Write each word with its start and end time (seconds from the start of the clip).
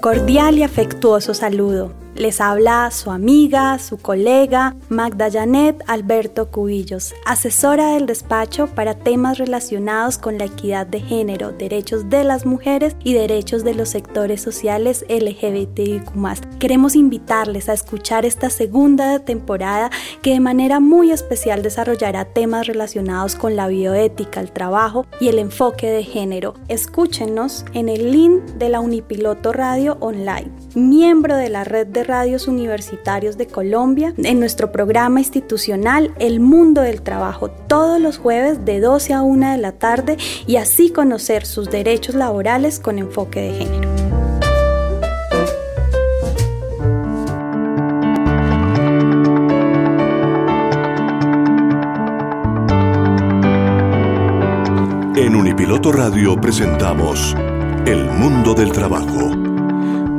cordial 0.00 0.58
y 0.58 0.62
afectuoso 0.62 1.34
saludo. 1.34 1.92
Les 2.18 2.40
habla 2.40 2.90
su 2.90 3.12
amiga, 3.12 3.78
su 3.78 3.96
colega, 3.96 4.74
Magda 4.88 5.30
Janet 5.30 5.84
Alberto 5.86 6.50
Cubillos, 6.50 7.14
asesora 7.24 7.94
del 7.94 8.06
despacho 8.06 8.66
para 8.66 8.94
temas 8.94 9.38
relacionados 9.38 10.18
con 10.18 10.36
la 10.36 10.46
equidad 10.46 10.84
de 10.84 10.98
género, 10.98 11.52
derechos 11.52 12.10
de 12.10 12.24
las 12.24 12.44
mujeres 12.44 12.96
y 13.04 13.12
derechos 13.12 13.62
de 13.62 13.74
los 13.74 13.90
sectores 13.90 14.42
sociales 14.42 15.04
LGBTIQ. 15.08 16.58
Queremos 16.58 16.96
invitarles 16.96 17.68
a 17.68 17.74
escuchar 17.74 18.26
esta 18.26 18.50
segunda 18.50 19.20
temporada 19.20 19.88
que 20.20 20.32
de 20.32 20.40
manera 20.40 20.80
muy 20.80 21.12
especial 21.12 21.62
desarrollará 21.62 22.24
temas 22.24 22.66
relacionados 22.66 23.36
con 23.36 23.54
la 23.54 23.68
bioética, 23.68 24.40
el 24.40 24.50
trabajo 24.50 25.06
y 25.20 25.28
el 25.28 25.38
enfoque 25.38 25.88
de 25.88 26.02
género. 26.02 26.54
Escúchenos 26.66 27.64
en 27.74 27.88
el 27.88 28.10
link 28.10 28.42
de 28.58 28.70
la 28.70 28.80
Unipiloto 28.80 29.52
Radio 29.52 29.98
Online, 30.00 30.50
miembro 30.78 31.36
de 31.36 31.48
la 31.48 31.64
red 31.64 31.86
de 31.86 32.04
radios 32.04 32.48
universitarios 32.48 33.36
de 33.36 33.46
Colombia 33.46 34.14
en 34.16 34.40
nuestro 34.40 34.72
programa 34.72 35.20
institucional 35.20 36.14
El 36.18 36.40
Mundo 36.40 36.82
del 36.82 37.02
Trabajo 37.02 37.50
todos 37.50 38.00
los 38.00 38.18
jueves 38.18 38.64
de 38.64 38.80
12 38.80 39.12
a 39.12 39.22
1 39.22 39.52
de 39.52 39.58
la 39.58 39.72
tarde 39.72 40.16
y 40.46 40.56
así 40.56 40.90
conocer 40.90 41.46
sus 41.46 41.70
derechos 41.70 42.14
laborales 42.14 42.80
con 42.80 42.98
enfoque 42.98 43.40
de 43.40 43.52
género. 43.52 43.88
En 55.16 55.34
Unipiloto 55.34 55.90
Radio 55.90 56.40
presentamos 56.40 57.36
El 57.86 58.04
Mundo 58.04 58.54
del 58.54 58.70
Trabajo. 58.70 59.37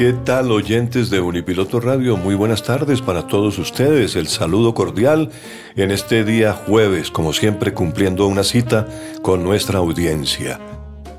¿Qué 0.00 0.14
tal 0.14 0.50
oyentes 0.50 1.10
de 1.10 1.20
Unipiloto 1.20 1.78
Radio? 1.78 2.16
Muy 2.16 2.34
buenas 2.34 2.62
tardes 2.62 3.02
para 3.02 3.26
todos 3.26 3.58
ustedes. 3.58 4.16
El 4.16 4.28
saludo 4.28 4.72
cordial 4.72 5.28
en 5.76 5.90
este 5.90 6.24
día 6.24 6.54
jueves, 6.54 7.10
como 7.10 7.34
siempre 7.34 7.74
cumpliendo 7.74 8.26
una 8.26 8.42
cita 8.42 8.88
con 9.20 9.44
nuestra 9.44 9.78
audiencia. 9.78 10.58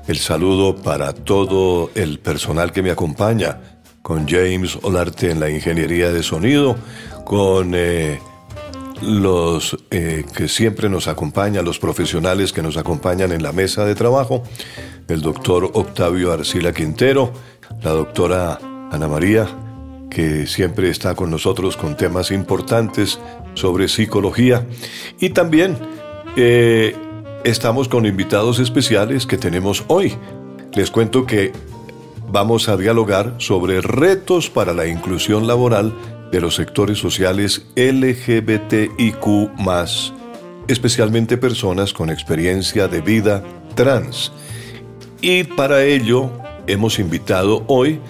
El 0.08 0.16
saludo 0.16 0.74
para 0.74 1.12
todo 1.12 1.92
el 1.94 2.18
personal 2.18 2.72
que 2.72 2.82
me 2.82 2.90
acompaña, 2.90 3.60
con 4.02 4.26
James 4.26 4.76
Olarte 4.82 5.30
en 5.30 5.38
la 5.38 5.48
ingeniería 5.48 6.10
de 6.10 6.24
sonido, 6.24 6.74
con 7.24 7.74
eh, 7.76 8.18
los 9.00 9.76
eh, 9.92 10.24
que 10.34 10.48
siempre 10.48 10.88
nos 10.88 11.06
acompañan, 11.06 11.64
los 11.64 11.78
profesionales 11.78 12.52
que 12.52 12.62
nos 12.64 12.76
acompañan 12.76 13.30
en 13.30 13.44
la 13.44 13.52
mesa 13.52 13.84
de 13.84 13.94
trabajo, 13.94 14.42
el 15.06 15.20
doctor 15.20 15.70
Octavio 15.72 16.32
Arcila 16.32 16.72
Quintero, 16.72 17.32
la 17.80 17.92
doctora 17.92 18.58
Ana 18.92 19.08
María, 19.08 19.48
que 20.10 20.46
siempre 20.46 20.90
está 20.90 21.14
con 21.14 21.30
nosotros 21.30 21.78
con 21.78 21.96
temas 21.96 22.30
importantes 22.30 23.18
sobre 23.54 23.88
psicología. 23.88 24.66
Y 25.18 25.30
también 25.30 25.78
eh, 26.36 26.94
estamos 27.42 27.88
con 27.88 28.04
invitados 28.04 28.58
especiales 28.58 29.26
que 29.26 29.38
tenemos 29.38 29.84
hoy. 29.88 30.14
Les 30.74 30.90
cuento 30.90 31.24
que 31.24 31.52
vamos 32.30 32.68
a 32.68 32.76
dialogar 32.76 33.34
sobre 33.38 33.80
retos 33.80 34.50
para 34.50 34.74
la 34.74 34.86
inclusión 34.86 35.46
laboral 35.46 35.94
de 36.30 36.42
los 36.42 36.54
sectores 36.54 36.98
sociales 36.98 37.66
LGBTIQ, 37.76 39.26
especialmente 40.68 41.38
personas 41.38 41.94
con 41.94 42.10
experiencia 42.10 42.88
de 42.88 43.00
vida 43.00 43.42
trans. 43.74 44.32
Y 45.22 45.44
para 45.44 45.82
ello 45.84 46.30
hemos 46.66 46.98
invitado 46.98 47.64
hoy 47.68 48.00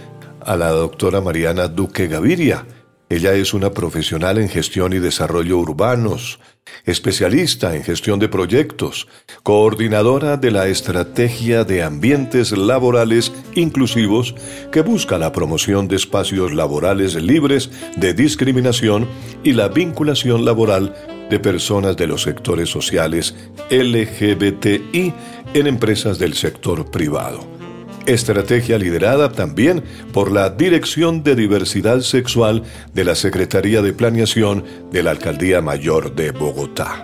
a 0.45 0.57
la 0.57 0.71
doctora 0.71 1.21
Mariana 1.21 1.69
Duque 1.69 2.07
Gaviria. 2.07 2.67
Ella 3.09 3.35
es 3.35 3.53
una 3.53 3.73
profesional 3.73 4.39
en 4.39 4.49
gestión 4.49 4.95
y 4.95 4.99
desarrollo 4.99 5.59
urbanos, 5.59 6.39
especialista 6.87 7.77
en 7.77 7.85
gestión 7.85 8.19
de 8.19 8.29
proyectos, 8.29 9.07
coordinadora 9.43 10.39
de 10.39 10.51
la 10.51 10.69
Estrategia 10.69 11.65
de 11.65 11.83
Ambientes 11.83 12.53
Laborales 12.53 13.31
Inclusivos 13.55 14.35
que 14.71 14.81
busca 14.81 15.19
la 15.19 15.31
promoción 15.33 15.89
de 15.89 15.97
espacios 15.97 16.55
laborales 16.55 17.15
libres 17.15 17.71
de 17.97 18.15
discriminación 18.15 19.07
y 19.45 19.53
la 19.53 19.69
vinculación 19.69 20.47
laboral 20.47 20.95
de 21.29 21.39
personas 21.39 21.97
de 21.97 22.07
los 22.07 22.23
sectores 22.23 22.71
sociales 22.71 23.35
LGBTI 23.71 25.15
en 25.53 25.67
empresas 25.67 26.19
del 26.19 26.33
sector 26.35 26.91
privado 26.91 27.62
estrategia 28.07 28.79
liderada 28.79 29.31
también 29.33 29.83
por 30.13 30.31
la 30.31 30.51
Dirección 30.51 31.23
de 31.23 31.35
Diversidad 31.35 32.01
Sexual 32.01 32.63
de 32.93 33.05
la 33.05 33.15
Secretaría 33.15 33.83
de 33.83 33.93
Planeación 33.93 34.65
de 34.91 35.03
la 35.03 35.13
Alcaldía 35.13 35.61
Mayor 35.61 36.15
de 36.15 36.31
Bogotá. 36.31 37.03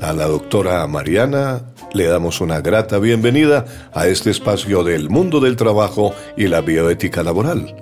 A 0.00 0.12
la 0.12 0.26
doctora 0.26 0.86
Mariana 0.86 1.62
le 1.92 2.06
damos 2.06 2.40
una 2.40 2.60
grata 2.60 2.98
bienvenida 2.98 3.66
a 3.92 4.06
este 4.06 4.30
espacio 4.30 4.82
del 4.82 5.10
mundo 5.10 5.40
del 5.40 5.56
trabajo 5.56 6.14
y 6.36 6.48
la 6.48 6.60
bioética 6.60 7.22
laboral. 7.22 7.76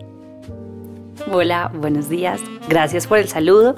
Hola, 1.31 1.71
buenos 1.75 2.09
días. 2.09 2.41
Gracias 2.69 3.07
por 3.07 3.19
el 3.19 3.29
saludo, 3.29 3.77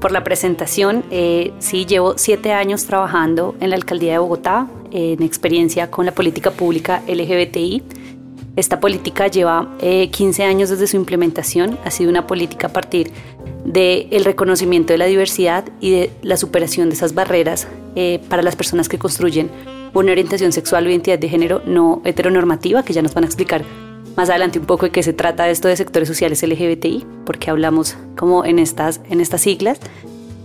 por 0.00 0.12
la 0.12 0.24
presentación. 0.24 1.04
Eh, 1.10 1.52
sí, 1.58 1.86
llevo 1.86 2.18
siete 2.18 2.52
años 2.52 2.84
trabajando 2.86 3.54
en 3.60 3.70
la 3.70 3.76
Alcaldía 3.76 4.12
de 4.12 4.18
Bogotá, 4.18 4.68
en 4.92 5.22
experiencia 5.22 5.90
con 5.90 6.06
la 6.06 6.12
política 6.12 6.50
pública 6.50 7.02
LGBTI 7.08 7.82
esta 8.54 8.80
política 8.80 9.28
lleva 9.28 9.70
15 9.80 10.42
eh, 10.42 10.44
años 10.44 10.68
desde 10.68 10.86
su 10.86 10.96
implementación, 10.96 11.78
ha 11.84 11.90
sido 11.90 12.10
una 12.10 12.26
política 12.26 12.66
a 12.66 12.72
partir 12.72 13.10
del 13.64 14.24
reconocimiento 14.24 14.92
de 14.92 14.98
la 14.98 15.06
diversidad 15.06 15.64
y 15.80 15.90
de 15.90 16.10
la 16.22 16.36
superación 16.36 16.90
de 16.90 16.94
esas 16.94 17.14
barreras 17.14 17.66
eh, 17.96 18.20
para 18.28 18.42
las 18.42 18.54
personas 18.54 18.90
que 18.90 18.98
construyen 18.98 19.50
una 19.94 20.12
orientación 20.12 20.52
sexual 20.52 20.86
o 20.86 20.90
identidad 20.90 21.18
de 21.18 21.28
género 21.28 21.62
no 21.64 22.02
heteronormativa, 22.04 22.82
que 22.82 22.92
ya 22.92 23.00
nos 23.00 23.14
van 23.14 23.24
a 23.24 23.26
explicar 23.26 23.64
más 24.16 24.28
adelante 24.28 24.58
un 24.58 24.66
poco 24.66 24.84
de 24.84 24.92
qué 24.92 25.02
se 25.02 25.14
trata 25.14 25.48
esto 25.48 25.68
de 25.68 25.76
sectores 25.76 26.06
sociales 26.06 26.42
LGBTI, 26.42 27.06
porque 27.24 27.50
hablamos 27.50 27.96
como 28.16 28.44
en 28.44 28.58
estas, 28.58 29.00
en 29.08 29.22
estas 29.22 29.40
siglas. 29.40 29.80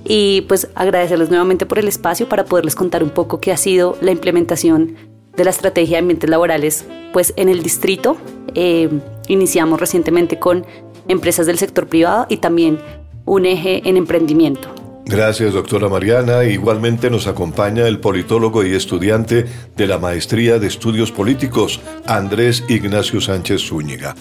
Y 0.09 0.42
pues 0.42 0.69
agradecerles 0.74 1.30
nuevamente 1.30 1.65
por 1.65 1.80
el 1.80 1.88
espacio 1.88 2.30
para 2.30 2.45
poderles 2.45 2.75
contar 2.75 3.04
un 3.04 3.09
poco 3.09 3.42
qué 3.42 3.51
ha 3.51 3.57
sido 3.57 3.98
la 4.00 4.12
implementación 4.12 4.95
de 5.36 5.44
la 5.44 5.50
estrategia 5.50 5.98
de 5.98 6.00
ambientes 6.00 6.30
laborales, 6.30 6.86
pues 7.12 7.33
en 7.36 7.50
el 7.50 7.62
distrito 7.62 8.15
eh, 8.56 8.89
iniciamos 9.27 9.80
recientemente 9.80 10.39
con 10.39 10.65
empresas 11.07 11.45
del 11.45 11.57
sector 11.57 11.88
privado 11.88 12.25
y 12.30 12.38
también 12.38 12.80
un 13.25 13.45
eje 13.45 13.88
en 13.88 13.98
emprendimiento. 13.98 14.69
Gracias, 15.09 15.54
doctora 15.54 15.88
Mariana. 15.88 16.44
Igualmente 16.44 17.09
nos 17.09 17.27
acompaña 17.27 17.88
el 17.88 18.01
politólogo 18.01 18.65
y 18.65 18.74
estudiante 18.74 19.45
de 19.77 19.88
la 19.88 20.00
Maestría 20.00 20.59
de 20.59 20.68
Estudios 20.68 21.13
Políticos, 21.13 21.80
Andrés 22.06 22.65
Ignacio 22.68 23.21
Sánchez 23.21 23.62
Zúñiga, 23.69 24.15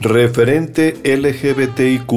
referente 0.00 0.96
LGBTIQ 1.04 2.10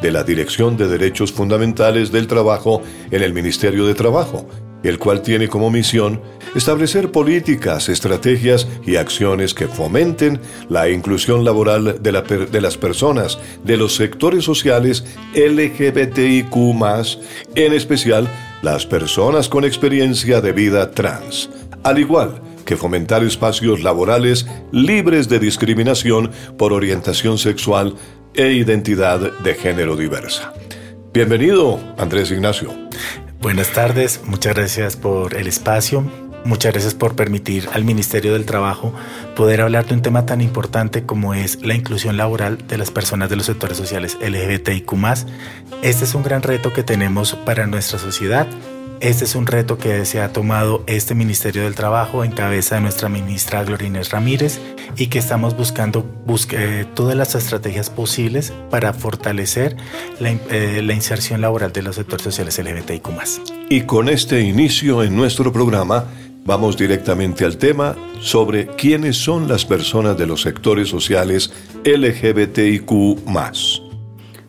de 0.00 0.10
la 0.10 0.24
Dirección 0.24 0.78
de 0.78 0.88
Derechos 0.88 1.32
Fundamentales 1.32 2.10
del 2.10 2.28
Trabajo 2.28 2.80
en 3.10 3.22
el 3.22 3.34
Ministerio 3.34 3.84
de 3.84 3.94
Trabajo 3.94 4.48
el 4.84 4.98
cual 4.98 5.22
tiene 5.22 5.48
como 5.48 5.70
misión 5.70 6.20
establecer 6.54 7.10
políticas, 7.10 7.88
estrategias 7.88 8.68
y 8.86 8.96
acciones 8.96 9.54
que 9.54 9.66
fomenten 9.66 10.40
la 10.68 10.88
inclusión 10.88 11.44
laboral 11.44 12.00
de, 12.00 12.60
las 12.60 12.76
personas 12.76 13.38
de 13.64 13.76
los 13.76 13.96
sectores 13.96 14.44
sociales 14.44 15.04
LGBTIQ, 15.34 16.54
en 17.56 17.72
especial 17.72 18.28
las 18.62 18.86
personas 18.86 19.48
con 19.48 19.64
experiencia 19.64 20.40
de 20.40 20.52
vida 20.52 20.90
trans, 20.92 21.50
al 21.82 21.98
igual 21.98 22.40
que 22.64 22.76
fomentar 22.76 23.24
espacios 23.24 23.82
laborales 23.82 24.46
libres 24.70 25.28
de 25.28 25.38
discriminación 25.38 26.30
por 26.56 26.72
orientación 26.72 27.38
sexual 27.38 27.94
e 28.34 28.52
identidad 28.52 29.20
de 29.40 29.54
género 29.54 29.96
diversa. 29.96 30.52
Bienvenido, 31.12 31.78
Andrés 31.96 32.30
Ignacio. 32.30 32.72
Buenas 33.44 33.72
tardes, 33.72 34.22
muchas 34.24 34.54
gracias 34.54 34.96
por 34.96 35.34
el 35.34 35.46
espacio. 35.46 36.02
Muchas 36.46 36.72
gracias 36.72 36.94
por 36.94 37.14
permitir 37.14 37.68
al 37.74 37.84
Ministerio 37.84 38.32
del 38.32 38.46
Trabajo 38.46 38.94
poder 39.36 39.60
hablar 39.60 39.84
de 39.84 39.92
un 39.92 40.00
tema 40.00 40.24
tan 40.24 40.40
importante 40.40 41.04
como 41.04 41.34
es 41.34 41.60
la 41.60 41.74
inclusión 41.74 42.16
laboral 42.16 42.66
de 42.66 42.78
las 42.78 42.90
personas 42.90 43.28
de 43.28 43.36
los 43.36 43.44
sectores 43.44 43.76
sociales 43.76 44.16
LGBTIQ. 44.22 44.94
Este 45.82 46.04
es 46.04 46.14
un 46.14 46.22
gran 46.22 46.40
reto 46.40 46.72
que 46.72 46.84
tenemos 46.84 47.34
para 47.34 47.66
nuestra 47.66 47.98
sociedad 47.98 48.46
este 49.04 49.26
es 49.26 49.34
un 49.34 49.46
reto 49.46 49.76
que 49.76 50.06
se 50.06 50.22
ha 50.22 50.32
tomado 50.32 50.82
este 50.86 51.14
Ministerio 51.14 51.64
del 51.64 51.74
Trabajo 51.74 52.24
en 52.24 52.32
cabeza 52.32 52.76
de 52.76 52.80
nuestra 52.80 53.10
ministra 53.10 53.62
Gloria 53.62 53.88
Inés 53.88 54.10
Ramírez 54.10 54.60
y 54.96 55.08
que 55.08 55.18
estamos 55.18 55.54
buscando 55.54 56.06
eh, 56.52 56.86
todas 56.94 57.14
las 57.14 57.34
estrategias 57.34 57.90
posibles 57.90 58.54
para 58.70 58.94
fortalecer 58.94 59.76
eh, 60.20 60.80
la, 60.82 60.94
inserción 60.94 61.42
laboral 61.42 61.70
de 61.70 61.82
los 61.82 61.96
sectores 61.96 62.22
sociales 62.22 62.58
LGBTIQ. 62.58 63.08
Y 63.68 63.82
con 63.82 64.08
este 64.08 64.40
inicio 64.40 65.02
en 65.02 65.14
nuestro 65.14 65.52
programa, 65.52 66.06
vamos 66.46 66.78
directamente 66.78 67.44
al 67.44 67.58
tema 67.58 67.96
sobre 68.20 68.68
quiénes 68.68 69.16
son 69.18 69.48
las 69.48 69.66
personas 69.66 70.16
de 70.16 70.26
los 70.26 70.40
sectores 70.40 70.88
sociales 70.88 71.52
LGBTIQ. 71.84 72.90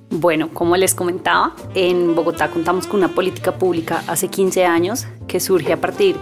Bueno, 0.09 0.49
como 0.53 0.77
les 0.77 0.93
comentaba, 0.93 1.55
en 1.73 2.15
Bogotá 2.15 2.49
contamos 2.49 2.87
con 2.87 2.99
una 2.99 3.09
política 3.09 3.57
pública 3.57 4.03
hace 4.07 4.27
15 4.27 4.65
años 4.65 5.07
que 5.27 5.39
surge 5.39 5.73
a 5.73 5.81
partir 5.81 6.15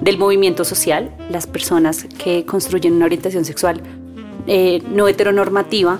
del 0.00 0.18
movimiento 0.18 0.64
social. 0.64 1.14
Las 1.30 1.46
personas 1.46 2.06
que 2.22 2.44
construyen 2.44 2.94
una 2.94 3.06
orientación 3.06 3.44
sexual 3.44 3.82
eh, 4.46 4.82
no 4.90 5.08
heteronormativa 5.08 5.98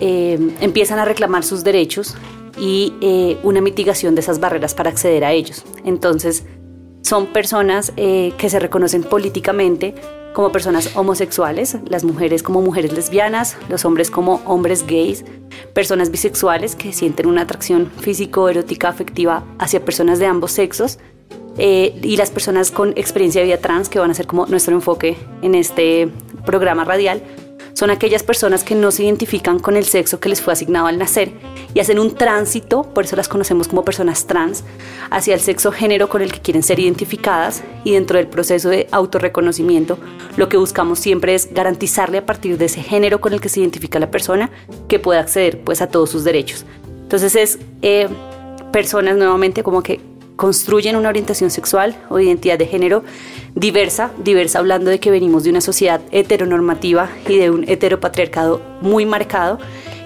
eh, 0.00 0.38
empiezan 0.60 0.98
a 0.98 1.04
reclamar 1.04 1.44
sus 1.44 1.64
derechos 1.64 2.16
y 2.58 2.94
eh, 3.00 3.38
una 3.42 3.60
mitigación 3.60 4.14
de 4.14 4.20
esas 4.20 4.40
barreras 4.40 4.74
para 4.74 4.90
acceder 4.90 5.24
a 5.24 5.32
ellos. 5.32 5.64
Entonces, 5.84 6.44
son 7.02 7.26
personas 7.26 7.92
que 7.96 8.48
se 8.50 8.58
reconocen 8.58 9.02
políticamente 9.02 9.94
como 10.38 10.52
personas 10.52 10.94
homosexuales, 10.94 11.78
las 11.88 12.04
mujeres 12.04 12.44
como 12.44 12.62
mujeres 12.62 12.92
lesbianas, 12.92 13.56
los 13.68 13.84
hombres 13.84 14.08
como 14.08 14.40
hombres 14.44 14.86
gays, 14.86 15.24
personas 15.74 16.12
bisexuales 16.12 16.76
que 16.76 16.92
sienten 16.92 17.26
una 17.26 17.42
atracción 17.42 17.90
físico, 17.90 18.48
erótica, 18.48 18.88
afectiva 18.88 19.42
hacia 19.58 19.84
personas 19.84 20.20
de 20.20 20.26
ambos 20.26 20.52
sexos 20.52 21.00
eh, 21.56 21.98
y 22.04 22.16
las 22.16 22.30
personas 22.30 22.70
con 22.70 22.90
experiencia 22.90 23.40
de 23.40 23.48
vida 23.48 23.58
trans 23.58 23.88
que 23.88 23.98
van 23.98 24.12
a 24.12 24.14
ser 24.14 24.28
como 24.28 24.46
nuestro 24.46 24.76
enfoque 24.76 25.16
en 25.42 25.56
este 25.56 26.08
programa 26.46 26.84
radial 26.84 27.20
son 27.78 27.90
aquellas 27.90 28.24
personas 28.24 28.64
que 28.64 28.74
no 28.74 28.90
se 28.90 29.04
identifican 29.04 29.60
con 29.60 29.76
el 29.76 29.84
sexo 29.84 30.18
que 30.18 30.28
les 30.28 30.42
fue 30.42 30.52
asignado 30.52 30.88
al 30.88 30.98
nacer 30.98 31.30
y 31.74 31.78
hacen 31.78 32.00
un 32.00 32.12
tránsito, 32.12 32.82
por 32.82 33.04
eso 33.04 33.14
las 33.14 33.28
conocemos 33.28 33.68
como 33.68 33.84
personas 33.84 34.26
trans, 34.26 34.64
hacia 35.10 35.32
el 35.32 35.38
sexo 35.38 35.70
género 35.70 36.08
con 36.08 36.20
el 36.20 36.32
que 36.32 36.40
quieren 36.40 36.64
ser 36.64 36.80
identificadas 36.80 37.62
y 37.84 37.92
dentro 37.92 38.18
del 38.18 38.26
proceso 38.26 38.68
de 38.68 38.88
autorreconocimiento 38.90 39.96
lo 40.36 40.48
que 40.48 40.56
buscamos 40.56 40.98
siempre 40.98 41.36
es 41.36 41.54
garantizarle 41.54 42.18
a 42.18 42.26
partir 42.26 42.58
de 42.58 42.64
ese 42.64 42.82
género 42.82 43.20
con 43.20 43.32
el 43.32 43.40
que 43.40 43.48
se 43.48 43.60
identifica 43.60 44.00
la 44.00 44.10
persona 44.10 44.50
que 44.88 44.98
pueda 44.98 45.20
acceder 45.20 45.60
pues 45.60 45.80
a 45.80 45.86
todos 45.86 46.10
sus 46.10 46.24
derechos. 46.24 46.64
Entonces 47.02 47.36
es 47.36 47.60
eh, 47.82 48.08
personas 48.72 49.16
nuevamente 49.16 49.62
como 49.62 49.84
que 49.84 50.00
construyen 50.38 50.94
una 50.94 51.08
orientación 51.08 51.50
sexual 51.50 51.96
o 52.08 52.20
identidad 52.20 52.56
de 52.56 52.66
género 52.68 53.02
diversa, 53.56 54.12
diversa 54.22 54.60
hablando 54.60 54.88
de 54.88 55.00
que 55.00 55.10
venimos 55.10 55.42
de 55.42 55.50
una 55.50 55.60
sociedad 55.60 56.00
heteronormativa 56.12 57.10
y 57.28 57.38
de 57.38 57.50
un 57.50 57.68
heteropatriarcado 57.68 58.62
muy 58.80 59.04
marcado, 59.04 59.58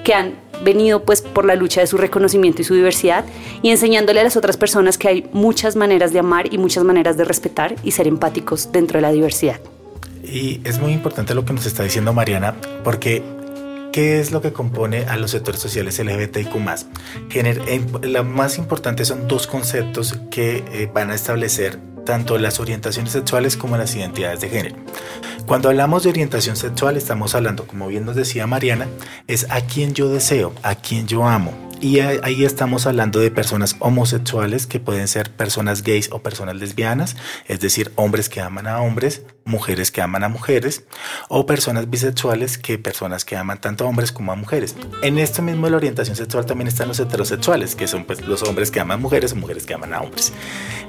que 0.05 0.14
han 0.14 0.32
venido 0.64 1.05
pues 1.05 1.20
por 1.20 1.44
la 1.44 1.55
lucha 1.55 1.82
de 1.82 1.87
su 1.87 1.99
reconocimiento 1.99 2.62
y 2.62 2.64
su 2.64 2.75
diversidad 2.75 3.26
y 3.61 3.69
enseñándole 3.69 4.20
a 4.20 4.25
las 4.25 4.38
otras 4.38 4.56
personas 4.56 4.96
que 4.96 5.08
hay 5.08 5.29
muchas 5.34 5.76
maneras 5.76 6.14
de 6.14 6.20
amar 6.20 6.50
y 6.50 6.56
muchas 6.56 6.82
maneras 6.82 7.19
de 7.19 7.25
respetar 7.25 7.76
y 7.82 7.90
ser 7.90 8.08
empáticos 8.08 8.73
dentro 8.73 8.96
de 8.96 9.02
la 9.02 9.12
diversidad. 9.12 9.61
Y 10.25 10.62
es 10.64 10.81
muy 10.81 10.93
importante 10.93 11.34
lo 11.34 11.44
que 11.44 11.52
nos 11.52 11.67
está 11.67 11.82
diciendo 11.82 12.14
Mariana, 12.14 12.55
porque 12.84 13.23
¿Qué 13.92 14.20
es 14.20 14.30
lo 14.32 14.40
que 14.40 14.54
compone 14.54 15.04
a 15.04 15.16
los 15.18 15.32
sectores 15.32 15.60
sociales 15.60 15.98
LGBTIQ+. 15.98 16.54
Lo 18.02 18.24
más 18.24 18.56
importante 18.56 19.04
son 19.04 19.28
dos 19.28 19.46
conceptos 19.46 20.18
que 20.30 20.64
eh, 20.72 20.90
van 20.92 21.10
a 21.10 21.14
establecer 21.14 21.78
tanto 22.06 22.38
las 22.38 22.58
orientaciones 22.58 23.12
sexuales 23.12 23.58
como 23.58 23.76
las 23.76 23.94
identidades 23.94 24.40
de 24.40 24.48
género. 24.48 24.76
Cuando 25.46 25.68
hablamos 25.68 26.04
de 26.04 26.10
orientación 26.10 26.56
sexual 26.56 26.96
estamos 26.96 27.34
hablando, 27.34 27.66
como 27.66 27.86
bien 27.88 28.06
nos 28.06 28.16
decía 28.16 28.46
Mariana, 28.46 28.88
es 29.26 29.46
a 29.50 29.60
quien 29.60 29.92
yo 29.92 30.08
deseo, 30.08 30.54
a 30.62 30.74
quien 30.74 31.06
yo 31.06 31.26
amo. 31.26 31.52
Y 31.82 31.98
ahí 31.98 32.44
estamos 32.44 32.86
hablando 32.86 33.18
de 33.18 33.32
personas 33.32 33.74
homosexuales 33.80 34.68
que 34.68 34.78
pueden 34.78 35.08
ser 35.08 35.32
personas 35.32 35.82
gays 35.82 36.10
o 36.12 36.22
personas 36.22 36.54
lesbianas, 36.54 37.16
es 37.48 37.58
decir, 37.58 37.92
hombres 37.96 38.28
que 38.28 38.40
aman 38.40 38.68
a 38.68 38.80
hombres, 38.80 39.22
mujeres 39.44 39.90
que 39.90 40.00
aman 40.00 40.24
a 40.24 40.28
mujeres, 40.28 40.84
o 41.28 41.46
personas 41.46 41.88
bisexuales 41.90 42.58
que 42.58 42.78
personas 42.78 43.24
que 43.24 43.36
aman 43.36 43.60
tanto 43.60 43.84
a 43.84 43.88
hombres 43.88 44.12
como 44.12 44.32
a 44.32 44.36
mujeres. 44.36 44.76
En 45.02 45.18
esto 45.18 45.42
mismo 45.42 45.66
de 45.66 45.72
la 45.72 45.76
orientación 45.76 46.16
sexual 46.16 46.46
también 46.46 46.68
están 46.68 46.88
los 46.88 47.00
heterosexuales, 47.00 47.74
que 47.74 47.86
son 47.86 48.04
pues, 48.04 48.26
los 48.26 48.42
hombres 48.42 48.70
que 48.70 48.80
aman 48.80 49.00
mujeres 49.00 49.32
o 49.32 49.36
mujeres 49.36 49.66
que 49.66 49.74
aman 49.74 49.94
a 49.94 50.00
hombres. 50.00 50.32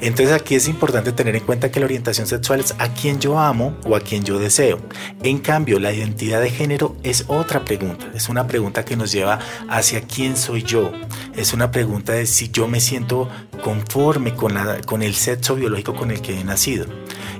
Entonces 0.01 0.33
aquí 0.33 0.55
es 0.55 0.67
importante 0.67 1.11
tener 1.11 1.35
en 1.35 1.43
cuenta 1.43 1.71
que 1.71 1.79
la 1.79 1.85
orientación 1.85 2.27
sexual 2.27 2.59
es 2.59 2.75
a 2.79 2.93
quien 2.93 3.19
yo 3.19 3.39
amo 3.39 3.77
o 3.85 3.95
a 3.95 3.99
quien 3.99 4.23
yo 4.23 4.39
deseo. 4.39 4.79
En 5.23 5.39
cambio, 5.39 5.79
la 5.79 5.93
identidad 5.93 6.41
de 6.41 6.49
género 6.49 6.95
es 7.03 7.25
otra 7.27 7.63
pregunta, 7.65 8.07
es 8.13 8.29
una 8.29 8.47
pregunta 8.47 8.85
que 8.85 8.95
nos 8.95 9.11
lleva 9.11 9.39
hacia 9.69 10.01
quién 10.01 10.37
soy 10.37 10.63
yo 10.63 10.91
es 11.35 11.53
una 11.53 11.71
pregunta 11.71 12.13
de 12.13 12.25
si 12.25 12.49
yo 12.49 12.67
me 12.67 12.79
siento 12.79 13.27
conforme 13.63 14.35
con, 14.35 14.53
la, 14.53 14.81
con 14.81 15.01
el 15.01 15.15
sexo 15.15 15.55
biológico 15.55 15.95
con 15.95 16.11
el 16.11 16.21
que 16.21 16.39
he 16.39 16.43
nacido. 16.43 16.85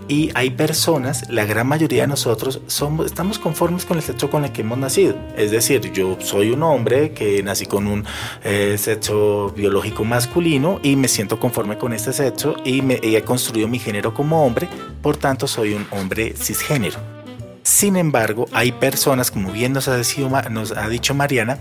Y 0.08 0.32
hay 0.34 0.50
personas, 0.50 1.30
la 1.30 1.46
gran 1.46 1.68
mayoría 1.68 2.02
de 2.02 2.08
nosotros, 2.08 2.62
somos, 2.68 3.06
estamos 3.06 3.40
conformes 3.40 3.86
con 3.86 3.98
el 3.98 4.04
sexo 4.04 4.30
con 4.30 4.44
el 4.44 4.52
que 4.52 4.62
hemos 4.62 4.78
nacido. 4.78 5.16
Es 5.38 5.52
decir, 5.52 5.92
yo 5.94 6.18
soy 6.20 6.52
un 6.52 6.64
hombre 6.64 7.12
que 7.12 7.42
nací 7.42 7.66
con 7.66 7.88
un 7.88 8.06
eh, 8.44 8.76
sexo 8.78 9.54
biológico 9.56 10.04
masculino 10.04 10.80
y 10.84 10.96
me 10.96 11.08
siento 11.08 11.40
conforme 11.40 11.78
con 11.78 11.94
este 11.94 12.12
sexo 12.12 12.56
y, 12.66 12.82
me, 12.82 13.00
he 13.02 13.22
construido 13.24 13.68
mi 13.68 13.80
género 13.80 14.14
como 14.14 14.46
hombre, 14.46 14.68
por 15.02 15.18
tanto 15.18 15.48
soy 15.48 15.74
un 15.74 15.88
hombre 15.92 16.34
cisgénero. 16.36 17.00
Sin 17.64 17.96
embargo, 17.96 18.46
hay 18.52 18.74
personas, 18.74 19.32
como 19.32 19.52
bien 19.54 19.72
nos 19.72 19.88
ha, 19.88 20.02
nos 20.50 20.72
ha 20.74 20.90
dicho 20.90 21.14
Mariana, 21.14 21.60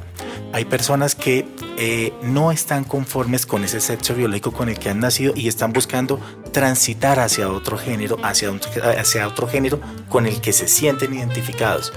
hay 0.52 0.64
personas 0.64 1.14
que 1.14 1.46
eh, 1.78 2.12
no 2.22 2.50
están 2.50 2.84
conformes 2.84 3.46
con 3.46 3.64
ese 3.64 3.80
sexo 3.80 4.14
biológico 4.14 4.52
con 4.52 4.68
el 4.68 4.78
que 4.78 4.90
han 4.90 5.00
nacido 5.00 5.32
y 5.36 5.48
están 5.48 5.72
buscando 5.72 6.20
transitar 6.52 7.18
hacia 7.18 7.50
otro 7.50 7.78
género, 7.78 8.18
hacia, 8.22 8.50
hacia 8.98 9.26
otro 9.26 9.48
género 9.48 9.80
con 10.08 10.26
el 10.26 10.40
que 10.40 10.52
se 10.52 10.68
sienten 10.68 11.14
identificados. 11.14 11.92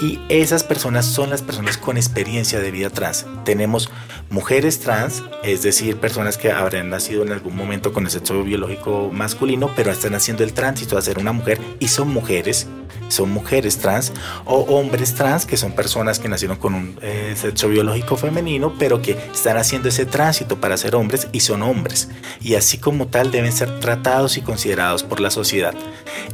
Y 0.00 0.20
esas 0.28 0.64
personas 0.64 1.06
son 1.06 1.30
las 1.30 1.42
personas 1.42 1.78
con 1.78 1.96
experiencia 1.96 2.60
de 2.60 2.70
vida 2.70 2.90
trans. 2.90 3.26
Tenemos 3.44 3.90
mujeres 4.30 4.80
trans, 4.80 5.22
es 5.42 5.62
decir, 5.62 5.96
personas 5.96 6.38
que 6.38 6.50
habrán 6.50 6.88
nacido 6.88 7.22
en 7.22 7.32
algún 7.32 7.56
momento 7.56 7.92
con 7.92 8.04
el 8.04 8.10
sexo 8.10 8.42
biológico 8.42 9.10
masculino, 9.12 9.70
pero 9.76 9.90
están 9.90 10.14
haciendo 10.14 10.44
el 10.44 10.54
tránsito 10.54 10.96
a 10.96 11.02
ser 11.02 11.18
una 11.18 11.32
mujer 11.32 11.58
y 11.78 11.88
son 11.88 12.08
mujeres 12.08 12.66
son 13.10 13.30
mujeres 13.30 13.78
trans, 13.78 14.12
o 14.44 14.60
hombres 14.60 15.14
trans, 15.14 15.44
que 15.44 15.56
son 15.56 15.72
personas 15.72 16.18
que 16.18 16.28
nacieron 16.28 16.56
con 16.56 16.74
un 16.74 16.96
eh, 17.02 17.34
sexo 17.36 17.68
biológico 17.68 18.16
femenino, 18.16 18.74
pero 18.78 19.02
que 19.02 19.18
están 19.32 19.56
haciendo 19.56 19.88
ese 19.88 20.06
tránsito 20.06 20.60
para 20.60 20.76
ser 20.76 20.94
hombres 20.94 21.28
y 21.32 21.40
son 21.40 21.62
hombres. 21.62 22.08
Y 22.40 22.54
así 22.54 22.78
como 22.78 23.08
tal 23.08 23.30
deben 23.30 23.52
ser 23.52 23.80
tratados 23.80 24.36
y 24.36 24.42
considerados 24.42 25.02
por 25.02 25.20
la 25.20 25.30
sociedad. 25.30 25.74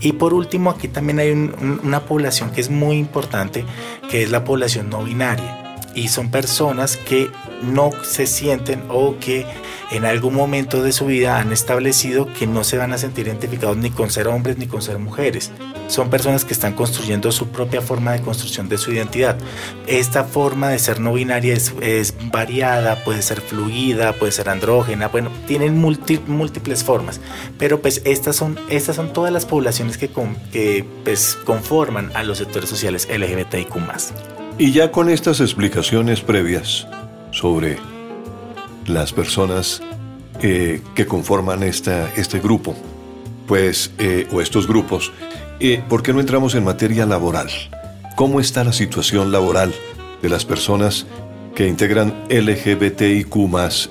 Y 0.00 0.12
por 0.12 0.34
último, 0.34 0.70
aquí 0.70 0.88
también 0.88 1.18
hay 1.18 1.30
una 1.30 2.00
población 2.00 2.50
que 2.50 2.60
es 2.60 2.70
muy 2.70 2.98
importante, 2.98 3.64
que 4.10 4.22
es 4.22 4.30
la 4.30 4.44
población 4.44 4.90
no 4.90 5.02
binaria. 5.02 5.65
Y 5.96 6.08
son 6.08 6.30
personas 6.30 6.96
que 6.96 7.30
no 7.62 7.90
se 8.04 8.26
sienten 8.26 8.84
o 8.88 9.16
que 9.18 9.46
en 9.90 10.04
algún 10.04 10.34
momento 10.34 10.82
de 10.82 10.92
su 10.92 11.06
vida 11.06 11.38
han 11.38 11.52
establecido 11.52 12.32
que 12.32 12.46
no 12.46 12.64
se 12.64 12.76
van 12.76 12.92
a 12.92 12.98
sentir 12.98 13.26
identificados 13.26 13.76
ni 13.76 13.90
con 13.90 14.10
ser 14.10 14.28
hombres 14.28 14.58
ni 14.58 14.66
con 14.66 14.82
ser 14.82 14.98
mujeres. 14.98 15.50
Son 15.88 16.10
personas 16.10 16.44
que 16.44 16.52
están 16.52 16.74
construyendo 16.74 17.32
su 17.32 17.48
propia 17.48 17.80
forma 17.80 18.12
de 18.12 18.20
construcción 18.20 18.68
de 18.68 18.76
su 18.76 18.92
identidad. 18.92 19.38
Esta 19.86 20.24
forma 20.24 20.68
de 20.68 20.78
ser 20.78 21.00
no 21.00 21.14
binaria 21.14 21.54
es, 21.54 22.14
variada, 22.30 23.02
puede 23.04 23.22
ser 23.22 23.40
fluida, 23.40 24.12
puede 24.12 24.32
ser 24.32 24.48
andrógena, 24.50 25.08
bueno, 25.08 25.30
tienen 25.46 25.78
múltiples 25.78 26.84
formas. 26.84 27.20
Pero 27.58 27.80
pues 27.80 28.02
estas 28.04 28.36
son, 28.36 28.58
estas 28.68 28.96
son 28.96 29.12
todas 29.12 29.32
las 29.32 29.46
poblaciones 29.46 29.96
que, 29.96 30.10
que 30.52 30.84
pues, 31.04 31.38
conforman 31.44 32.10
a 32.14 32.22
los 32.22 32.38
sectores 32.38 32.68
sociales 32.68 33.08
LGBTIQ. 33.08 34.45
Y 34.58 34.72
ya 34.72 34.90
con 34.90 35.10
estas 35.10 35.40
explicaciones 35.40 36.22
previas 36.22 36.86
sobre 37.30 37.76
las 38.86 39.12
personas 39.12 39.82
eh, 40.40 40.80
que 40.94 41.06
conforman 41.06 41.62
esta, 41.62 42.10
este 42.14 42.40
grupo, 42.40 42.75
pues, 43.46 43.90
eh, 43.98 44.26
o 44.32 44.40
estos 44.40 44.66
grupos, 44.66 45.12
eh, 45.60 45.82
¿por 45.90 46.02
qué 46.02 46.14
no 46.14 46.20
entramos 46.20 46.54
en 46.54 46.64
materia 46.64 47.04
laboral? 47.04 47.50
¿Cómo 48.16 48.40
está 48.40 48.64
la 48.64 48.72
situación 48.72 49.30
laboral 49.30 49.75
de 50.22 50.28
las 50.30 50.46
personas 50.46 51.06
que 51.54 51.68
integran 51.68 52.14
LGBTIQ 52.30 53.36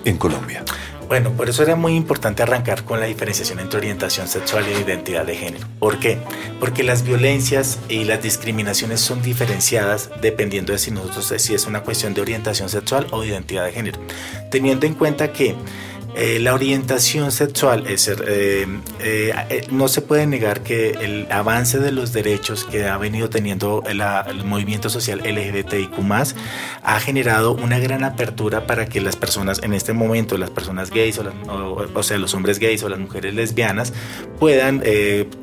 en 0.04 0.18
Colombia? 0.18 0.64
Bueno, 1.08 1.32
por 1.34 1.50
eso 1.50 1.62
era 1.62 1.76
muy 1.76 1.96
importante 1.96 2.42
arrancar 2.42 2.84
con 2.84 3.00
la 3.00 3.06
diferenciación 3.06 3.60
entre 3.60 3.78
orientación 3.78 4.28
sexual 4.28 4.66
e 4.66 4.80
identidad 4.82 5.24
de 5.24 5.36
género. 5.36 5.68
¿Por 5.78 6.00
qué? 6.00 6.18
Porque 6.60 6.84
las 6.84 7.04
violencias 7.04 7.78
y 7.90 8.06
las 8.06 8.24
discriminaciones 8.24 9.02
son 9.02 9.22
diferenciadas 9.22 10.10
dependiendo 10.22 10.74
de 10.74 10.80
si 10.80 10.90
nosotros 10.90 11.32
si 11.38 11.54
es 11.54 11.68
una 11.68 11.82
cuestión 11.82 12.16
de 12.16 12.22
orientación 12.22 12.70
sexual 12.70 13.06
o 13.12 13.22
de 13.22 13.28
identidad 13.28 13.66
de 13.66 13.72
género. 13.72 14.00
Teniendo 14.50 14.88
en 14.88 14.96
cuenta 14.96 15.32
que 15.32 15.56
eh, 16.18 16.40
la 16.40 16.54
orientación 16.54 17.30
sexual 17.32 17.88
es, 17.88 18.08
eh, 18.08 18.66
eh, 19.00 19.68
no 19.70 19.90
se 19.90 20.00
puede 20.00 20.26
negar 20.26 20.62
que 20.62 20.92
el 20.92 21.30
avance 21.30 21.78
de 21.78 21.92
los 21.92 22.14
derechos 22.14 22.64
que 22.64 22.88
ha 22.88 22.98
venido 22.98 23.30
teniendo 23.30 23.84
el, 23.86 24.02
movimiento 24.46 24.90
social 24.90 25.22
LGBTIQ 25.26 25.94
ha 26.84 27.00
generado 27.02 27.54
una 27.54 27.80
gran 27.80 28.06
apertura 28.06 28.66
para 28.66 28.86
que 28.86 29.02
las 29.02 29.18
personas 29.18 29.62
en 29.62 29.74
este 29.74 29.92
momento, 29.92 30.38
las 30.38 30.52
personas 30.52 30.90
gays 30.90 31.20
o, 31.20 31.90
o, 31.94 32.04
sea 32.04 32.18
los 32.18 32.34
hombres 32.34 32.60
gays 32.60 32.84
o 32.84 32.90
las 32.90 33.00
mujeres 33.00 33.34
lesbianas 33.34 33.92
puedan 34.40 34.82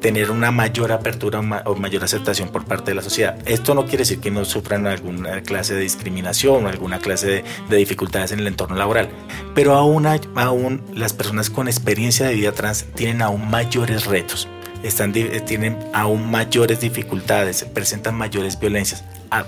tener 0.00 0.30
una 0.30 0.50
mayor 0.52 0.92
apertura 0.92 1.40
o 1.64 1.74
mayor 1.74 2.04
aceptación 2.04 2.48
por 2.48 2.64
parte 2.64 2.92
de 2.92 2.94
la 2.94 3.02
sociedad. 3.02 3.36
Esto 3.46 3.74
no 3.74 3.82
quiere 3.82 3.98
decir 3.98 4.20
que 4.20 4.30
no 4.30 4.44
sufran 4.44 4.86
alguna 4.86 5.42
clase 5.42 5.74
de 5.74 5.80
discriminación 5.80 6.64
o 6.64 6.68
alguna 6.68 6.98
clase 6.98 7.44
de, 7.68 7.76
dificultades 7.76 8.32
en 8.32 8.38
el 8.40 8.46
entorno 8.46 8.76
laboral, 8.76 9.10
pero 9.54 9.74
aún, 9.74 10.06
hay, 10.06 10.20
aún 10.34 10.61
las 10.94 11.12
personas 11.12 11.50
con 11.50 11.68
experiencia 11.68 12.26
de 12.26 12.34
vida 12.34 12.52
trans 12.52 12.86
tienen 12.94 13.22
aún 13.22 13.50
mayores 13.50 14.06
retos, 14.06 14.48
eh, 14.82 15.42
tienen 15.46 15.78
aún 15.92 16.30
mayores 16.30 16.80
dificultades, 16.80 17.64
presentan 17.64 18.16
mayores 18.16 18.58
violencias. 18.58 19.04
Ah, 19.30 19.44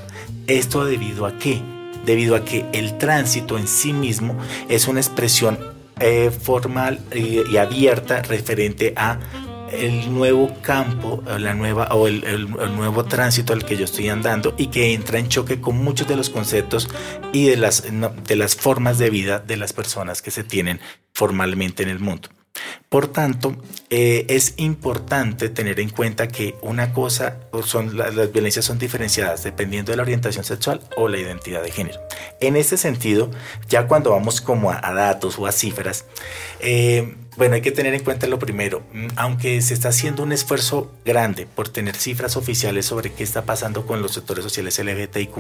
¿Esto 0.47 0.85
debido 0.85 1.27
a 1.27 1.39
qué? 1.39 1.61
Debido 2.05 2.37
a 2.37 2.45
que 2.45 2.67
el 2.73 2.99
tránsito 2.99 3.59
en 3.59 3.67
sí 3.67 3.93
mismo 3.93 4.37
es 4.69 4.87
una 4.87 5.01
expresión 5.01 5.59
eh, 6.01 6.31
formal 6.31 7.01
y, 7.15 7.57
abierta 7.57 8.23
referente 8.23 8.95
a 8.97 9.19
el 9.73 10.13
nuevo 10.13 10.55
campo, 10.63 11.23
la 11.39 11.55
nueva, 11.55 11.89
o 11.93 12.07
el, 12.07 12.51
nuevo 12.77 13.05
tránsito 13.05 13.53
al 13.53 13.65
que 13.65 13.77
yo 13.77 13.85
estoy 13.85 14.09
andando 14.09 14.55
y 14.57 14.69
que 14.69 14.93
entra 14.93 15.19
en 15.19 15.29
choque 15.29 15.61
con 15.61 15.83
muchos 15.83 16.07
de 16.07 16.17
los 16.17 16.31
conceptos 16.31 16.89
y 17.33 17.47
de 17.47 17.57
las, 17.57 17.85
de 17.85 18.37
las 18.37 18.55
formas 18.55 18.99
de 18.99 19.11
vida 19.11 19.41
de 19.41 19.57
las 19.57 19.73
personas 19.73 20.23
que 20.23 20.31
se 20.31 20.45
tienen 20.45 20.81
formalmente 21.15 21.83
en 21.83 21.89
el 21.89 22.01
mundo. 22.01 22.29
Por 22.89 23.09
tanto, 23.09 23.57
eh, 23.91 24.27
es 24.29 24.55
importante 24.59 25.49
tener 25.49 25.81
en 25.81 25.91
cuenta 25.91 26.29
que 26.29 26.55
una 26.63 26.93
cosa 26.93 27.39
son 27.65 27.97
las, 27.97 28.15
violencias 28.33 28.65
son 28.65 28.79
diferenciadas 28.79 29.43
dependiendo 29.43 29.91
de 29.91 29.97
la 29.97 30.05
orientación 30.05 30.45
sexual 30.45 30.81
o 30.97 31.09
la 31.09 31.19
identidad 31.19 31.63
de 31.63 31.73
género. 31.73 31.99
En 32.41 32.55
este 32.55 32.77
sentido, 32.77 33.31
ya 33.69 33.89
cuando 33.89 34.11
vamos 34.11 34.41
como 34.41 34.71
a, 34.71 34.81
datos 34.93 35.39
o 35.39 35.47
a 35.47 35.53
cifras, 35.53 36.05
eh, 36.61 37.17
bueno, 37.37 37.55
hay 37.55 37.61
que 37.61 37.73
tener 37.73 37.95
en 37.95 38.05
cuenta 38.05 38.27
lo 38.27 38.39
primero, 38.39 38.83
mm, 38.93 39.07
aunque 39.17 39.61
se 39.61 39.75
está 39.75 39.89
haciendo 39.89 40.23
un 40.23 40.33
esfuerzo 40.33 40.93
grande 41.05 41.47
por 41.47 41.69
tener 41.69 41.97
cifras 41.97 42.37
oficiales 42.37 42.87
sobre 42.87 43.13
qué 43.13 43.25
está 43.25 43.43
pasando 43.43 43.87
con 43.87 44.03
los 44.03 44.13
sectores 44.13 44.45
sociales 44.45 44.79
LGBTIQ+, 44.79 45.35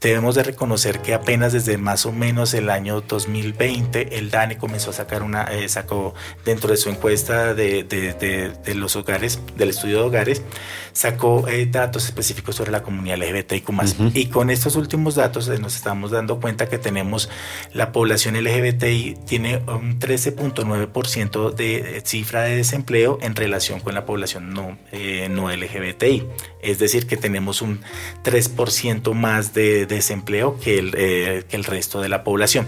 debemos 0.00 0.34
de 0.34 0.42
reconocer 0.42 1.00
que 1.00 1.14
apenas 1.14 1.52
desde 1.52 1.78
más 1.78 2.04
o 2.06 2.12
menos 2.12 2.52
el 2.54 2.68
año 2.68 3.00
2020 3.00 4.18
el 4.18 4.30
DANE 4.30 4.58
comenzó 4.58 4.90
a 4.90 4.92
sacar 4.92 5.22
una, 5.22 5.44
eh, 5.44 5.68
sacó 5.68 6.14
dentro 6.44 6.70
de 6.70 6.76
su 6.76 6.90
encuesta 6.90 7.54
de, 7.54 7.82
de, 7.84 8.74
los 8.74 8.96
hogares, 8.96 9.40
del 9.56 9.70
estudio 9.70 9.98
de 9.98 10.02
hogares, 10.02 10.42
sacó 10.92 11.48
eh, 11.48 11.66
datos 11.66 12.04
específicos 12.04 12.56
sobre 12.56 12.72
la 12.72 12.82
comunidad 12.82 13.16
LGBTIQ+. 13.18 13.70
Y 14.14 14.26
con 14.26 14.50
estos 14.50 14.76
últimos 14.76 15.14
datos 15.14 15.48
eh, 15.48 15.58
nos 15.58 15.76
estamos 15.76 16.10
dando 16.10 16.40
cuenta 16.40 16.68
que 16.68 16.78
tenemos 16.78 17.30
la 17.72 17.92
población 17.92 18.36
LGBTI 18.36 19.18
tiene 19.26 19.58
un 19.66 19.98
13.9% 19.98 21.05
de 21.14 22.02
cifra 22.04 22.42
de 22.42 22.56
desempleo 22.56 23.18
en 23.22 23.34
relación 23.34 23.80
con 23.80 23.94
la 23.94 24.04
población 24.04 24.52
no, 24.52 24.78
eh, 24.92 25.28
no 25.30 25.50
LGBTI. 25.50 26.26
Es 26.62 26.78
decir, 26.78 27.06
que 27.06 27.16
tenemos 27.16 27.62
un 27.62 27.80
3% 28.24 29.12
más 29.14 29.54
de 29.54 29.86
desempleo 29.86 30.58
que 30.58 30.78
el, 30.78 30.94
eh, 30.96 31.44
que 31.48 31.56
el 31.56 31.64
resto 31.64 32.00
de 32.00 32.08
la 32.08 32.24
población. 32.24 32.66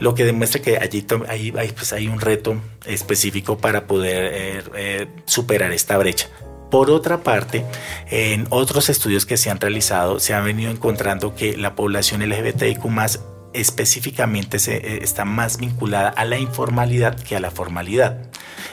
Lo 0.00 0.14
que 0.14 0.24
demuestra 0.24 0.60
que 0.60 0.76
allí 0.76 1.06
hay, 1.28 1.52
pues 1.72 1.92
hay 1.92 2.08
un 2.08 2.20
reto 2.20 2.56
específico 2.86 3.58
para 3.58 3.86
poder 3.86 4.70
eh, 4.74 5.06
superar 5.26 5.72
esta 5.72 5.96
brecha. 5.98 6.28
Por 6.70 6.90
otra 6.90 7.22
parte, 7.22 7.64
en 8.10 8.46
otros 8.50 8.90
estudios 8.90 9.24
que 9.24 9.38
se 9.38 9.48
han 9.50 9.58
realizado, 9.58 10.20
se 10.20 10.34
ha 10.34 10.40
venido 10.40 10.70
encontrando 10.70 11.34
que 11.34 11.56
la 11.56 11.74
población 11.74 12.22
LGBTIQ 12.28 12.84
específicamente 13.52 14.58
se, 14.58 14.76
eh, 14.76 15.00
está 15.02 15.24
más 15.24 15.58
vinculada 15.58 16.08
a 16.10 16.24
la 16.24 16.38
informalidad 16.38 17.18
que 17.18 17.36
a 17.36 17.40
la 17.40 17.50
formalidad. 17.50 18.18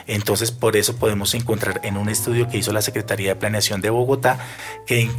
Entonces, 0.06 0.52
por 0.52 0.76
eso 0.76 0.96
podemos 0.96 1.34
encontrar 1.34 1.80
en 1.84 1.96
un 1.96 2.08
estudio 2.08 2.48
que 2.48 2.58
hizo 2.58 2.72
la 2.72 2.82
Secretaría 2.82 3.30
de 3.30 3.36
Planeación 3.36 3.80
de 3.80 3.90
Bogotá, 3.90 4.38
que 4.86 5.10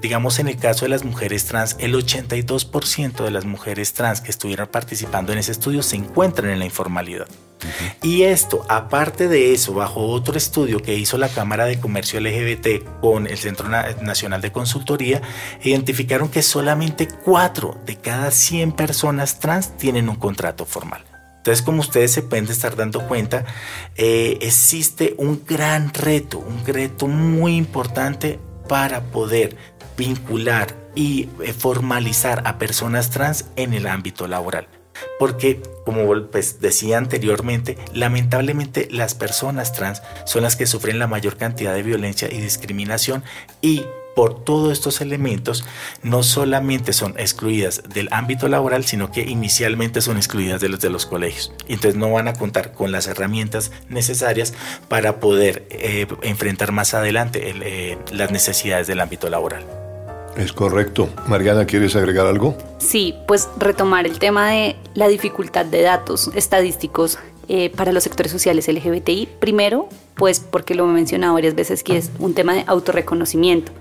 digamos 0.00 0.38
en 0.38 0.48
el 0.48 0.56
caso 0.56 0.84
de 0.84 0.90
las 0.90 1.04
mujeres 1.04 1.46
trans, 1.46 1.76
el 1.78 1.94
82% 1.94 3.24
de 3.24 3.30
las 3.30 3.44
mujeres 3.44 3.92
trans 3.94 4.20
que 4.20 4.30
estuvieron 4.30 4.68
participando 4.68 5.32
en 5.32 5.38
ese 5.38 5.52
estudio 5.52 5.82
se 5.82 5.96
encuentran 5.96 6.50
en 6.50 6.58
la 6.58 6.64
informalidad. 6.64 7.26
Y 8.02 8.22
esto, 8.22 8.64
aparte 8.68 9.28
de 9.28 9.52
eso, 9.52 9.74
bajo 9.74 10.06
otro 10.06 10.36
estudio 10.36 10.80
que 10.82 10.96
hizo 10.96 11.18
la 11.18 11.28
Cámara 11.28 11.64
de 11.66 11.80
Comercio 11.80 12.20
LGBT 12.20 13.00
con 13.00 13.26
el 13.26 13.38
Centro 13.38 13.68
Nacional 13.68 14.40
de 14.40 14.52
Consultoría, 14.52 15.22
identificaron 15.62 16.28
que 16.28 16.42
solamente 16.42 17.08
4 17.08 17.80
de 17.86 17.96
cada 17.96 18.30
100 18.30 18.72
personas 18.72 19.38
trans 19.38 19.76
tienen 19.76 20.08
un 20.08 20.16
contrato 20.16 20.64
formal. 20.64 21.04
Entonces, 21.38 21.62
como 21.64 21.80
ustedes 21.80 22.12
se 22.12 22.22
pueden 22.22 22.46
estar 22.46 22.76
dando 22.76 23.06
cuenta, 23.08 23.44
eh, 23.96 24.38
existe 24.42 25.14
un 25.18 25.42
gran 25.44 25.92
reto, 25.92 26.38
un 26.38 26.64
reto 26.64 27.08
muy 27.08 27.56
importante 27.56 28.38
para 28.68 29.02
poder 29.02 29.56
vincular 29.96 30.76
y 30.94 31.28
eh, 31.42 31.52
formalizar 31.52 32.42
a 32.46 32.58
personas 32.58 33.10
trans 33.10 33.46
en 33.56 33.74
el 33.74 33.88
ámbito 33.88 34.28
laboral 34.28 34.68
porque 35.18 35.60
como 35.84 36.06
pues, 36.30 36.60
decía 36.60 36.98
anteriormente, 36.98 37.78
lamentablemente 37.92 38.88
las 38.90 39.14
personas 39.14 39.72
trans 39.72 40.02
son 40.24 40.42
las 40.42 40.56
que 40.56 40.66
sufren 40.66 40.98
la 40.98 41.06
mayor 41.06 41.36
cantidad 41.36 41.74
de 41.74 41.82
violencia 41.82 42.28
y 42.30 42.40
discriminación 42.40 43.24
y 43.60 43.84
por 44.14 44.44
todos 44.44 44.72
estos 44.72 45.00
elementos 45.00 45.64
no 46.02 46.22
solamente 46.22 46.92
son 46.92 47.14
excluidas 47.18 47.82
del 47.94 48.08
ámbito 48.10 48.48
laboral, 48.48 48.84
sino 48.84 49.10
que 49.10 49.22
inicialmente 49.22 50.00
son 50.00 50.16
excluidas 50.16 50.60
de 50.60 50.68
los 50.68 50.80
de 50.80 50.90
los 50.90 51.06
colegios. 51.06 51.52
Entonces 51.68 51.96
no 51.96 52.10
van 52.10 52.28
a 52.28 52.34
contar 52.34 52.72
con 52.72 52.92
las 52.92 53.06
herramientas 53.06 53.70
necesarias 53.88 54.54
para 54.88 55.20
poder 55.20 55.66
eh, 55.70 56.06
enfrentar 56.22 56.72
más 56.72 56.94
adelante 56.94 57.40
eh, 57.44 57.98
las 58.12 58.30
necesidades 58.30 58.86
del 58.86 59.00
ámbito 59.00 59.28
laboral. 59.30 59.81
Es 60.36 60.52
correcto. 60.52 61.08
Mariana, 61.28 61.66
¿quieres 61.66 61.94
agregar 61.94 62.26
algo? 62.26 62.56
Sí, 62.78 63.14
pues 63.28 63.48
retomar 63.58 64.06
el 64.06 64.18
tema 64.18 64.50
de 64.50 64.76
la 64.94 65.08
dificultad 65.08 65.66
de 65.66 65.82
datos 65.82 66.30
estadísticos 66.34 67.18
eh, 67.48 67.70
para 67.70 67.92
los 67.92 68.02
sectores 68.04 68.32
sociales 68.32 68.68
LGBTI. 68.68 69.28
Primero, 69.40 69.88
pues 70.14 70.40
porque 70.40 70.74
lo 70.74 70.88
he 70.88 70.92
mencionado 70.92 71.34
varias 71.34 71.54
veces, 71.54 71.82
que 71.82 71.98
es 71.98 72.10
un 72.18 72.34
tema 72.34 72.54
de 72.54 72.64
autorreconocimiento. 72.66 73.72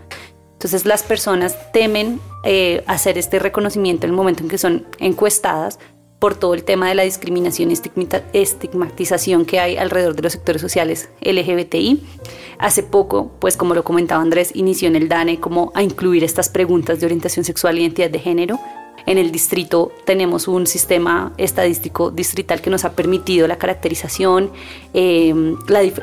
Entonces 0.53 0.85
las 0.85 1.03
personas 1.03 1.55
temen 1.71 2.19
eh, 2.43 2.83
hacer 2.85 3.17
este 3.17 3.39
reconocimiento 3.39 4.05
en 4.05 4.11
el 4.11 4.15
momento 4.15 4.43
en 4.43 4.49
que 4.49 4.57
son 4.57 4.85
encuestadas 4.99 5.79
por 6.21 6.35
todo 6.35 6.53
el 6.53 6.63
tema 6.63 6.87
de 6.87 6.93
la 6.93 7.01
discriminación 7.01 7.71
y 7.71 7.73
estigmatización 8.33 9.43
que 9.43 9.59
hay 9.59 9.77
alrededor 9.77 10.15
de 10.15 10.21
los 10.21 10.33
sectores 10.33 10.61
sociales 10.61 11.09
LGBTI. 11.21 11.99
Hace 12.59 12.83
poco, 12.83 13.31
pues 13.39 13.57
como 13.57 13.73
lo 13.73 13.83
comentaba 13.83 14.21
Andrés, 14.21 14.51
inició 14.53 14.87
en 14.87 14.95
el 14.95 15.09
DANE 15.09 15.39
como 15.39 15.71
a 15.73 15.81
incluir 15.81 16.23
estas 16.23 16.47
preguntas 16.47 16.99
de 16.99 17.07
orientación 17.07 17.43
sexual 17.43 17.75
e 17.75 17.81
identidad 17.81 18.11
de 18.11 18.19
género 18.19 18.59
En 19.07 19.17
el 19.17 19.31
distrito 19.31 19.91
tenemos 20.05 20.47
un 20.47 20.67
sistema 20.67 21.33
estadístico 21.37 22.11
distrital 22.11 22.61
que 22.61 22.69
nos 22.69 22.85
ha 22.85 22.93
permitido 22.93 23.47
la 23.47 23.57
caracterización, 23.57 24.51
eh, 24.93 25.33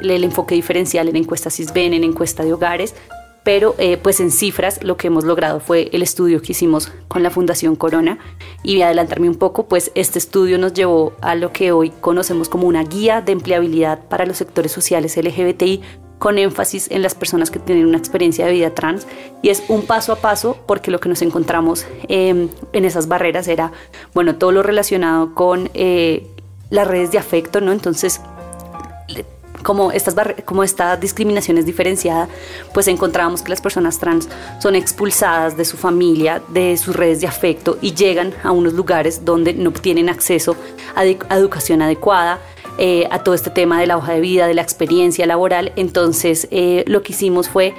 el 0.02 0.25
enfoque 0.25 0.56
diferencial 0.56 1.06
en 1.06 1.14
encuestas 1.14 1.54
CISBEN, 1.54 1.94
en 1.94 2.02
encuesta 2.02 2.42
de 2.42 2.52
hogares, 2.52 2.96
pero 3.45 3.75
eh, 3.78 3.97
pues 3.97 4.21
en 4.21 4.30
cifras 4.30 4.83
lo 4.83 4.97
que 4.97 5.07
hemos 5.07 5.25
logrado 5.25 5.61
fue 5.61 5.88
el 5.92 6.02
estudio 6.02 6.42
que 6.42 6.52
hicimos 6.52 6.92
con 7.09 7.23
la 7.23 7.30
Fundación 7.30 7.76
Corona 7.76 8.18
y 8.62 8.75
voy 8.75 8.83
a 8.83 8.87
adelantarme 8.87 9.28
un 9.28 9.37
poco, 9.37 9.66
pues 9.68 9.90
este 9.95 10.18
estudio 10.18 10.59
nos 10.59 10.75
llevó 10.75 11.12
a 11.21 11.35
lo 11.35 11.52
que 11.52 11.73
hoy 11.73 11.90
conocemos 11.90 12.49
como 12.49 12.66
una 12.66 12.85
guía 12.85 13.23
de 13.23 13.33
empleabilidad 13.33 14.07
para 14.09 14.26
los 14.26 14.37
sectores 14.37 14.73
sociales 14.73 15.16
LGBTI 15.16 15.83
con 16.18 16.38
énfasis 16.38 16.90
en 16.90 17.02
las 17.02 17.14
personas 17.14 17.50
que 17.50 17.59
tienen 17.59 17.87
una 17.87 17.99
experiencia 17.99 18.45
de 18.45 18.52
vida 18.52 18.75
trans 18.75 19.07
y 19.42 19.50
es 19.50 19.62
un 19.68 19.83
paso 19.83 20.12
a 20.12 20.16
paso 20.16 20.59
porque 20.66 20.90
lo 20.90 21.00
que 21.00 21.09
nos 21.09 21.23
encontramos 21.23 21.87
em, 22.09 22.49
en 22.73 22.85
esas 22.85 23.09
barreras 23.09 23.49
era, 23.49 23.73
bueno, 24.14 24.37
todo 24.37 24.52
lo 24.52 24.62
relacionado 24.62 25.35
con 25.35 25.71
eh, 25.75 26.26
las 26.71 26.87
redes 26.87 27.12
de 27.12 27.18
afecto, 27.18 27.61
¿no? 27.61 27.73
Entonces, 27.73 28.21
como, 29.68 29.92
estas 29.92 30.14
como 30.46 30.64
esta 30.64 30.96
discriminación 30.96 31.58
es 31.58 31.66
diferenciada, 31.66 32.26
pues 32.72 32.88
encontrábamos 32.88 33.42
que 33.42 33.50
las 33.50 33.60
personas 33.60 33.98
trans 33.98 34.26
son 34.60 34.75
expulsadas 34.75 35.58
de 35.58 35.66
su 35.66 35.76
familia, 35.76 36.40
de 36.48 36.78
sus 36.78 36.96
redes 36.96 37.20
de 37.20 37.26
afecto 37.26 37.76
y 37.82 37.92
llegan 37.92 38.32
a 38.42 38.50
unos 38.50 38.72
lugares 38.72 39.26
donde 39.26 39.52
no 39.52 39.70
tienen 39.72 40.08
acceso 40.08 40.56
a, 40.94 41.04
educación 41.04 41.82
adecuada, 41.82 42.38
eh, 42.78 43.06
a 43.10 43.22
todo 43.22 43.34
este 43.34 43.50
tema 43.50 43.78
de 43.78 43.87
la 43.87 43.98
hoja 43.98 44.14
de 44.14 44.20
vida, 44.20 44.46
de 44.46 44.54
la 44.54 44.62
experiencia 44.62 45.26
laboral. 45.26 45.72
Entonces, 45.76 46.48
eh, 46.50 46.82
lo 46.87 47.02
que 47.02 47.12
hicimos 47.12 47.50
fue 47.50 47.75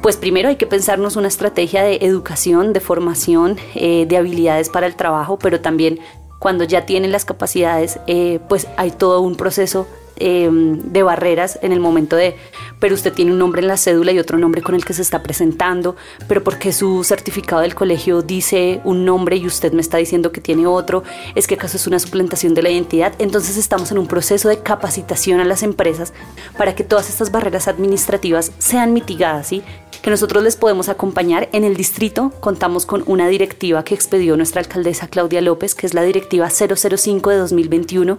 pues 0.00 0.16
primero 0.16 0.48
hay 0.48 0.56
que 0.56 0.66
pensarnos 0.66 1.14
una 1.14 1.28
estrategia 1.28 1.84
de 1.84 1.98
educación, 2.02 2.72
de 2.72 2.80
formación, 2.80 3.56
eh, 3.76 4.04
de 4.06 4.16
habilidades 4.16 4.68
para 4.68 4.88
el 4.88 4.96
trabajo, 4.96 5.38
pero 5.38 5.60
también 5.60 6.00
cuando 6.42 6.64
ya 6.64 6.84
tienen 6.84 7.12
las 7.12 7.24
capacidades, 7.24 8.00
pues 8.48 8.66
hay 8.76 8.90
todo 8.90 9.20
un 9.20 9.36
proceso 9.36 9.86
Em, 10.24 10.78
de 10.92 11.02
barreras 11.02 11.58
en 11.62 11.72
el 11.72 11.80
momento 11.80 12.14
de, 12.14 12.36
pero 12.78 12.94
usted 12.94 13.12
tiene 13.12 13.32
un 13.32 13.38
nombre 13.38 13.62
en 13.62 13.66
la 13.66 13.76
cédula 13.76 14.12
y 14.12 14.20
otro 14.20 14.38
nombre 14.38 14.62
con 14.62 14.74
el 14.74 14.84
que 14.84 14.92
se 14.92 15.02
está 15.02 15.22
presentando, 15.22 15.96
pero 16.28 16.44
porque 16.44 16.72
su 16.72 17.02
certificado 17.02 17.62
del 17.62 17.74
colegio 17.74 18.22
dice 18.22 18.80
un 18.84 19.04
nombre 19.04 19.36
y 19.36 19.46
usted 19.46 19.72
me 19.72 19.80
está 19.80 19.96
diciendo 19.96 20.30
que 20.30 20.40
tiene 20.40 20.66
otro, 20.66 21.02
es 21.34 21.48
que 21.48 21.54
acaso 21.54 21.76
es 21.76 21.88
una 21.88 21.98
suplantación 21.98 22.54
de 22.54 22.62
la 22.62 22.70
identidad. 22.70 23.14
Entonces 23.18 23.56
estamos 23.56 23.90
en 23.90 23.98
un 23.98 24.06
proceso 24.06 24.48
de 24.48 24.58
capacitación 24.58 25.40
a 25.40 25.44
las 25.44 25.64
empresas 25.64 26.12
para 26.56 26.76
que 26.76 26.84
todas 26.84 27.08
estas 27.08 27.32
barreras 27.32 27.66
administrativas 27.66 28.52
sean 28.58 28.92
mitigadas, 28.92 29.48
¿sí? 29.48 29.64
Que 30.02 30.10
nosotros 30.10 30.42
les 30.42 30.56
podemos 30.56 30.88
acompañar. 30.88 31.48
En 31.52 31.64
el 31.64 31.76
distrito 31.76 32.32
contamos 32.40 32.84
con 32.84 33.04
una 33.06 33.28
directiva 33.28 33.84
que 33.84 33.94
expedió 33.94 34.36
nuestra 34.36 34.60
alcaldesa 34.60 35.08
Claudia 35.08 35.40
López, 35.40 35.74
que 35.74 35.86
es 35.86 35.94
la 35.94 36.02
directiva 36.02 36.50
005 36.50 37.30
de 37.30 37.36
2021, 37.36 38.18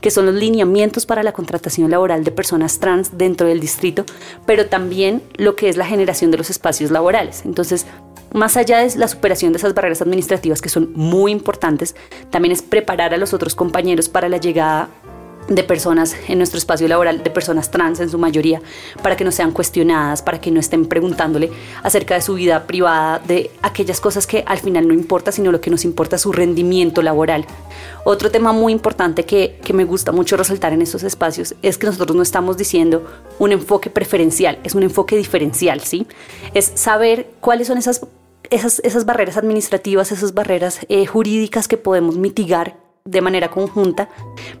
que 0.00 0.10
son 0.10 0.26
los 0.26 0.34
lineamientos 0.34 1.06
para 1.06 1.22
la 1.22 1.32
contratación 1.32 1.90
laboral 1.90 2.24
de 2.24 2.30
personas 2.30 2.78
trans 2.78 3.18
dentro 3.18 3.48
del 3.48 3.60
distrito, 3.60 4.04
pero 4.46 4.66
también 4.66 5.22
lo 5.36 5.56
que 5.56 5.68
es 5.68 5.76
la 5.76 5.86
generación 5.86 6.30
de 6.30 6.38
los 6.38 6.50
espacios 6.50 6.90
laborales. 6.90 7.42
Entonces, 7.44 7.86
más 8.32 8.56
allá 8.56 8.78
de 8.78 8.96
la 8.96 9.08
superación 9.08 9.52
de 9.52 9.58
esas 9.58 9.74
barreras 9.74 10.02
administrativas 10.02 10.60
que 10.60 10.68
son 10.68 10.92
muy 10.94 11.30
importantes, 11.30 11.94
también 12.30 12.52
es 12.52 12.62
preparar 12.62 13.14
a 13.14 13.16
los 13.16 13.32
otros 13.32 13.54
compañeros 13.54 14.08
para 14.08 14.28
la 14.28 14.38
llegada 14.38 14.88
de 15.48 15.62
personas 15.64 16.16
en 16.28 16.38
nuestro 16.38 16.58
espacio 16.58 16.88
laboral, 16.88 17.22
de 17.22 17.30
personas 17.30 17.70
trans 17.70 18.00
en 18.00 18.08
su 18.08 18.18
mayoría, 18.18 18.62
para 19.02 19.16
que 19.16 19.24
no 19.24 19.30
sean 19.30 19.52
cuestionadas, 19.52 20.22
para 20.22 20.40
que 20.40 20.50
no 20.50 20.60
estén 20.60 20.86
preguntándole 20.86 21.50
acerca 21.82 22.14
de 22.14 22.22
su 22.22 22.34
vida 22.34 22.66
privada, 22.66 23.18
de 23.18 23.50
aquellas 23.62 24.00
cosas 24.00 24.26
que 24.26 24.42
al 24.46 24.58
final 24.58 24.88
no 24.88 24.94
importa, 24.94 25.32
sino 25.32 25.52
lo 25.52 25.60
que 25.60 25.70
nos 25.70 25.84
importa 25.84 26.16
es 26.16 26.22
su 26.22 26.32
rendimiento 26.32 27.02
laboral. 27.02 27.46
Otro 28.04 28.30
tema 28.30 28.52
muy 28.52 28.72
importante 28.72 29.24
que, 29.24 29.58
que 29.62 29.72
me 29.72 29.84
gusta 29.84 30.12
mucho 30.12 30.36
resaltar 30.36 30.72
en 30.72 30.82
estos 30.82 31.02
espacios 31.02 31.54
es 31.62 31.78
que 31.78 31.86
nosotros 31.86 32.16
no 32.16 32.22
estamos 32.22 32.56
diciendo 32.56 33.04
un 33.38 33.52
enfoque 33.52 33.90
preferencial, 33.90 34.58
es 34.64 34.74
un 34.74 34.82
enfoque 34.82 35.16
diferencial, 35.16 35.80
¿sí? 35.80 36.06
Es 36.54 36.72
saber 36.74 37.30
cuáles 37.40 37.68
son 37.68 37.78
esas 37.78 38.06
esas, 38.50 38.80
esas, 38.84 39.06
barreras 39.06 39.38
administrativas, 39.38 40.12
esas 40.12 40.34
barreras 40.34 40.80
eh, 40.90 41.06
jurídicas 41.06 41.66
que 41.66 41.78
podemos 41.78 42.18
mitigar 42.18 42.76
de 43.06 43.20
manera 43.20 43.50
conjunta 43.50 44.08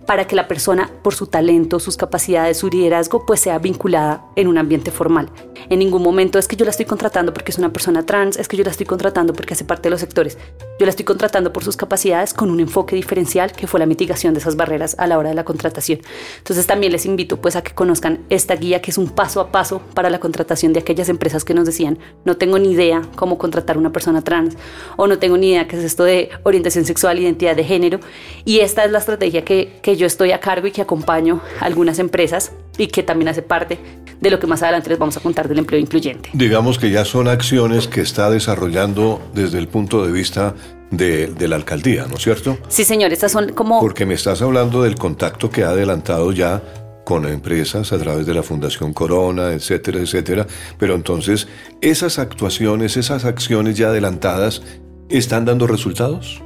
para 0.06 0.26
que 0.26 0.36
la 0.36 0.48
persona, 0.48 0.90
por 1.02 1.14
su 1.14 1.28
talento, 1.28 1.80
sus 1.80 1.96
capacidades, 1.96 2.58
su 2.58 2.68
liderazgo, 2.68 3.24
pues 3.24 3.40
sea 3.40 3.58
vinculada 3.58 4.26
en 4.36 4.48
un 4.48 4.58
ambiente 4.58 4.90
formal. 4.90 5.30
En 5.70 5.78
ningún 5.78 6.02
momento 6.02 6.38
es 6.38 6.46
que 6.46 6.54
yo 6.54 6.66
la 6.66 6.70
estoy 6.70 6.84
contratando 6.84 7.32
porque 7.32 7.52
es 7.52 7.56
una 7.56 7.72
persona 7.72 8.04
trans, 8.04 8.36
es 8.36 8.46
que 8.46 8.58
yo 8.58 8.64
la 8.64 8.70
estoy 8.70 8.84
contratando 8.84 9.32
porque 9.32 9.54
hace 9.54 9.64
parte 9.64 9.84
de 9.84 9.90
los 9.92 10.00
sectores. 10.00 10.36
Yo 10.78 10.84
la 10.84 10.90
estoy 10.90 11.06
contratando 11.06 11.54
por 11.54 11.64
sus 11.64 11.78
capacidades 11.78 12.34
con 12.34 12.50
un 12.50 12.60
enfoque 12.60 12.94
diferencial 12.96 13.52
que 13.52 13.66
fue 13.66 13.80
la 13.80 13.86
mitigación 13.86 14.34
de 14.34 14.40
esas 14.40 14.56
barreras 14.56 14.94
a 14.98 15.06
la 15.06 15.18
hora 15.18 15.30
de 15.30 15.34
la 15.34 15.44
contratación. 15.44 16.00
Entonces 16.36 16.66
también 16.66 16.92
les 16.92 17.06
invito 17.06 17.40
pues 17.40 17.56
a 17.56 17.62
que 17.62 17.72
conozcan 17.72 18.26
esta 18.28 18.56
guía 18.56 18.82
que 18.82 18.90
es 18.90 18.98
un 18.98 19.08
paso 19.08 19.40
a 19.40 19.52
paso 19.52 19.80
para 19.94 20.10
la 20.10 20.20
contratación 20.20 20.74
de 20.74 20.80
aquellas 20.80 21.08
empresas 21.08 21.46
que 21.46 21.54
nos 21.54 21.64
decían, 21.64 21.98
no 22.26 22.36
tengo 22.36 22.58
ni 22.58 22.72
idea 22.72 23.00
cómo 23.16 23.38
contratar 23.38 23.78
una 23.78 23.90
persona 23.90 24.20
trans 24.20 24.54
o 24.96 25.06
no 25.06 25.18
tengo 25.18 25.38
ni 25.38 25.52
idea 25.52 25.66
qué 25.66 25.78
es 25.78 25.84
esto 25.84 26.04
de 26.04 26.28
orientación 26.42 26.84
sexual, 26.84 27.18
identidad 27.18 27.56
de 27.56 27.64
género 27.64 28.00
y 28.44 28.60
esta 28.60 28.84
es 28.84 28.90
la 28.90 28.98
estrategia 28.98 29.44
que, 29.44 29.78
que 29.82 29.96
yo 29.96 30.06
estoy 30.06 30.32
a 30.32 30.40
cargo 30.40 30.66
y 30.66 30.70
que 30.70 30.82
acompaño 30.82 31.40
a 31.60 31.64
algunas 31.64 31.98
empresas 31.98 32.52
y 32.76 32.88
que 32.88 33.02
también 33.02 33.28
hace 33.28 33.42
parte 33.42 33.78
de 34.20 34.30
lo 34.30 34.38
que 34.38 34.46
más 34.46 34.62
adelante 34.62 34.88
les 34.90 34.98
vamos 34.98 35.16
a 35.16 35.20
contar 35.20 35.48
del 35.48 35.58
empleo 35.58 35.80
incluyente. 35.80 36.30
Digamos 36.32 36.78
que 36.78 36.90
ya 36.90 37.04
son 37.04 37.28
acciones 37.28 37.88
que 37.88 38.00
está 38.00 38.30
desarrollando 38.30 39.20
desde 39.34 39.58
el 39.58 39.68
punto 39.68 40.04
de 40.04 40.12
vista 40.12 40.54
de, 40.90 41.26
de, 41.26 41.48
la 41.48 41.56
alcaldía, 41.56 42.06
¿no 42.08 42.16
es 42.16 42.22
cierto? 42.22 42.58
Sí, 42.68 42.84
señor, 42.84 43.12
estas 43.12 43.32
son 43.32 43.52
como... 43.52 43.80
Porque 43.80 44.06
me 44.06 44.14
estás 44.14 44.42
hablando 44.42 44.82
del 44.82 44.94
contacto 44.94 45.50
que 45.50 45.64
ha 45.64 45.70
adelantado 45.70 46.32
ya 46.32 46.62
con 47.04 47.26
empresas 47.26 47.92
a 47.92 47.98
través 47.98 48.26
de 48.26 48.34
la 48.34 48.42
Fundación 48.42 48.92
Corona, 48.92 49.52
etcétera, 49.52 50.00
etcétera. 50.00 50.46
Pero 50.78 50.94
entonces, 50.94 51.46
¿esas 51.80 52.18
actuaciones, 52.18 52.96
esas 52.96 53.24
acciones 53.24 53.76
ya 53.76 53.88
adelantadas, 53.88 54.62
están 55.10 55.44
dando 55.44 55.66
resultados? 55.66 56.42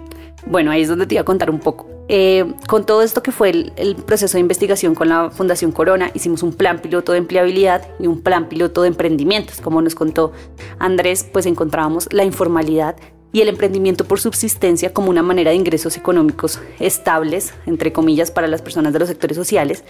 Bueno, 0.47 0.71
ahí 0.71 0.83
es 0.83 0.89
donde 0.89 1.07
te 1.07 1.15
iba 1.15 1.23
a 1.23 1.25
contar 1.25 1.51
un 1.51 1.61
poco. 1.61 1.87
Eh, 2.09 2.55
con 2.67 2.87
todo 2.87 3.03
esto 3.03 3.23
que 3.23 3.33
fue 3.33 3.51
el, 3.51 3.97
proceso 4.07 4.39
de 4.39 4.41
investigación 4.41 4.95
con 4.95 5.09
la 5.11 5.31
Fundación 5.31 5.73
Corona, 5.73 6.11
hicimos 6.15 6.43
un 6.43 6.55
plan 6.55 6.79
piloto 6.79 7.13
de 7.13 7.19
empleabilidad 7.19 7.87
y 7.99 8.07
un 8.07 8.23
plan 8.23 8.49
piloto 8.49 8.83
de 8.83 8.89
emprendimientos. 8.89 9.61
Como 9.61 9.83
nos 9.83 9.95
contó 9.95 10.33
Andrés, 10.79 11.27
pues 11.31 11.45
encontrábamos 11.45 12.11
la 12.13 12.25
informalidad 12.25 12.97
y 13.31 13.43
el 13.43 13.49
emprendimiento 13.49 14.05
por 14.05 14.21
subsistencia 14.21 14.95
como 14.95 15.11
una 15.11 15.23
manera 15.23 15.51
de 15.51 15.57
ingresos 15.57 15.99
económicos 15.99 16.61
estables, 16.81 17.53
entre 17.67 17.93
comillas, 17.93 18.31
para 18.31 18.49
las 18.49 18.63
personas 18.63 18.95
de 18.95 19.01
los 19.01 19.09
sectores 19.09 19.37
sociales. 19.37 19.85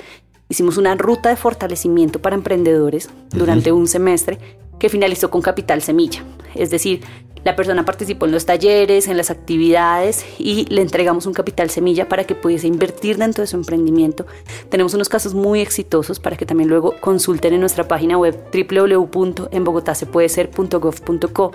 Hicimos 0.48 0.76
una 0.76 0.96
ruta 0.96 1.28
de 1.28 1.36
fortalecimiento 1.36 2.20
para 2.20 2.34
emprendedores 2.34 3.10
durante 3.30 3.70
un 3.70 3.86
semestre 3.86 4.38
que 4.78 4.88
finalizó 4.88 5.30
con 5.30 5.42
Capital 5.42 5.82
Semilla, 5.82 6.24
es 6.58 6.70
decir, 6.70 7.02
la 7.44 7.54
persona 7.56 7.84
participó 7.84 8.24
en 8.26 8.32
los 8.32 8.46
talleres, 8.46 9.06
en 9.08 9.16
las 9.16 9.30
actividades 9.30 10.26
y 10.38 10.66
le 10.66 10.82
entregamos 10.82 11.24
un 11.26 11.32
capital 11.32 11.70
semilla 11.70 12.08
para 12.08 12.24
que 12.24 12.34
pudiese 12.34 12.66
invertir 12.66 13.16
dentro 13.16 13.42
de 13.42 13.46
su 13.46 13.56
emprendimiento. 13.56 14.26
Tenemos 14.68 14.92
unos 14.94 15.08
casos 15.08 15.34
muy 15.34 15.60
exitosos 15.60 16.18
para 16.20 16.36
que 16.36 16.46
también 16.46 16.68
luego 16.68 16.94
consulten 17.00 17.54
en 17.54 17.60
nuestra 17.60 17.88
página 17.88 18.18
web 18.18 18.36
www.enbogotasepuedeser.gov.co, 18.52 21.52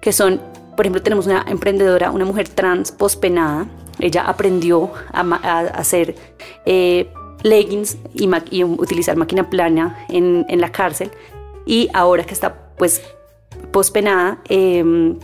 que 0.00 0.12
son, 0.12 0.40
por 0.76 0.86
ejemplo, 0.86 1.02
tenemos 1.02 1.26
una 1.26 1.44
emprendedora, 1.48 2.10
una 2.10 2.24
mujer 2.24 2.48
trans 2.48 2.90
pospenada. 2.92 3.66
Ella 3.98 4.22
aprendió 4.22 4.92
a, 5.12 5.20
hacer 5.74 6.14
eh, 6.64 7.10
leggings 7.42 7.98
y, 8.14 8.32
utilizar 8.62 9.16
máquina 9.16 9.50
plana 9.50 10.06
en 10.08 10.60
la 10.60 10.70
cárcel 10.70 11.10
y 11.68 11.90
ahora 11.92 12.24
que 12.24 12.32
está 12.32 12.72
pues 12.78 13.02
pospenada, 13.70 14.38
em, 14.48 15.18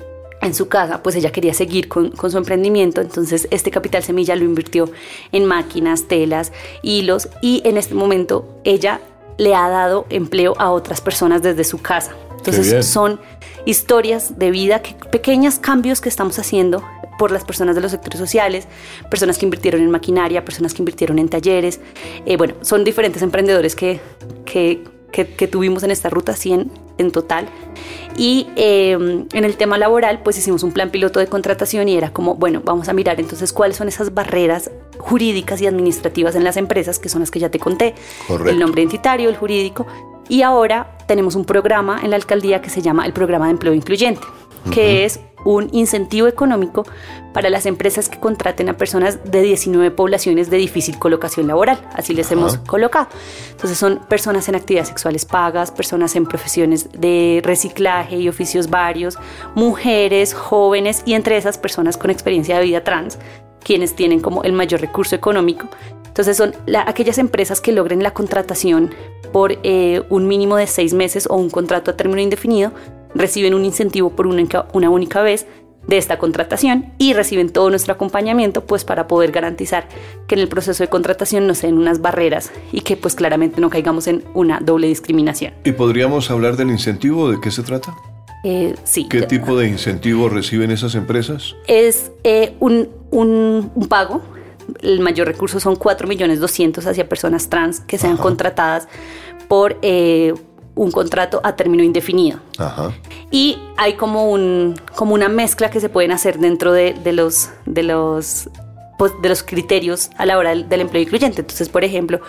en 0.44 0.54
su 0.54 0.68
casa, 0.68 1.02
pues 1.02 1.16
ella 1.16 1.32
quería 1.32 1.54
seguir 1.54 1.88
con, 1.88 2.12
su 2.14 2.36
emprendimiento, 2.36 3.00
entonces 3.00 3.48
este 3.50 3.70
capital 3.70 4.02
semilla 4.02 4.36
lo 4.36 4.44
invirtió 4.44 4.90
en 5.32 5.46
máquinas, 5.46 6.06
telas, 6.06 6.52
hilos 6.82 7.28
y 7.40 7.62
en 7.64 7.78
este 7.78 7.94
momento 7.94 8.46
ella 8.64 9.00
le 9.38 9.54
ha 9.54 9.68
dado 9.68 10.06
empleo 10.10 10.54
a 10.58 10.70
otras 10.70 11.00
personas 11.00 11.42
desde 11.42 11.64
su 11.64 11.78
casa. 11.78 12.14
Entonces 12.36 12.86
son 12.86 13.20
historias 13.64 14.38
de 14.38 14.50
vida, 14.50 14.82
que, 14.82 14.94
pequeños 15.08 15.58
cambios 15.58 16.02
que 16.02 16.10
estamos 16.10 16.38
haciendo 16.38 16.84
por 17.18 17.30
las 17.30 17.42
personas 17.42 17.74
de 17.74 17.80
los 17.80 17.92
sectores 17.92 18.18
sociales, 18.18 18.68
personas 19.08 19.38
que 19.38 19.46
invirtieron 19.46 19.80
en 19.80 19.90
maquinaria, 19.90 20.44
personas 20.44 20.74
que 20.74 20.82
invirtieron 20.82 21.18
en 21.18 21.28
talleres. 21.30 21.80
Eh, 22.26 22.36
bueno, 22.36 22.54
son 22.60 22.84
diferentes 22.84 23.22
emprendedores 23.22 23.74
que, 23.74 24.00
que 24.44 24.84
que, 25.14 25.46
tuvimos 25.46 25.84
en 25.84 25.92
esta 25.92 26.10
ruta, 26.10 26.34
100 26.34 26.70
en 26.98 27.12
total. 27.12 27.46
Y 28.16 28.48
em, 28.56 29.26
en 29.32 29.44
el 29.44 29.56
tema 29.56 29.78
laboral, 29.78 30.20
pues 30.22 30.36
hicimos 30.36 30.62
un 30.62 30.72
plan 30.72 30.90
piloto 30.90 31.20
de 31.20 31.28
contratación 31.28 31.88
y 31.88 31.96
era 31.96 32.12
como, 32.12 32.34
bueno, 32.34 32.62
vamos 32.64 32.88
a 32.88 32.92
mirar 32.92 33.20
entonces 33.20 33.52
cuáles 33.52 33.76
son 33.76 33.88
esas 33.88 34.12
barreras 34.12 34.70
jurídicas 34.98 35.60
y 35.60 35.66
administrativas 35.66 36.34
en 36.34 36.42
las 36.44 36.56
empresas, 36.56 36.98
que 36.98 37.08
son 37.08 37.20
las 37.20 37.30
que 37.30 37.38
ya 37.38 37.48
te 37.48 37.58
conté, 37.58 37.94
el 38.46 38.58
nombre 38.58 38.82
identitario, 38.82 39.28
el 39.28 39.36
jurídico. 39.36 39.86
Y 40.28 40.42
ahora 40.42 40.96
tenemos 41.06 41.36
un 41.36 41.44
programa 41.44 42.00
en 42.02 42.10
la 42.10 42.16
alcaldía 42.16 42.60
que 42.60 42.70
se 42.70 42.82
llama 42.82 43.06
el 43.06 43.12
Programa 43.12 43.46
de 43.46 43.52
Empleo 43.52 43.74
Incluyente, 43.74 44.22
que 44.72 45.04
es 45.04 45.20
un 45.44 45.68
incentivo 45.72 46.26
económico 46.26 46.84
para 47.32 47.50
las 47.50 47.66
empresas 47.66 48.08
que 48.08 48.18
contraten 48.18 48.68
a 48.68 48.76
personas 48.76 49.18
de 49.24 49.42
19 49.42 49.90
poblaciones 49.90 50.50
de 50.50 50.56
difícil 50.56 50.98
colocación 50.98 51.46
laboral, 51.46 51.80
así 51.94 52.14
les 52.14 52.30
hemos 52.30 52.58
colocado. 52.58 53.08
Entonces 53.50 53.76
son 53.76 54.00
personas 54.08 54.48
en 54.48 54.54
actividades 54.54 54.88
sexuales 54.88 55.24
pagas, 55.24 55.70
personas 55.70 56.16
en 56.16 56.26
profesiones 56.26 56.88
de 56.92 57.40
reciclaje 57.44 58.16
y 58.16 58.28
oficios 58.28 58.70
varios, 58.70 59.18
mujeres, 59.54 60.32
jóvenes 60.34 61.02
y 61.04 61.14
entre 61.14 61.36
esas 61.36 61.58
personas 61.58 61.96
con 61.96 62.10
experiencia 62.10 62.58
de 62.58 62.64
vida 62.64 62.84
trans, 62.84 63.18
quienes 63.62 63.94
tienen 63.94 64.20
como 64.20 64.44
el 64.44 64.52
mayor 64.52 64.80
recurso 64.80 65.16
económico. 65.16 65.68
Entonces 66.06 66.36
son 66.36 66.54
aquellas 66.86 67.18
empresas 67.18 67.60
que 67.60 67.72
logren 67.72 68.02
la 68.02 68.12
contratación 68.12 68.94
por 69.32 69.58
eh, 69.64 70.02
un 70.10 70.28
mínimo 70.28 70.56
de 70.56 70.68
seis 70.68 70.94
meses 70.94 71.26
o 71.28 71.34
un 71.34 71.50
contrato 71.50 71.90
a 71.90 71.96
término 71.96 72.20
indefinido, 72.20 72.70
reciben 73.14 73.54
un 73.54 73.64
incentivo 73.64 74.10
por 74.10 74.26
una, 74.26 74.44
una 74.72 74.90
única 74.90 75.22
vez 75.22 75.46
de 75.86 75.98
esta 75.98 76.18
contratación 76.18 76.92
y 76.98 77.12
reciben 77.12 77.50
todo 77.50 77.70
nuestro 77.70 77.92
acompañamiento 77.92 78.64
pues 78.64 78.84
para 78.84 79.06
poder 79.06 79.32
garantizar 79.32 79.88
que 80.26 80.34
en 80.34 80.40
el 80.40 80.48
proceso 80.48 80.82
de 80.82 80.88
contratación 80.88 81.46
no 81.46 81.54
sean 81.54 81.76
unas 81.76 82.00
barreras 82.00 82.50
y 82.72 82.80
que 82.80 82.96
pues 82.96 83.14
claramente 83.14 83.60
no 83.60 83.70
caigamos 83.70 84.06
en 84.06 84.24
una 84.34 84.60
doble 84.60 84.86
discriminación. 84.86 85.52
¿Y 85.64 85.72
podríamos 85.72 86.30
hablar 86.30 86.56
del 86.56 86.70
incentivo? 86.70 87.30
¿De 87.30 87.40
qué 87.40 87.50
se 87.50 87.62
trata? 87.62 87.94
Eh, 88.44 88.74
sí. 88.84 89.06
¿Qué 89.08 89.22
tipo 89.22 89.56
de 89.56 89.68
incentivo 89.68 90.28
reciben 90.28 90.70
esas 90.70 90.94
empresas? 90.94 91.56
Es 91.66 92.12
eh, 92.24 92.54
un, 92.60 92.88
un, 93.10 93.70
un, 93.74 93.88
pago 93.88 94.22
el 94.80 95.00
mayor 95.00 95.26
recurso 95.26 95.60
son 95.60 95.76
4 95.76 96.06
millones 96.08 96.40
200 96.40 96.86
hacia 96.86 97.08
personas 97.08 97.48
trans 97.48 97.80
que 97.80 97.98
sean 97.98 98.16
contratadas 98.16 98.88
por 99.48 99.78
eh, 99.82 100.34
un 100.74 100.90
contrato 100.90 101.40
a 101.44 101.56
término 101.56 101.82
indefinido. 101.82 102.40
Y 103.30 103.58
hay 103.76 103.94
como, 103.94 104.30
un, 104.30 104.74
como 104.94 105.14
una 105.14 105.28
mezcla 105.28 105.70
que 105.70 105.80
se 105.80 105.88
pueden 105.88 106.12
hacer 106.12 106.38
dentro 106.38 106.72
de, 106.72 106.94
los, 107.12 107.50
de, 107.66 107.82
los, 107.82 108.48
pues, 108.98 109.12
de 109.22 109.28
los 109.28 109.42
criterios 109.42 110.10
a 110.16 110.26
la 110.26 110.38
hora 110.38 110.54
del, 110.54 110.80
empleo 110.80 111.02
incluyente. 111.02 111.42
Entonces, 111.42 111.68
por 111.68 111.84
ejemplo, 111.84 112.20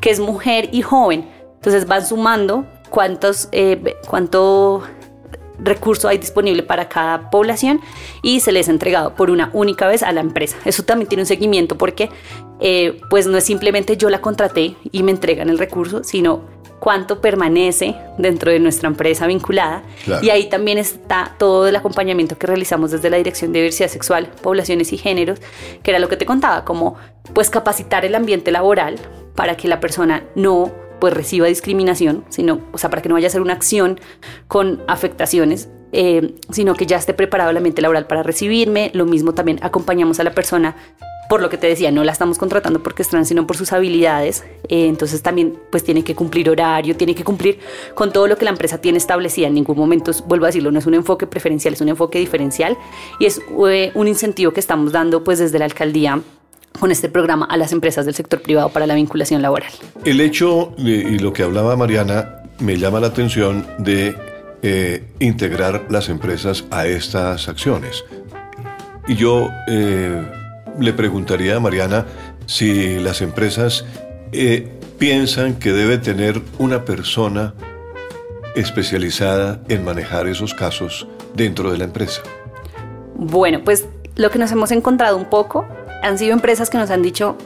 que 0.00 0.10
es 0.10 0.20
mujer 0.20 0.68
y 0.72 0.82
joven. 0.82 1.28
Entonces 1.54 1.86
van 1.86 2.04
sumando 2.04 2.66
cuántos, 2.90 3.48
eh, 3.52 3.96
cuánto 4.08 4.82
recurso 5.58 6.08
hay 6.08 6.18
disponible 6.18 6.62
para 6.64 6.88
cada 6.88 7.30
población 7.30 7.80
y 8.22 8.40
se 8.40 8.50
les 8.50 8.68
ha 8.68 8.72
entregado 8.72 9.14
por 9.14 9.30
una 9.30 9.50
única 9.52 9.86
vez 9.86 10.02
a 10.02 10.10
la 10.12 10.20
empresa. 10.20 10.56
Eso 10.64 10.82
también 10.82 11.08
tiene 11.08 11.22
un 11.22 11.26
seguimiento 11.26 11.78
porque 11.78 12.10
eh, 12.60 13.00
pues 13.10 13.26
no 13.26 13.38
es 13.38 13.44
simplemente 13.44 13.96
yo 13.96 14.10
la 14.10 14.20
contraté 14.20 14.76
y 14.90 15.02
me 15.02 15.12
entregan 15.12 15.48
el 15.50 15.58
recurso, 15.58 16.02
sino 16.02 16.42
cuánto 16.82 17.20
permanece 17.20 17.94
dentro 18.18 18.50
de 18.50 18.58
nuestra 18.58 18.88
empresa 18.88 19.28
vinculada. 19.28 19.84
Y 20.20 20.30
ahí 20.30 20.48
también 20.48 20.78
está 20.78 21.32
todo 21.38 21.68
el 21.68 21.76
acompañamiento 21.76 22.36
que 22.36 22.48
realizamos 22.48 22.90
desde 22.90 23.08
la 23.08 23.18
Dirección 23.18 23.52
de 23.52 23.60
Diversidad 23.60 23.86
Sexual, 23.86 24.30
Poblaciones 24.42 24.92
y 24.92 24.98
Géneros, 24.98 25.38
que 25.84 25.92
era 25.92 26.00
lo 26.00 26.08
que 26.08 26.16
te 26.16 26.26
contaba, 26.26 26.64
como 26.64 26.96
pues 27.34 27.50
capacitar 27.50 28.04
el 28.04 28.16
ambiente 28.16 28.50
laboral 28.50 28.96
para 29.36 29.56
que 29.56 29.68
la 29.68 29.78
persona 29.78 30.24
no 30.34 30.72
pues 30.98 31.14
reciba 31.14 31.46
discriminación, 31.46 32.24
sino, 32.30 32.62
o 32.72 32.78
sea, 32.78 32.90
para 32.90 33.00
que 33.00 33.08
no 33.08 33.14
vaya 33.14 33.28
a 33.28 33.30
ser 33.30 33.42
una 33.42 33.52
acción 33.52 34.00
con 34.48 34.82
afectaciones, 34.88 35.68
eh, 35.92 36.34
sino 36.50 36.74
que 36.74 36.86
ya 36.86 36.96
esté 36.96 37.14
preparado 37.14 37.50
el 37.50 37.58
ambiente 37.58 37.80
laboral 37.80 38.08
para 38.08 38.24
recibirme. 38.24 38.90
Lo 38.92 39.06
mismo 39.06 39.34
también 39.34 39.60
acompañamos 39.62 40.18
a 40.18 40.24
la 40.24 40.32
persona 40.32 40.74
por 41.32 41.40
lo 41.40 41.48
que 41.48 41.56
te 41.56 41.66
decía, 41.66 41.90
no 41.90 42.04
la 42.04 42.12
estamos 42.12 42.36
contratando 42.36 42.82
porque 42.82 43.00
es 43.00 43.08
trans, 43.08 43.26
sino 43.26 43.46
por 43.46 43.56
sus 43.56 43.72
habilidades. 43.72 44.44
Eh, 44.68 44.86
entonces 44.86 45.22
también 45.22 45.58
pues 45.70 45.82
tiene 45.82 46.04
que 46.04 46.14
cumplir 46.14 46.50
horario, 46.50 46.94
tiene 46.94 47.14
que 47.14 47.24
cumplir 47.24 47.58
con 47.94 48.12
todo 48.12 48.26
lo 48.26 48.36
que 48.36 48.44
la 48.44 48.50
empresa 48.50 48.82
tiene 48.82 48.98
establecida. 48.98 49.46
En 49.46 49.54
ningún 49.54 49.78
momento, 49.78 50.12
vuelvo 50.26 50.44
a 50.44 50.48
decirlo, 50.48 50.70
no 50.70 50.78
es 50.78 50.84
un 50.84 50.92
enfoque 50.92 51.26
preferencial, 51.26 51.72
es 51.72 51.80
un 51.80 51.88
enfoque 51.88 52.18
diferencial 52.18 52.76
y 53.18 53.24
es 53.24 53.40
eh, 53.66 53.92
un 53.94 54.08
incentivo 54.08 54.52
que 54.52 54.60
estamos 54.60 54.92
dando 54.92 55.24
pues 55.24 55.38
desde 55.38 55.58
la 55.58 55.64
alcaldía 55.64 56.20
con 56.78 56.90
este 56.90 57.08
programa 57.08 57.46
a 57.46 57.56
las 57.56 57.72
empresas 57.72 58.04
del 58.04 58.14
sector 58.14 58.42
privado 58.42 58.68
para 58.68 58.86
la 58.86 58.94
vinculación 58.94 59.40
laboral. 59.40 59.72
El 60.04 60.20
hecho, 60.20 60.74
y 60.76 61.18
lo 61.18 61.32
que 61.32 61.44
hablaba 61.44 61.74
Mariana, 61.76 62.42
me 62.58 62.76
llama 62.76 63.00
la 63.00 63.06
atención 63.06 63.66
de 63.78 64.14
eh, 64.60 65.02
integrar 65.18 65.86
las 65.88 66.10
empresas 66.10 66.66
a 66.70 66.86
estas 66.86 67.48
acciones. 67.48 68.04
Y 69.08 69.16
yo 69.16 69.48
eh, 69.66 70.41
le 70.78 70.92
preguntaría 70.92 71.56
a 71.56 71.60
Mariana 71.60 72.06
si 72.46 72.98
las 72.98 73.20
empresas 73.22 73.84
eh, 74.32 74.68
piensan 74.98 75.54
que 75.54 75.72
debe 75.72 75.98
tener 75.98 76.40
una 76.58 76.84
persona 76.84 77.54
especializada 78.54 79.60
en 79.68 79.84
manejar 79.84 80.26
esos 80.26 80.54
casos 80.54 81.06
dentro 81.34 81.72
de 81.72 81.78
la 81.78 81.84
empresa. 81.84 82.22
Bueno, 83.14 83.62
pues 83.64 83.86
lo 84.16 84.30
que 84.30 84.38
nos 84.38 84.52
hemos 84.52 84.70
encontrado 84.72 85.16
un 85.16 85.26
poco 85.26 85.66
han 86.02 86.18
sido 86.18 86.32
empresas 86.32 86.68
que 86.70 86.78
nos 86.78 86.90
han 86.90 87.02
dicho, 87.02 87.36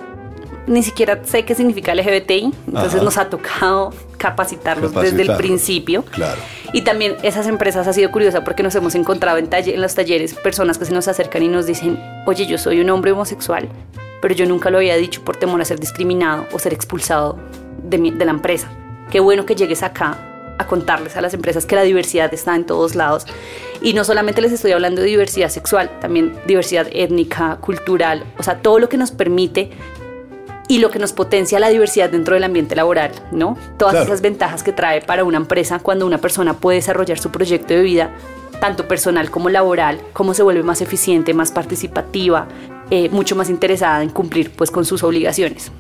ni 0.67 0.83
siquiera 0.83 1.21
sé 1.25 1.45
qué 1.45 1.55
significa 1.55 1.95
LGBTI, 1.95 2.53
entonces 2.67 3.03
nos 3.03 3.19
ha 3.19 3.29
tocado 3.29 3.93
capacitarlos 4.19 4.93
desde 4.95 5.23
el 5.23 5.37
principio. 5.37 6.05
Claro. 6.05 6.41
Y 6.73 6.83
también 6.83 7.17
esas 7.23 7.47
empresas 7.47 7.87
ha 7.87 7.93
sido 7.93 8.11
curiosa 8.11 8.43
porque 8.45 8.63
nos 8.63 8.75
hemos 8.75 8.95
encontrado 8.95 9.39
en, 9.39 9.49
en 9.51 9.81
los 9.81 9.95
talleres 9.95 10.35
personas 10.35 10.79
que 10.79 10.85
se 10.85 10.93
nos 10.93 11.09
acercan 11.09 11.43
y 11.43 11.49
nos 11.49 11.67
dicen, 11.67 11.99
oye, 12.27 12.47
yo 12.47 12.59
soy 12.59 12.81
un 12.81 12.91
hombre 12.91 13.13
homosexual, 13.13 13.69
pero 14.21 14.35
yo 14.35 14.47
nunca 14.47 14.71
lo 14.71 14.79
había 14.79 14.97
dicho 14.97 15.23
por 15.23 15.37
temor 15.37 15.61
a 15.61 15.65
ser 15.65 15.79
discriminado 15.79 16.47
o 16.53 16.59
ser 16.59 16.73
expulsado 16.73 17.39
de, 17.83 17.99
de 17.99 18.25
la 18.25 18.33
empresa. 18.33 18.69
Qué 19.11 19.21
bueno 19.21 19.47
que 19.47 19.55
llegues 19.55 19.83
acá 19.83 20.19
a 20.59 20.67
contarles 20.67 21.17
a 21.17 21.21
las 21.21 21.35
empresas 21.35 21.67
que 21.67 21.77
la 21.77 21.83
diversidad 21.83 22.33
está 22.33 22.57
en 22.57 22.65
todos 22.65 22.95
lados. 22.95 23.27
Y 23.83 23.93
no 23.93 24.05
solamente 24.05 24.41
les 24.41 24.53
estoy 24.53 24.73
hablando 24.73 25.03
de 25.03 25.09
diversidad 25.09 25.51
sexual, 25.51 25.91
también 26.01 26.35
diversidad 26.47 26.89
étnica, 26.93 27.59
cultural, 27.61 28.25
o 28.39 28.43
sea, 28.43 28.59
todo 28.63 28.79
lo 28.79 28.89
que 28.89 28.97
nos 28.97 29.11
permite 29.11 29.71
y 30.69 30.79
lo 30.79 30.91
que 30.91 30.99
nos 30.99 31.13
potencia 31.13 31.61
la 31.61 31.69
diversidad 31.69 32.11
dentro 32.11 32.35
del 32.35 32.45
ambiente 32.45 32.75
laboral, 32.75 33.13
¿no? 33.31 33.57
Todas 33.79 34.05
esas 34.05 34.21
ventajas 34.21 34.63
que 34.63 34.73
trae 34.73 35.01
para 35.01 35.25
una 35.25 35.37
empresa 35.37 35.79
cuando 35.79 36.07
una 36.07 36.19
persona 36.19 36.55
puede 36.55 36.77
desarrollar 36.77 37.19
su 37.19 37.31
proyecto 37.31 37.75
de 37.75 37.83
vida, 37.83 38.11
tanto 38.61 38.89
personal 38.89 39.31
como 39.31 39.49
laboral, 39.49 40.01
cómo 40.13 40.35
se 40.35 40.43
vuelve 40.43 40.63
más 40.63 40.81
eficiente, 40.81 41.35
más 41.35 41.53
participativa, 41.53 42.49
eh, 42.91 43.09
mucho 43.11 43.37
más 43.37 43.51
interesada 43.51 44.03
en 44.03 44.11
cumplir 44.11 44.51
pues 44.51 44.71
con 44.71 44.85
sus 44.85 45.03
obligaciones 45.03 45.71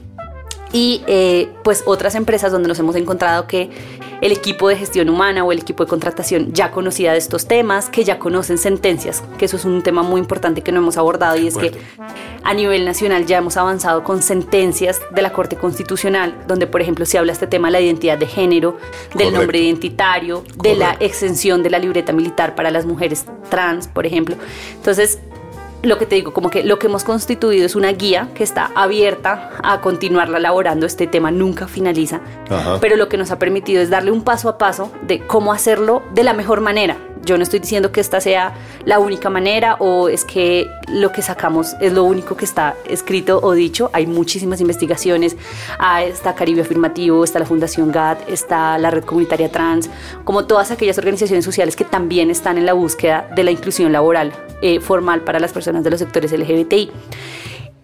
y 0.73 1.03
eh, 1.07 1.49
pues 1.63 1.83
otras 1.87 2.15
empresas 2.15 2.53
donde 2.53 2.69
nos 2.69 2.79
hemos 2.79 2.97
encontrado 2.97 3.47
que 3.47 3.71
el 4.21 4.33
equipo 4.33 4.69
de 4.69 4.77
gestión 4.77 5.09
humana 5.09 5.45
o 5.45 5.53
el 5.53 5.59
equipo 5.59 5.85
de 5.85 5.89
contratación 5.89 6.53
ya 6.53 6.71
conocía 6.71 7.13
de 7.13 7.19
estos 7.19 7.47
temas, 7.47 7.89
que 7.91 8.05
ya 8.05 8.19
conocen 8.19 8.59
sentencias, 8.59 9.23
que 9.39 9.45
eso 9.45 9.57
es 9.57 9.65
un 9.65 9.83
tema 9.83 10.03
muy 10.03 10.21
importante 10.21 10.63
que 10.63 10.73
no 10.73 10.81
hemos 10.81 10.97
abordado 10.97 11.37
y 11.37 11.47
es 11.47 11.57
que 11.57 11.73
a 12.43 12.55
nivel 12.55 12.85
nacional 12.85 13.27
ya 13.27 13.39
hemos 13.39 13.57
avanzado 13.57 14.05
con 14.05 14.23
sentencias 14.23 15.01
de 15.11 15.23
la 15.23 15.33
Corte 15.33 15.57
Constitucional, 15.57 16.35
donde 16.47 16.67
por 16.67 16.81
ejemplo 16.81 17.05
se 17.07 17.19
habla 17.19 17.33
este 17.33 17.47
tema 17.47 17.69
de 17.69 17.73
la 17.73 17.81
identidad 17.81 18.19
de 18.19 18.27
género, 18.27 18.77
del 19.15 19.33
nombre 19.33 19.61
identitario, 19.61 20.45
de 20.63 20.75
la 20.77 20.97
exención 21.01 21.63
de 21.63 21.71
la 21.71 21.79
libreta 21.79 22.13
militar 22.13 22.55
para 22.55 22.71
las 22.71 22.87
mujeres 22.87 23.27
trans, 23.51 23.89
por 23.89 24.07
ejemplo. 24.07 24.37
Entonces, 24.77 25.19
lo 25.83 25.99
que 25.99 26.07
te 26.07 26.17
digo, 26.17 26.33
como 26.33 26.51
que 26.51 26.65
lo 26.65 26.79
que 26.79 26.87
hemos 26.87 27.05
constituido 27.05 27.65
es 27.65 27.77
una 27.77 27.93
guía 27.93 28.29
que 28.35 28.43
está 28.43 28.71
abierta 28.75 29.51
a 29.63 29.81
continuarla 29.81 30.39
elaborando. 30.39 30.87
Este 30.87 31.07
tema 31.07 31.31
nunca 31.31 31.69
finaliza, 31.69 32.21
pero 32.81 32.97
lo 32.97 33.09
que 33.09 33.17
nos 33.17 33.31
ha 33.31 33.39
permitido 33.39 33.83
es 33.83 33.91
darle 33.91 34.11
un 34.11 34.23
paso 34.23 34.49
a 34.49 34.59
paso 34.59 34.91
de 35.03 35.21
cómo 35.27 35.53
hacerlo 35.53 36.03
de 36.15 36.25
la 36.25 36.33
mejor 36.33 36.61
manera. 36.61 36.97
Yo 37.27 37.37
no 37.37 37.43
estoy 37.43 37.59
diciendo 37.59 37.91
que 37.91 38.01
esta 38.01 38.21
sea 38.21 38.55
la 38.85 39.01
única 39.01 39.29
manera 39.31 39.75
o 39.81 40.09
es 40.09 40.25
que 40.25 40.71
lo 40.87 41.11
que 41.11 41.23
sacamos 41.23 41.75
es 41.81 41.93
lo 41.93 42.05
único 42.05 42.37
que 42.37 42.45
está 42.45 42.77
escrito 42.89 43.41
o 43.43 43.53
dicho. 43.53 43.91
Hay 43.93 44.07
muchísimas 44.07 44.61
investigaciones. 44.61 45.37
Ah, 45.81 46.05
está 46.05 46.37
Caribe 46.37 46.63
Afirmativo, 46.63 47.25
está 47.25 47.41
la 47.41 47.45
Fundación 47.45 47.91
GATT, 47.91 48.29
está 48.29 48.79
la 48.79 48.93
Red 48.93 49.05
Comunitaria 49.05 49.51
Trans, 49.51 49.91
como 50.23 50.47
todas 50.47 50.71
aquellas 50.71 50.99
organizaciones 50.99 51.45
sociales 51.45 51.75
que 51.75 51.85
también 51.85 52.31
están 52.31 52.59
en 52.59 52.67
la 52.67 52.75
búsqueda 52.75 53.29
de 53.35 53.43
la 53.43 53.51
inclusión 53.51 53.93
laboral 53.93 54.33
eh, 54.63 54.79
formal 54.79 55.23
para 55.23 55.41
las 55.41 55.53
personas 55.53 55.83
de 55.83 55.91
los 55.91 55.99
sectores 55.99 56.31
LGBTI. 56.31 56.93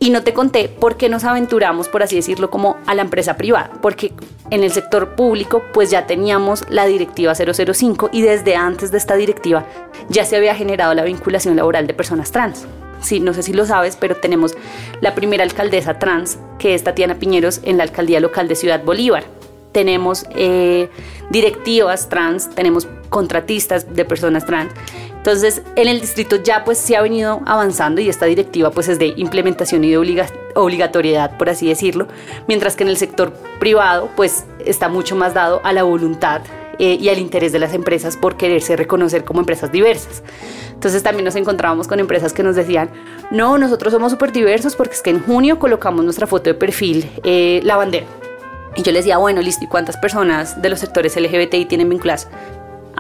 Y 0.03 0.11
no 0.11 0.25
te 0.25 0.33
conté 0.33 0.69
por 0.69 0.97
qué 0.97 1.09
nos 1.09 1.23
aventuramos, 1.23 1.87
por 1.87 2.03
así 2.03 2.17
decirlo, 2.17 2.51
como 2.51 2.77
a 2.87 2.95
la 2.97 3.03
empresa 3.03 3.37
privada, 3.37 3.71
porque 3.81 4.13
en 4.51 4.65
el 4.65 4.73
sector 4.73 5.15
público 5.15 5.63
pues 5.73 5.93
ya 5.93 6.09
teníamos 6.09 6.65
la 6.69 6.87
directiva 6.87 7.35
005 7.37 8.11
y 8.13 8.23
desde 8.23 8.57
antes 8.57 8.91
de 8.91 8.99
esta 8.99 9.15
directiva 9.15 9.65
ya 10.09 10.25
se 10.25 10.35
había 10.35 10.57
generado 10.57 10.93
la 10.95 11.05
vinculación 11.05 11.55
laboral 11.55 11.87
de 11.87 11.95
personas 11.95 12.33
trans. 12.33 12.67
Sí, 13.01 13.21
no 13.21 13.33
sé 13.33 13.45
si 13.45 13.53
lo 13.53 13.65
sabes, 13.65 13.95
pero 13.95 14.17
tenemos 14.17 14.57
la 15.01 15.15
primera 15.15 15.45
alcaldesa 15.45 16.01
trans, 16.01 16.37
que 16.59 16.75
es 16.75 16.83
Tatiana 16.83 17.21
Piñeros, 17.21 17.61
en 17.63 17.77
la 17.77 17.85
alcaldía 17.85 18.19
local 18.19 18.49
de 18.49 18.57
Ciudad 18.57 18.83
Bolívar. 18.83 19.23
Tenemos 19.71 20.27
eh, 20.35 20.89
directivas 21.31 22.09
trans, 22.09 22.51
tenemos 22.51 22.89
contratistas 23.09 23.95
de 23.95 24.05
personas 24.05 24.47
trans. 24.47 24.73
Entonces, 25.23 25.63
en 25.77 25.87
el 25.87 26.01
distrito 26.01 26.35
ya 26.43 26.65
pues 26.65 26.79
se 26.79 26.97
ha 26.97 27.01
venido 27.01 27.43
avanzando 27.47 28.01
y 28.01 28.09
esta 28.09 28.27
directiva 28.27 28.73
pues 28.73 28.89
es 28.89 28.99
de 28.99 29.15
implementación 29.17 29.85
y 29.85 29.91
de 29.93 30.27
obligatoriedad, 30.57 31.39
por 31.39 31.49
así 31.49 31.69
decirlo, 31.69 32.09
mientras 32.49 32.75
que 32.75 32.83
en 32.83 32.89
el 32.89 32.97
sector 32.97 33.33
privado 33.61 34.11
pues 34.17 34.47
está 34.65 34.89
mucho 34.89 35.15
más 35.15 35.33
dado 35.33 35.61
a 35.63 35.73
la 35.73 35.85
voluntad 35.85 36.43
eh, 36.81 36.99
y 37.01 37.09
al 37.09 37.21
interés 37.21 37.53
de 37.53 37.61
las 37.61 37.73
empresas 37.73 38.17
por 38.17 38.37
quererse 38.37 38.75
reconocer 38.75 39.25
como 39.25 39.39
empresas 39.39 39.71
diversas. 39.71 40.25
Entonces 40.73 41.05
también 41.05 41.25
nos 41.25 41.37
encontrábamos 41.37 41.87
con 41.87 42.01
empresas 42.01 42.33
que 42.33 42.43
nos 42.43 42.57
decían, 42.57 42.91
no, 43.31 43.59
nosotros 43.59 43.93
somos 43.93 44.11
súper 44.11 44.33
diversos 44.33 44.75
porque 44.75 44.95
es 44.95 45.03
que 45.03 45.11
en 45.11 45.23
junio 45.23 45.61
colocamos 45.61 46.03
nuestra 46.05 46.27
foto 46.27 46.51
de 46.51 46.55
perfil 46.55 47.09
eh, 47.23 47.61
la 47.63 47.77
bandera. 47.77 48.07
Y 48.75 48.83
yo 48.83 48.91
les 48.91 49.05
decía, 49.05 49.19
bueno, 49.19 49.41
listo, 49.41 49.65
¿y 49.65 49.69
cuántas 49.69 49.97
personas 49.99 50.61
de 50.61 50.69
los 50.69 50.81
sectores 50.81 51.15
LGBTI 51.15 51.67
tienen 51.67 51.89
vinculadas? 51.89 52.27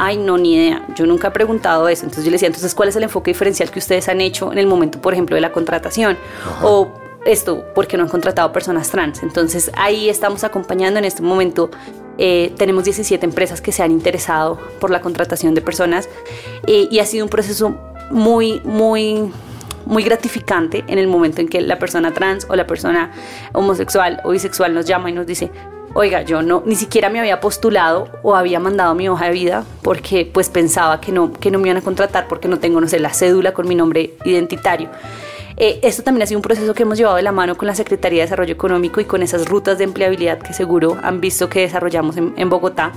Ay, 0.04 0.16
no, 0.16 0.36
ni 0.36 0.56
idea. 0.56 0.84
Yo 0.96 1.06
nunca 1.06 1.28
he 1.28 1.30
preguntado 1.30 1.88
eso. 1.88 2.02
Entonces 2.02 2.24
yo 2.24 2.30
le 2.32 2.34
decía, 2.34 2.48
entonces, 2.48 2.74
¿cuál 2.74 2.88
es 2.88 2.96
el 2.96 3.04
enfoque 3.04 3.30
diferencial 3.30 3.70
que 3.70 3.78
ustedes 3.78 4.08
han 4.08 4.20
hecho 4.20 4.50
en 4.50 4.58
el 4.58 4.66
momento, 4.66 5.00
por 5.00 5.12
ejemplo, 5.12 5.36
de 5.36 5.40
la 5.40 5.52
contratación? 5.52 6.18
O 6.60 6.90
esto, 7.24 7.64
porque 7.72 7.96
no 7.96 8.02
han 8.02 8.08
contratado 8.08 8.52
personas 8.52 8.90
trans. 8.90 9.22
Entonces 9.22 9.70
ahí 9.76 10.08
estamos 10.08 10.42
acompañando 10.42 10.98
en 10.98 11.04
este 11.04 11.22
momento. 11.22 11.70
Eh, 12.18 12.52
tenemos 12.58 12.82
17 12.82 13.24
empresas 13.24 13.60
que 13.60 13.70
se 13.70 13.84
han 13.84 13.92
interesado 13.92 14.58
por 14.80 14.90
la 14.90 15.00
contratación 15.00 15.54
de 15.54 15.60
personas 15.60 16.08
eh, 16.66 16.88
y 16.90 16.98
ha 16.98 17.06
sido 17.06 17.24
un 17.24 17.30
proceso 17.30 17.76
muy, 18.10 18.60
muy 18.64 19.30
muy 19.84 20.04
gratificante 20.04 20.84
en 20.86 20.98
el 20.98 21.08
momento 21.08 21.40
en 21.40 21.48
que 21.48 21.60
la 21.60 21.78
persona 21.78 22.12
trans 22.12 22.46
o 22.48 22.54
la 22.54 22.68
persona 22.68 23.10
homosexual 23.52 24.20
o 24.24 24.30
bisexual 24.30 24.74
nos 24.74 24.86
llama 24.86 25.10
y 25.10 25.12
nos 25.12 25.26
dice, 25.26 25.50
oiga, 25.94 26.22
yo 26.22 26.42
no, 26.42 26.62
ni 26.66 26.74
siquiera 26.74 27.08
me 27.08 27.18
había 27.20 27.40
postulado 27.40 28.08
o 28.22 28.34
había 28.34 28.60
mandado 28.60 28.94
mi 28.94 29.08
hoja 29.08 29.26
de 29.26 29.32
vida 29.32 29.64
porque 29.82 30.28
pues 30.32 30.48
pensaba 30.48 31.00
que 31.00 31.12
no, 31.12 31.32
que 31.32 31.50
no 31.50 31.58
me 31.58 31.68
iban 31.68 31.78
a 31.78 31.82
contratar 31.82 32.28
porque 32.28 32.48
no 32.48 32.58
tengo, 32.58 32.80
no 32.80 32.88
sé, 32.88 32.98
la 32.98 33.12
cédula 33.12 33.52
con 33.52 33.68
mi 33.68 33.74
nombre 33.74 34.14
identitario. 34.24 34.88
Eh, 35.56 35.80
esto 35.82 36.02
también 36.02 36.22
ha 36.22 36.26
sido 36.26 36.38
un 36.38 36.42
proceso 36.42 36.74
que 36.74 36.82
hemos 36.82 36.96
llevado 36.96 37.16
de 37.16 37.22
la 37.22 37.32
mano 37.32 37.56
con 37.56 37.66
la 37.66 37.74
Secretaría 37.74 38.20
de 38.20 38.24
Desarrollo 38.24 38.54
Económico 38.54 39.00
y 39.00 39.04
con 39.04 39.22
esas 39.22 39.48
rutas 39.48 39.78
de 39.78 39.84
empleabilidad 39.84 40.38
que 40.38 40.54
seguro 40.54 40.96
han 41.02 41.20
visto 41.20 41.48
que 41.48 41.60
desarrollamos 41.60 42.16
en, 42.16 42.50
Bogotá, 42.50 42.92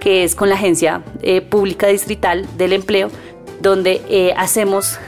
que 0.00 0.24
es 0.24 0.34
con 0.34 0.48
la 0.48 0.54
Agencia 0.54 1.02
eh, 1.22 1.42
Pública 1.42 1.86
Distrital 1.88 2.46
del 2.56 2.72
Empleo, 2.72 3.10
donde 3.60 4.00
eh, 4.08 4.32
hacemos 4.36 4.98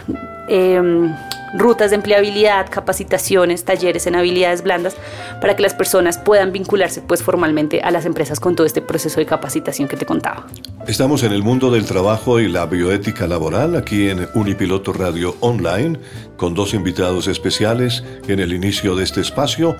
em, 0.48 1.14
rutas 1.54 1.90
de 1.90 1.96
empleabilidad, 1.96 2.68
capacitaciones, 2.70 3.64
talleres 3.64 4.06
en 4.06 4.16
habilidades 4.16 4.62
blandas 4.62 4.96
para 5.40 5.56
que 5.56 5.62
las 5.62 5.74
personas 5.74 6.18
puedan 6.18 6.52
vincularse 6.52 7.02
pues 7.02 7.22
formalmente 7.22 7.80
a 7.82 7.90
las 7.90 8.06
empresas 8.06 8.40
con 8.40 8.56
todo 8.56 8.66
este 8.66 8.82
proceso 8.82 9.20
de 9.20 9.26
capacitación 9.26 9.88
que 9.88 9.96
te 9.96 10.06
contaba. 10.06 10.46
Estamos 10.86 11.22
en 11.22 11.32
el 11.32 11.42
mundo 11.42 11.70
del 11.70 11.84
trabajo 11.84 12.40
y 12.40 12.48
la 12.48 12.66
bioética 12.66 13.26
laboral 13.26 13.76
aquí 13.76 14.08
en 14.08 14.28
Unipiloto 14.34 14.92
Radio 14.92 15.36
Online 15.40 15.98
con 16.36 16.54
dos 16.54 16.74
invitados 16.74 17.28
especiales 17.28 18.02
en 18.28 18.40
el 18.40 18.52
inicio 18.52 18.96
de 18.96 19.04
este 19.04 19.20
espacio 19.20 19.76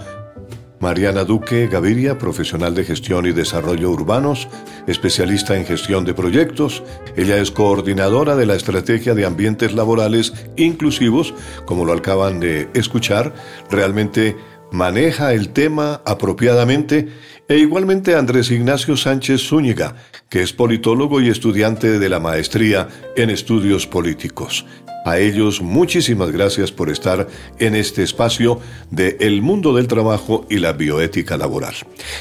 Mariana 0.81 1.25
Duque 1.25 1.69
Gaviria, 1.69 2.17
profesional 2.17 2.75
de 2.75 2.85
gestión 2.85 3.27
y 3.27 3.33
desarrollo 3.33 3.91
urbanos, 3.91 4.49
especialista 4.87 5.55
en 5.55 5.67
gestión 5.67 6.07
de 6.07 6.15
proyectos. 6.15 6.83
Ella 7.17 7.37
es 7.37 7.51
coordinadora 7.51 8.35
de 8.35 8.47
la 8.47 8.55
estrategia 8.55 9.15
de 9.15 9.27
ambientes 9.27 9.75
laborales 9.75 10.33
inclusivos, 10.57 11.35
como 11.67 11.85
lo 11.85 11.93
acaban 11.93 12.41
de 12.41 12.71
escuchar. 12.73 13.35
Realmente 13.71 14.37
maneja 14.73 15.35
el 15.35 15.51
tema 15.51 16.01
apropiadamente. 16.07 17.09
E 17.51 17.59
igualmente 17.59 18.15
Andrés 18.15 18.53
Ignacio 18.53 18.97
Sánchez 18.97 19.49
Zúñiga, 19.49 19.97
que 20.29 20.41
es 20.41 20.53
politólogo 20.53 21.21
y 21.21 21.31
estudiante 21.31 21.99
de 21.99 22.09
la 22.09 22.21
maestría 22.21 22.87
en 23.17 23.29
estudios 23.29 23.89
políticos. 23.89 24.65
A 25.05 25.19
ellos 25.19 25.61
muchísimas 25.61 26.31
gracias 26.31 26.71
por 26.71 26.91
estar 26.91 27.27
en 27.59 27.75
este 27.75 28.05
espacio 28.05 28.61
de 28.93 29.17
El 29.19 29.43
mundo 29.43 29.75
del 29.75 29.89
trabajo 29.89 30.47
y 30.49 30.59
la 30.59 30.75
bioética 30.75 31.37
laboral. 31.37 31.75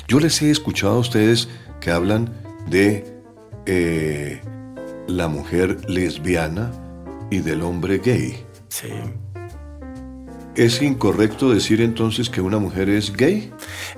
Yo 0.08 0.20
les 0.20 0.42
he 0.42 0.50
escuchado 0.50 0.94
a 0.96 1.00
ustedes 1.00 1.48
que 1.80 1.92
hablan 1.92 2.34
de 2.68 3.06
eh, 3.68 4.42
la 5.08 5.28
mujer 5.28 5.88
lesbiana 5.88 6.72
y 7.30 7.38
del 7.38 7.62
hombre 7.62 8.00
gay. 8.00 8.44
Sí. 8.70 8.88
¿Es 10.60 10.82
incorrecto 10.82 11.54
decir 11.54 11.80
entonces 11.80 12.30
que 12.30 12.42
una 12.42 12.60
mujer 12.60 12.90
es 12.90 13.16
gay? 13.16 13.50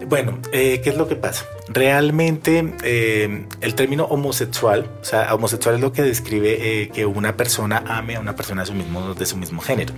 Bueno, 0.07 0.37
eh, 0.51 0.79
¿qué 0.83 0.91
es 0.91 0.95
lo 0.95 1.07
que 1.07 1.15
pasa? 1.15 1.43
Realmente 1.67 2.75
eh, 2.83 3.47
el 3.61 3.73
término 3.73 4.05
homosexual, 4.05 4.87
o 5.01 5.03
sea, 5.03 5.33
homosexual 5.33 5.73
es 5.73 5.81
lo 5.81 5.91
que 5.91 6.03
describe 6.03 6.83
eh, 6.83 6.89
que 6.89 7.07
una 7.07 7.35
persona 7.35 7.83
ame 7.87 8.15
a 8.15 8.19
una 8.19 8.35
persona 8.35 8.61
de 8.61 8.67
su 8.67 8.75
mismo, 8.75 9.15
de 9.15 9.25
su 9.25 9.37
mismo 9.37 9.59
género. 9.59 9.95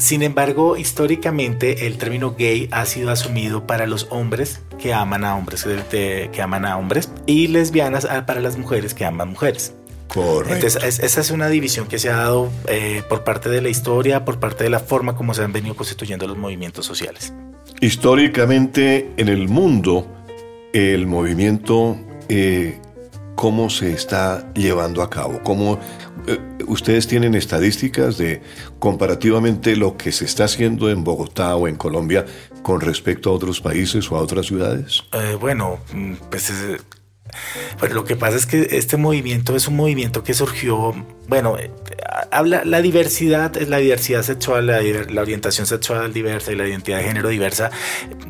sin 0.00 0.24
embargo, 0.24 0.76
históricamente 0.76 1.86
el 1.86 1.98
término 1.98 2.34
gay 2.36 2.68
ha 2.72 2.84
sido 2.84 3.12
asumido 3.12 3.68
para 3.68 3.86
los 3.86 4.08
hombres 4.10 4.62
que 4.76 4.92
aman 4.92 5.24
a 5.24 5.36
hombres, 5.36 5.64
que 5.88 6.42
aman 6.42 6.64
a 6.64 6.78
hombres, 6.78 7.12
y 7.26 7.46
lesbianas 7.46 8.08
para 8.26 8.40
las 8.40 8.58
mujeres 8.58 8.92
que 8.92 9.04
aman 9.04 9.28
mujeres. 9.28 9.72
Entonces, 10.16 10.98
esa 11.00 11.20
es 11.20 11.30
una 11.30 11.48
división 11.48 11.86
que 11.86 11.98
se 11.98 12.10
ha 12.10 12.16
dado 12.16 12.50
eh, 12.68 13.02
por 13.08 13.24
parte 13.24 13.48
de 13.48 13.60
la 13.60 13.68
historia, 13.68 14.24
por 14.24 14.40
parte 14.40 14.64
de 14.64 14.70
la 14.70 14.80
forma 14.80 15.14
como 15.14 15.34
se 15.34 15.42
han 15.42 15.52
venido 15.52 15.76
constituyendo 15.76 16.26
los 16.26 16.36
movimientos 16.36 16.84
sociales. 16.84 17.32
Históricamente 17.80 19.10
en 19.16 19.28
el 19.28 19.48
mundo, 19.48 20.06
el 20.72 21.06
movimiento, 21.06 21.96
eh, 22.28 22.78
¿cómo 23.36 23.70
se 23.70 23.92
está 23.92 24.52
llevando 24.54 25.02
a 25.02 25.10
cabo? 25.10 25.40
¿Cómo, 25.44 25.78
eh, 26.26 26.38
¿Ustedes 26.66 27.06
tienen 27.06 27.34
estadísticas 27.34 28.18
de 28.18 28.42
comparativamente 28.78 29.76
lo 29.76 29.96
que 29.96 30.12
se 30.12 30.24
está 30.24 30.44
haciendo 30.44 30.90
en 30.90 31.04
Bogotá 31.04 31.56
o 31.56 31.68
en 31.68 31.76
Colombia 31.76 32.26
con 32.62 32.80
respecto 32.80 33.30
a 33.30 33.32
otros 33.32 33.60
países 33.60 34.10
o 34.10 34.16
a 34.16 34.20
otras 34.20 34.46
ciudades? 34.46 35.04
bueno, 35.40 35.78
mm, 35.94 36.14
pues 36.30 36.52
pero 37.80 37.94
lo 37.94 38.04
que 38.04 38.16
pasa 38.16 38.36
es 38.36 38.46
que 38.46 38.68
este 38.72 38.96
movimiento 38.96 39.56
es 39.56 39.68
un 39.68 39.76
movimiento 39.76 40.22
que 40.22 40.34
surgió, 40.34 40.94
bueno, 41.28 41.56
eh, 41.58 41.70
habla 42.30 42.64
la 42.64 42.82
diversidad, 42.82 43.56
es 43.56 43.68
la 43.68 43.78
diversidad 43.78 44.22
sexual, 44.22 44.66
la, 44.66 44.80
orientación 45.20 45.66
sexual 45.66 46.12
diversa 46.12 46.52
y 46.52 46.56
la 46.56 46.66
identidad 46.66 46.98
de 46.98 47.04
género 47.04 47.28
diversa, 47.28 47.70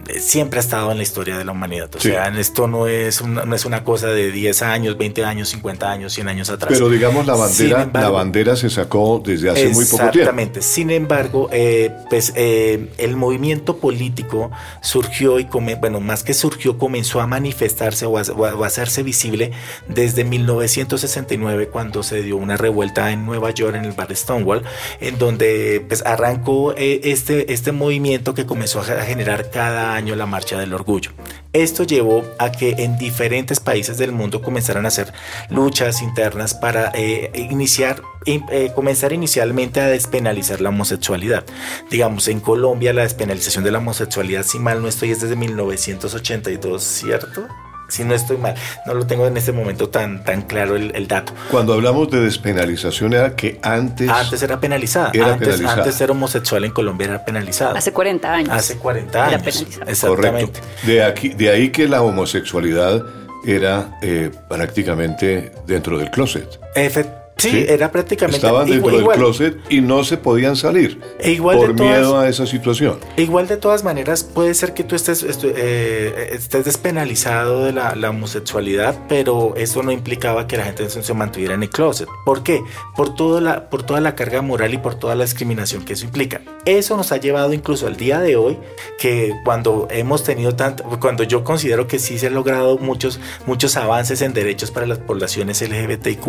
eh, 0.09 0.21
siempre 0.21 0.59
ha 0.59 0.63
estado 0.63 0.91
en 0.93 0.99
la 0.99 1.03
historia 1.03 1.39
de 1.39 1.45
la 1.45 1.53
humanidad. 1.53 1.89
O 1.95 2.01
sea, 2.01 2.29
esto 2.29 2.67
no 2.69 2.87
es, 2.87 3.21
una, 3.21 3.45
no 3.45 3.55
es 3.55 3.65
una 3.65 3.85
cosa 3.85 4.09
de 4.09 4.31
10 4.31 4.63
años, 4.63 4.99
20 4.99 5.25
años, 5.25 5.49
50 5.49 5.91
años, 5.91 6.13
100 6.13 6.29
años 6.29 6.51
atrás. 6.51 6.73
Pero 6.73 6.89
digamos, 6.89 7.27
la 7.27 7.35
bandera, 7.35 7.91
la 7.93 8.11
bandera 8.11 8.57
se 8.57 8.71
sacó 8.71 9.23
desde 9.25 9.51
hace 9.51 9.69
muy 9.71 9.85
poco 9.85 9.97
tiempo. 9.97 10.19
Exactamente. 10.19 10.63
Sin 10.63 10.91
embargo, 10.91 11.49
eh, 11.53 11.91
pues 12.09 12.33
el 12.37 13.17
movimiento 13.17 13.79
político 13.79 14.51
surgió 14.83 15.39
y, 15.39 15.45
bueno, 15.45 16.01
más 16.01 16.23
que 16.23 16.35
surgió, 16.35 16.79
comenzó 16.79 17.21
a 17.21 17.27
manifestarse 17.27 18.07
o 18.07 18.19
a, 18.19 18.23
o 18.23 18.65
a 18.65 18.71
hacerse 18.91 19.03
visible 19.03 19.53
desde 19.89 20.25
1969 20.25 21.69
cuando 21.69 22.03
se 22.03 22.23
dio 22.23 22.37
una 22.37 22.57
revuelta 22.57 23.11
en 23.13 23.25
Nueva 23.25 23.51
York 23.51 23.77
en 23.77 23.85
el 23.85 23.93
bar 23.93 24.15
Stonewall, 24.15 24.65
en 25.01 25.19
donde 25.19 25.85
pues, 25.87 26.05
arrancó 26.05 26.75
eh, 26.77 27.01
este, 27.05 27.53
este 27.53 27.73
movimiento 27.73 28.35
que 28.35 28.47
comenzó 28.47 28.81
a 28.81 28.85
generar 28.85 29.51
cada 29.51 29.95
año 29.95 30.17
la 30.17 30.27
Marcha 30.27 30.59
del 30.59 30.75
Orgullo. 30.75 31.13
Esto 31.53 31.85
llevó 31.85 32.25
a 32.39 32.53
que 32.53 32.77
en 32.79 32.97
diferentes 32.99 33.61
países 33.61 33.99
del 33.99 34.13
mundo 34.13 34.43
comenzaran 34.43 34.85
a 34.85 34.89
hacer 34.89 35.13
luchas 35.49 36.03
internas 36.03 36.55
para 36.55 36.93
eh, 36.95 37.31
iniciar, 37.35 38.03
eh, 38.27 38.73
comenzar 38.75 39.13
inicialmente 39.13 39.81
a 39.81 39.87
despenalizar 39.87 40.61
la 40.61 40.69
homosexualidad. 40.69 41.45
Digamos, 41.91 42.29
en 42.29 42.41
Colombia 42.41 42.93
la 42.93 43.03
despenalización 43.03 43.65
de 43.65 43.73
la 43.73 43.79
homosexualidad, 43.79 44.45
si 44.45 44.59
mal 44.59 44.83
no 44.83 44.89
estoy, 44.89 45.11
es 45.11 45.21
desde 45.21 45.37
1982, 45.37 46.83
¿cierto? 46.83 47.49
Si 47.91 48.05
no 48.05 48.15
estoy 48.15 48.37
mal. 48.37 48.55
No 48.87 48.95
lo 48.95 49.07
tengo 49.07 49.27
en 49.27 49.37
este 49.37 49.53
momento 49.53 49.89
tan, 49.89 50.25
tan 50.25 50.43
claro 50.43 50.77
el, 50.77 51.09
dato. 51.09 51.33
Cuando 51.51 51.75
hablamos 51.75 52.11
de 52.11 52.21
despenalización 52.21 53.13
era 53.13 53.35
que 53.35 53.59
antes... 53.63 54.09
Antes 54.09 54.43
era 54.43 54.61
penalizada. 54.61 55.13
antes, 55.25 55.61
antes 55.65 55.95
ser 55.95 56.11
homosexual 56.11 56.65
en 56.65 56.71
Colombia 56.73 57.07
era 57.07 57.25
penalizado. 57.25 57.77
Hace 57.77 57.93
40 57.93 58.33
años. 58.33 58.51
Hace 58.51 58.77
40 58.77 59.19
años. 59.19 59.35
Era 59.35 59.43
penalizado. 59.43 59.91
Exactamente. 59.91 60.61
De, 60.85 61.03
aquí, 61.03 61.31
de 61.31 61.51
ahí 61.51 61.71
que 61.71 61.89
la 61.89 62.03
homosexualidad 62.03 63.05
era 63.45 63.99
eh, 64.03 64.31
prácticamente 64.49 65.53
dentro 65.67 65.99
del 65.99 66.11
closet. 66.11 66.61
Efectivamente 66.75 67.20
Sí, 67.41 67.65
era 67.69 67.91
prácticamente 67.91 68.37
estaban 68.37 68.69
dentro 68.69 68.97
del 68.97 69.07
closet 69.09 69.59
y 69.69 69.81
no 69.81 70.05
se 70.05 70.17
podían 70.17 70.57
salir 70.57 71.01
e 71.19 71.33
igual 71.33 71.57
por 71.57 71.75
miedo 71.75 72.19
a 72.19 72.29
esa 72.29 72.47
situación. 72.47 72.99
Igual 73.17 73.49
de 73.49 73.57
todas 73.57 73.85
maneras 73.85 74.25
puede 74.25 74.55
ser 74.55 74.75
que 74.75 74.85
tú 74.85 74.95
estés, 74.95 75.25
eh, 75.43 76.31
estés 76.33 76.65
despenalizado 76.65 77.65
de 77.65 77.73
la, 77.73 78.11
homosexualidad, 78.11 78.99
pero 79.09 79.55
eso 79.57 79.85
no 79.85 79.93
implicaba 79.93 80.49
que 80.49 80.57
la 80.57 80.65
gente 80.65 80.89
se 80.91 81.15
mantuviera 81.15 81.55
en 81.55 81.63
el 81.63 81.71
closet. 81.71 82.09
¿Por 82.25 82.43
qué? 82.43 82.61
Por 82.97 83.15
toda 83.15 83.41
la 83.41 83.71
por 83.71 83.85
toda 83.85 84.01
la 84.01 84.17
carga 84.17 84.43
moral 84.43 84.75
y 84.75 84.79
por 84.79 84.97
toda 84.97 85.15
la 85.15 85.25
discriminación 85.25 85.85
que 85.85 85.93
eso 85.93 86.05
implica. 86.05 86.41
Eso 86.65 86.97
nos 86.97 87.13
ha 87.13 87.19
llevado 87.19 87.53
incluso 87.53 87.87
al 87.87 87.97
día 87.97 88.21
de 88.21 88.37
hoy 88.37 88.59
que 88.99 89.33
cuando 89.45 89.87
hemos 89.91 90.25
tenido 90.25 90.57
tanto, 90.57 90.85
cuando 91.01 91.23
yo 91.23 91.45
considero 91.45 91.87
que 91.87 91.99
sí 91.99 92.19
se 92.19 92.27
han 92.27 92.35
logrado 92.35 92.79
muchos 92.79 93.21
muchos 93.47 93.77
avances 93.77 94.23
en 94.23 94.33
derechos 94.33 94.71
para 94.71 94.87
las 94.87 94.99
poblaciones 94.99 95.63
LGBTIQ 95.63 96.27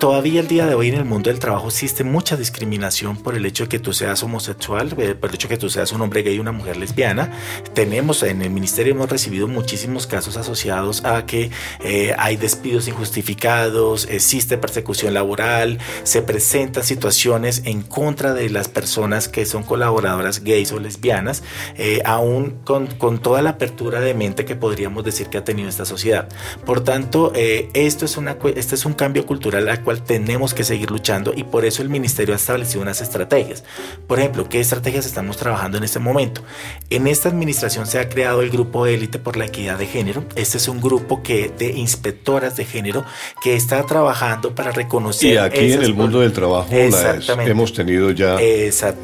todavía 0.00 0.40
el 0.40 0.48
día 0.48 0.64
de 0.64 0.74
hoy 0.74 0.88
en 0.88 0.94
el 0.94 1.04
mundo 1.04 1.28
del 1.28 1.38
trabajo 1.38 1.68
existe 1.68 2.04
mucha 2.04 2.34
discriminación 2.34 3.18
por 3.18 3.36
el 3.36 3.44
hecho 3.44 3.64
de 3.64 3.68
que 3.68 3.78
tú 3.78 3.92
seas 3.92 4.22
homosexual, 4.22 4.94
eh, 4.96 5.14
por 5.14 5.28
el 5.28 5.34
hecho 5.34 5.46
de 5.46 5.54
que 5.54 5.60
tú 5.60 5.68
seas 5.68 5.92
un 5.92 6.00
hombre 6.00 6.22
gay 6.22 6.36
y 6.36 6.38
una 6.38 6.52
mujer 6.52 6.78
lesbiana. 6.78 7.30
Tenemos 7.74 8.22
en 8.22 8.40
el 8.40 8.48
ministerio 8.48 8.94
hemos 8.94 9.10
recibido 9.10 9.46
muchísimos 9.46 10.06
casos 10.06 10.38
asociados 10.38 11.04
a 11.04 11.26
que 11.26 11.50
eh, 11.84 12.14
hay 12.18 12.38
despidos 12.38 12.88
injustificados, 12.88 14.08
existe 14.10 14.56
persecución 14.56 15.12
laboral, 15.12 15.78
se 16.02 16.22
presentan 16.22 16.82
situaciones 16.82 17.62
en 17.66 17.82
contra 17.82 18.32
de 18.32 18.48
las 18.48 18.68
personas 18.68 19.28
que 19.28 19.44
son 19.44 19.62
colaboradoras 19.64 20.42
gays 20.42 20.72
o 20.72 20.80
lesbianas, 20.80 21.42
eh, 21.76 22.00
aún 22.06 22.56
con, 22.64 22.86
con, 22.86 23.20
toda 23.20 23.42
la 23.42 23.50
apertura 23.50 24.00
de 24.00 24.14
mente 24.14 24.46
que 24.46 24.56
podríamos 24.56 25.04
decir 25.04 25.26
que 25.26 25.36
ha 25.36 25.44
tenido 25.44 25.68
esta 25.68 25.84
sociedad. 25.84 26.26
Por 26.64 26.82
tanto, 26.82 27.34
esto 27.34 28.06
es 28.06 28.16
una, 28.16 28.38
este 28.56 28.74
es 28.76 28.86
un 28.86 28.94
cambio 28.94 29.26
cultural 29.26 29.68
al 29.68 29.89
cual 29.90 30.04
tenemos 30.04 30.54
que 30.54 30.62
seguir 30.62 30.88
luchando 30.88 31.32
y 31.34 31.42
por 31.42 31.64
eso 31.64 31.82
el 31.82 31.88
ministerio 31.88 32.32
ha 32.32 32.36
establecido 32.36 32.80
unas 32.80 33.00
estrategias. 33.00 33.64
Por 34.06 34.20
ejemplo, 34.20 34.48
¿qué 34.48 34.60
estrategias 34.60 35.04
estamos 35.04 35.36
trabajando 35.36 35.78
en 35.78 35.82
este 35.82 35.98
momento? 35.98 36.42
En 36.90 37.08
esta 37.08 37.28
administración 37.28 37.88
se 37.88 37.98
ha 37.98 38.08
creado 38.08 38.40
el 38.42 38.50
grupo 38.50 38.86
élite 38.86 39.18
por 39.18 39.36
la 39.36 39.46
equidad 39.46 39.78
de 39.78 39.86
género. 39.86 40.22
Este 40.36 40.58
es 40.58 40.68
un 40.68 40.80
grupo 40.80 41.24
que 41.24 41.50
de 41.58 41.72
inspectoras 41.72 42.56
de 42.56 42.66
género 42.66 43.04
que 43.42 43.56
está 43.56 43.84
trabajando 43.84 44.54
para 44.54 44.70
reconocer. 44.70 45.34
Y 45.34 45.36
aquí 45.38 45.72
en 45.72 45.82
el 45.82 45.94
mundo 45.94 46.20
del 46.20 46.32
trabajo 46.32 46.68
hemos 46.72 47.72
tenido 47.72 48.12
ya 48.12 48.38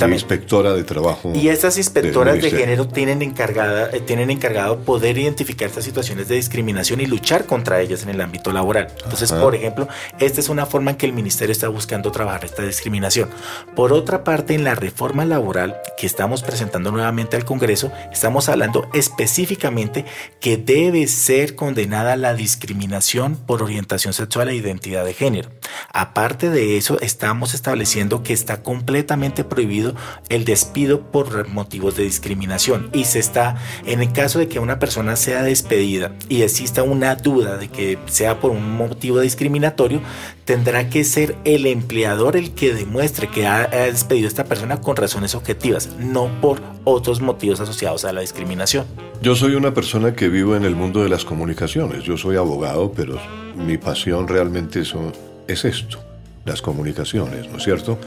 inspectora 0.09 0.73
de 0.73 0.85
trabajo. 0.85 1.33
Y 1.35 1.49
estas 1.49 1.79
inspectoras 1.79 2.41
de 2.41 2.49
género 2.49 2.87
tienen 2.87 3.23
encargada, 3.23 3.91
eh, 3.93 4.01
tienen 4.01 4.31
encargado 4.31 4.79
poder 4.79 5.19
identificar 5.19 5.67
estas 5.69 5.83
situaciones 5.83 6.29
de 6.29 6.37
discriminación 6.37 7.01
y 7.01 7.07
luchar 7.07 7.47
contra 7.47 7.81
ellas 7.81 8.05
en 8.05 8.11
el 8.11 8.21
ámbito 8.21 8.53
laboral. 8.53 8.87
Entonces, 9.03 9.33
por 9.33 9.57
ejemplo, 9.57 9.89
esta 10.21 10.41
es 10.41 10.49
una 10.49 10.65
forma 10.65 10.76
en 10.77 10.97
que 10.97 11.07
el 11.07 11.13
ministerio 11.13 11.53
está 11.53 11.69
buscando 11.69 12.13
trabajar 12.13 12.45
esta 12.45 12.63
discriminación. 12.63 13.29
Por 13.75 13.93
otra 13.93 14.25
parte, 14.25 14.55
en 14.55 14.65
la 14.65 14.75
reforma 14.75 15.25
laboral 15.25 15.77
que 15.97 16.07
estamos 16.07 16.43
presentando 16.43 16.93
nuevamente 16.93 17.37
al 17.37 17.45
Congreso, 17.45 17.91
estamos 18.13 18.49
hablando 18.49 18.89
específicamente 18.93 20.05
que 20.41 20.57
debe 20.57 21.07
ser 21.07 21.55
condenada 21.55 22.17
la 22.17 22.35
discriminación 22.35 23.37
por 23.37 23.63
orientación 23.63 24.13
sexual 24.13 24.49
e 24.49 24.55
identidad 24.55 25.05
de 25.05 25.15
género. 25.15 25.51
Aparte 25.93 26.51
de 26.51 26.77
eso, 26.77 27.01
estamos 27.01 27.55
estableciendo 27.55 28.23
que 28.23 28.33
está 28.33 28.63
completamente 28.63 29.45
prohibido 29.45 29.95
el 30.29 30.45
despido 30.45 31.11
por 31.11 31.49
motivos 31.49 31.97
de 31.97 32.05
discriminación 32.05 32.91
y 32.93 33.05
se 33.05 33.19
está, 33.19 33.57
en 33.87 34.03
el 34.03 34.13
caso 34.13 34.39
de 34.39 34.49
que 34.49 34.59
una 34.59 34.79
persona 34.79 35.17
sea 35.17 35.43
despedida 35.43 36.13
y 36.29 36.43
exista 36.43 36.83
una 36.83 37.15
duda 37.15 37.57
de 37.57 37.69
que 37.69 37.99
sea 38.07 38.41
por 38.41 38.51
un 38.51 38.77
motivo 38.77 39.21
discriminatorio, 39.21 40.01
tendrá 40.45 40.66
que 40.67 41.05
ser 41.05 41.37
el 41.45 41.65
empleador 41.67 42.37
el 42.37 42.51
que 42.51 42.75
demuestre 42.75 43.29
que 43.29 43.47
ha, 43.47 43.69
despedido 43.69 44.27
a 44.27 44.29
esta 44.29 44.45
persona 44.45 44.81
con 44.81 44.97
razones 44.97 45.37
objetivas, 45.37 45.91
no 46.01 46.29
por 46.41 46.61
otros 46.83 47.21
motivos 47.21 47.61
asociados 47.61 48.05
a 48.05 48.13
la 48.13 48.21
discriminación. 48.21 48.85
Yo 49.23 49.37
soy 49.37 49.55
una 49.55 49.73
persona 49.73 50.15
que 50.15 50.29
vivo 50.29 50.57
en 50.57 50.65
el 50.65 50.75
mundo 50.75 51.05
de 51.05 51.09
las 51.09 51.25
comunicaciones. 51.25 52.03
Yo 52.03 52.17
soy 52.17 52.37
abogado, 52.37 52.91
pero 52.91 53.17
mi 53.57 53.79
pasión 53.79 54.27
realmente 54.27 54.81
es 54.81 55.65
esto, 55.65 56.01
las 56.45 56.61
comunicaciones, 56.61 57.49
¿no 57.49 57.59
es 57.59 57.63
cierto? 57.63 57.99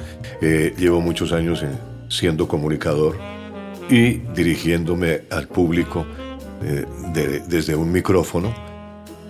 Eh, 0.41 0.74
llevo 0.78 1.00
muchos 1.00 1.32
años 1.32 1.63
siendo 2.10 2.45
comunicador 2.48 3.17
y 3.89 4.17
dirigiéndome 4.36 5.22
al 5.30 5.48
público 5.48 6.06
eh, 6.62 6.86
desde 7.48 7.74
un 7.76 7.89
micrófono 7.89 8.54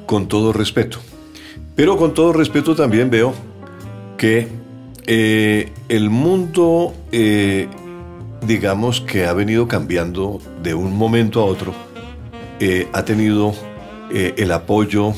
con 0.08 0.28
todo 0.28 0.52
respeto. 0.52 1.00
Pero 1.80 1.96
con 1.96 2.14
todo 2.14 2.34
respeto 2.34 2.76
también 2.76 3.10
veo 3.10 3.34
que 4.18 4.50
eh, 5.08 5.72
el 5.88 6.10
mundo, 6.10 6.94
eh, 7.14 7.70
digamos 8.46 9.00
que 9.00 9.26
ha 9.26 9.32
venido 9.32 9.66
cambiando 9.70 10.42
de 10.62 10.74
un 10.74 10.98
momento 10.98 11.40
a 11.40 11.46
otro, 11.46 11.74
eh, 12.60 12.90
ha 12.92 13.06
tenido 13.06 13.54
el 14.12 14.52
apoyo 14.52 15.14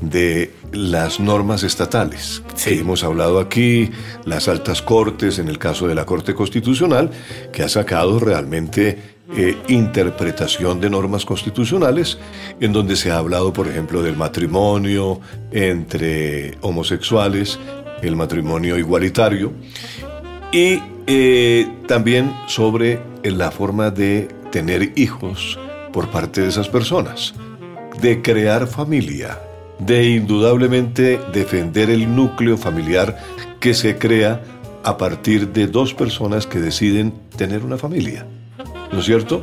de 0.00 0.54
las 0.72 1.20
normas 1.20 1.64
estatales. 1.64 2.42
Sí. 2.54 2.78
hemos 2.78 3.04
hablado 3.04 3.38
aquí, 3.38 3.90
las 4.24 4.48
altas 4.48 4.80
cortes, 4.80 5.38
en 5.38 5.48
el 5.48 5.58
caso 5.58 5.86
de 5.86 5.94
la 5.94 6.06
Corte 6.06 6.32
Constitucional, 6.32 7.10
que 7.52 7.62
ha 7.62 7.68
sacado 7.68 8.18
realmente 8.20 9.19
eh, 9.36 9.56
interpretación 9.68 10.80
de 10.80 10.90
normas 10.90 11.24
constitucionales, 11.24 12.18
en 12.58 12.72
donde 12.72 12.96
se 12.96 13.10
ha 13.10 13.18
hablado, 13.18 13.52
por 13.52 13.68
ejemplo, 13.68 14.02
del 14.02 14.16
matrimonio 14.16 15.20
entre 15.52 16.58
homosexuales, 16.62 17.58
el 18.02 18.16
matrimonio 18.16 18.76
igualitario, 18.76 19.52
y 20.52 20.80
eh, 21.06 21.68
también 21.86 22.34
sobre 22.48 23.00
la 23.22 23.50
forma 23.50 23.90
de 23.90 24.28
tener 24.50 24.98
hijos 24.98 25.58
por 25.92 26.10
parte 26.10 26.40
de 26.40 26.48
esas 26.48 26.68
personas, 26.68 27.34
de 28.00 28.22
crear 28.22 28.66
familia, 28.66 29.38
de 29.78 30.10
indudablemente 30.10 31.20
defender 31.32 31.88
el 31.90 32.14
núcleo 32.14 32.56
familiar 32.56 33.16
que 33.60 33.74
se 33.74 33.96
crea 33.96 34.42
a 34.82 34.96
partir 34.96 35.52
de 35.52 35.66
dos 35.66 35.94
personas 35.94 36.46
que 36.46 36.58
deciden 36.58 37.12
tener 37.36 37.64
una 37.64 37.76
familia. 37.76 38.26
¿No 38.92 38.98
es 38.98 39.04
cierto? 39.04 39.42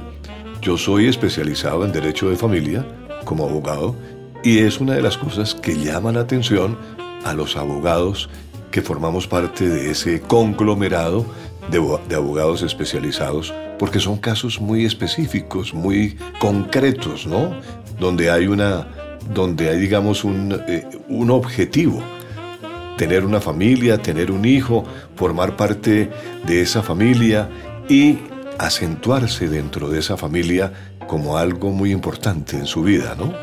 Yo 0.61 0.77
soy 0.77 1.07
especializado 1.07 1.85
en 1.85 1.91
derecho 1.91 2.29
de 2.29 2.35
familia 2.35 2.85
como 3.25 3.45
abogado 3.45 3.95
y 4.43 4.59
es 4.59 4.79
una 4.79 4.93
de 4.93 5.01
las 5.01 5.17
cosas 5.17 5.55
que 5.55 5.77
llama 5.77 6.11
la 6.11 6.21
atención 6.21 6.77
a 7.23 7.33
los 7.33 7.57
abogados 7.57 8.29
que 8.71 8.81
formamos 8.81 9.27
parte 9.27 9.67
de 9.67 9.91
ese 9.91 10.21
conglomerado 10.21 11.25
de, 11.71 12.15
abogados 12.15 12.61
especializados, 12.61 13.53
porque 13.79 13.99
son 13.99 14.17
casos 14.17 14.61
muy 14.61 14.85
específicos, 14.85 15.73
muy 15.73 16.17
concretos, 16.39 17.27
¿no? 17.27 17.59
Donde 17.99 18.29
hay 18.29 18.47
una, 18.47 18.87
donde 19.33 19.69
hay, 19.69 19.77
digamos, 19.77 20.23
un, 20.23 20.61
eh, 20.67 20.85
un 21.09 21.31
objetivo 21.31 22.01
tener 22.97 23.23
una 23.25 23.39
familia, 23.39 24.01
tener 24.01 24.31
un 24.31 24.43
hijo, 24.43 24.83
formar 25.15 25.55
parte 25.55 26.09
de 26.45 26.61
esa 26.61 26.81
familia 26.81 27.47
y 27.87 28.17
acentuarse 28.59 29.47
dentro 29.47 29.89
de 29.89 29.99
esa 29.99 30.17
familia 30.17 30.73
como 31.07 31.37
algo 31.37 31.71
muy 31.71 31.91
importante 31.91 32.57
en 32.57 32.65
su 32.65 32.83
vida, 32.83 33.15
¿no? 33.17 33.33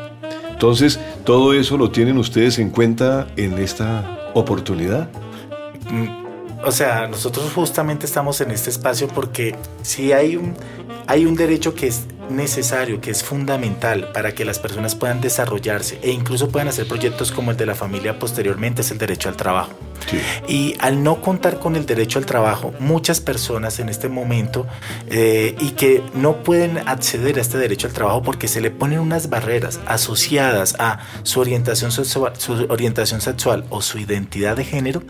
Entonces, 0.51 0.99
¿todo 1.25 1.53
eso 1.53 1.77
lo 1.77 1.91
tienen 1.91 2.17
ustedes 2.17 2.59
en 2.59 2.69
cuenta 2.69 3.27
en 3.35 3.57
esta 3.57 4.31
oportunidad? 4.33 5.09
Mm, 5.91 6.25
o 6.65 6.71
sea, 6.71 7.07
nosotros 7.07 7.51
justamente 7.53 8.05
estamos 8.05 8.39
en 8.41 8.51
este 8.51 8.69
espacio 8.69 9.07
porque 9.07 9.55
si 9.81 10.13
hay 10.13 10.35
un, 10.37 10.55
hay 11.07 11.25
un 11.25 11.35
derecho 11.35 11.75
que 11.75 11.87
es 11.87 12.05
necesario, 12.29 13.01
que 13.01 13.11
es 13.11 13.23
fundamental 13.23 14.11
para 14.11 14.33
que 14.33 14.45
las 14.45 14.59
personas 14.59 14.95
puedan 14.95 15.21
desarrollarse 15.21 15.99
e 16.01 16.11
incluso 16.11 16.49
puedan 16.49 16.67
hacer 16.67 16.87
proyectos 16.87 17.31
como 17.31 17.51
el 17.51 17.57
de 17.57 17.65
la 17.65 17.75
familia 17.75 18.19
posteriormente, 18.19 18.81
es 18.81 18.91
el 18.91 18.97
derecho 18.97 19.29
al 19.29 19.35
trabajo. 19.35 19.71
Y 20.47 20.75
al 20.79 21.03
no 21.03 21.21
contar 21.21 21.59
con 21.59 21.75
el 21.75 21.85
derecho 21.85 22.19
al 22.19 22.25
trabajo, 22.25 22.73
muchas 22.79 23.21
personas 23.21 23.79
en 23.79 23.89
este 23.89 24.09
momento 24.09 24.67
eh, 25.07 25.55
y 25.59 25.71
que 25.71 26.03
no 26.13 26.43
pueden 26.43 26.77
acceder 26.77 27.37
a 27.37 27.41
este 27.41 27.57
derecho 27.57 27.87
al 27.87 27.93
trabajo 27.93 28.21
porque 28.21 28.47
se 28.47 28.61
le 28.61 28.71
ponen 28.71 28.99
unas 28.99 29.29
barreras 29.29 29.79
asociadas 29.85 30.75
a 30.79 30.99
su 31.23 31.39
orientación 31.39 31.91
sexual, 31.91 32.33
su 32.37 32.65
orientación 32.69 33.21
sexual 33.21 33.65
o 33.69 33.81
su 33.81 33.97
identidad 33.97 34.57
de 34.57 34.65
género. 34.65 35.01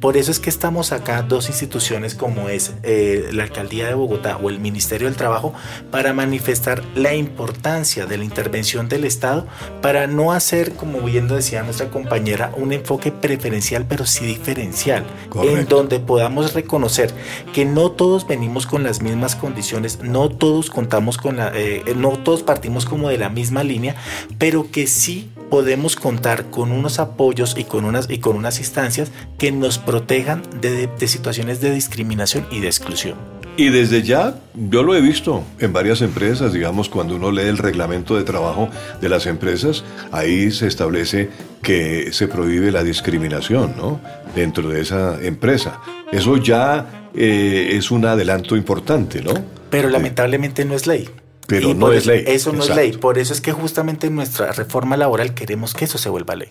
Por 0.00 0.16
eso 0.16 0.30
es 0.30 0.38
que 0.38 0.50
estamos 0.50 0.92
acá 0.92 1.22
dos 1.22 1.48
instituciones 1.48 2.14
como 2.14 2.48
es 2.48 2.74
eh, 2.82 3.30
la 3.32 3.44
Alcaldía 3.44 3.86
de 3.86 3.94
Bogotá 3.94 4.36
o 4.36 4.50
el 4.50 4.60
Ministerio 4.60 5.08
del 5.08 5.16
Trabajo 5.16 5.43
para 5.90 6.12
manifestar 6.12 6.82
la 6.94 7.14
importancia 7.14 8.06
de 8.06 8.18
la 8.18 8.24
intervención 8.24 8.88
del 8.88 9.04
Estado 9.04 9.46
para 9.82 10.06
no 10.06 10.32
hacer, 10.32 10.72
como 10.74 11.00
bien 11.00 11.28
decía 11.28 11.62
nuestra 11.62 11.90
compañera, 11.90 12.52
un 12.56 12.72
enfoque 12.72 13.12
preferencial, 13.12 13.86
pero 13.88 14.06
sí 14.06 14.24
diferencial, 14.24 15.04
en 15.42 15.66
donde 15.66 16.00
podamos 16.00 16.54
reconocer 16.54 17.12
que 17.52 17.64
no 17.64 17.90
todos 17.90 18.26
venimos 18.26 18.66
con 18.66 18.82
las 18.82 19.02
mismas 19.02 19.36
condiciones, 19.36 20.00
no 20.02 20.28
todos 20.28 20.70
contamos 20.70 21.18
con 21.18 21.36
la, 21.36 21.52
eh, 21.54 21.82
no 21.96 22.10
todos 22.10 22.42
partimos 22.42 22.86
como 22.86 23.08
de 23.08 23.18
la 23.18 23.28
misma 23.28 23.62
línea, 23.62 23.96
pero 24.38 24.70
que 24.70 24.86
sí 24.86 25.30
podemos 25.50 25.96
contar 25.96 26.50
con 26.50 26.72
unos 26.72 26.98
apoyos 26.98 27.54
y 27.56 27.64
con 27.64 27.84
unas, 27.84 28.10
y 28.10 28.18
con 28.18 28.36
unas 28.36 28.58
instancias 28.58 29.12
que 29.38 29.52
nos 29.52 29.78
protejan 29.78 30.42
de, 30.60 30.88
de 30.88 31.08
situaciones 31.08 31.60
de 31.60 31.72
discriminación 31.72 32.46
y 32.50 32.60
de 32.60 32.66
exclusión. 32.66 33.33
Y 33.56 33.68
desde 33.68 34.02
ya, 34.02 34.34
yo 34.54 34.82
lo 34.82 34.96
he 34.96 35.00
visto 35.00 35.44
en 35.60 35.72
varias 35.72 36.02
empresas, 36.02 36.52
digamos, 36.52 36.88
cuando 36.88 37.14
uno 37.14 37.30
lee 37.30 37.42
el 37.42 37.58
reglamento 37.58 38.16
de 38.16 38.24
trabajo 38.24 38.68
de 39.00 39.08
las 39.08 39.26
empresas, 39.26 39.84
ahí 40.10 40.50
se 40.50 40.66
establece 40.66 41.30
que 41.62 42.12
se 42.12 42.26
prohíbe 42.26 42.72
la 42.72 42.82
discriminación, 42.82 43.74
¿no? 43.76 44.00
Dentro 44.34 44.68
de 44.68 44.80
esa 44.80 45.22
empresa. 45.22 45.80
Eso 46.10 46.36
ya 46.36 47.08
eh, 47.14 47.70
es 47.72 47.92
un 47.92 48.04
adelanto 48.06 48.56
importante, 48.56 49.22
¿no? 49.22 49.34
Pero 49.70 49.88
lamentablemente 49.88 50.64
no 50.64 50.74
es 50.74 50.88
ley. 50.88 51.08
Pero 51.46 51.74
no 51.74 51.92
es 51.92 52.06
ley. 52.06 52.24
Eso 52.26 52.52
no 52.52 52.64
es 52.64 52.74
ley. 52.74 52.92
Por 52.92 53.18
eso 53.18 53.32
es 53.32 53.40
que 53.40 53.52
justamente 53.52 54.08
en 54.08 54.16
nuestra 54.16 54.50
reforma 54.52 54.96
laboral 54.96 55.34
queremos 55.34 55.74
que 55.74 55.84
eso 55.84 55.98
se 55.98 56.08
vuelva 56.08 56.34
ley. 56.34 56.48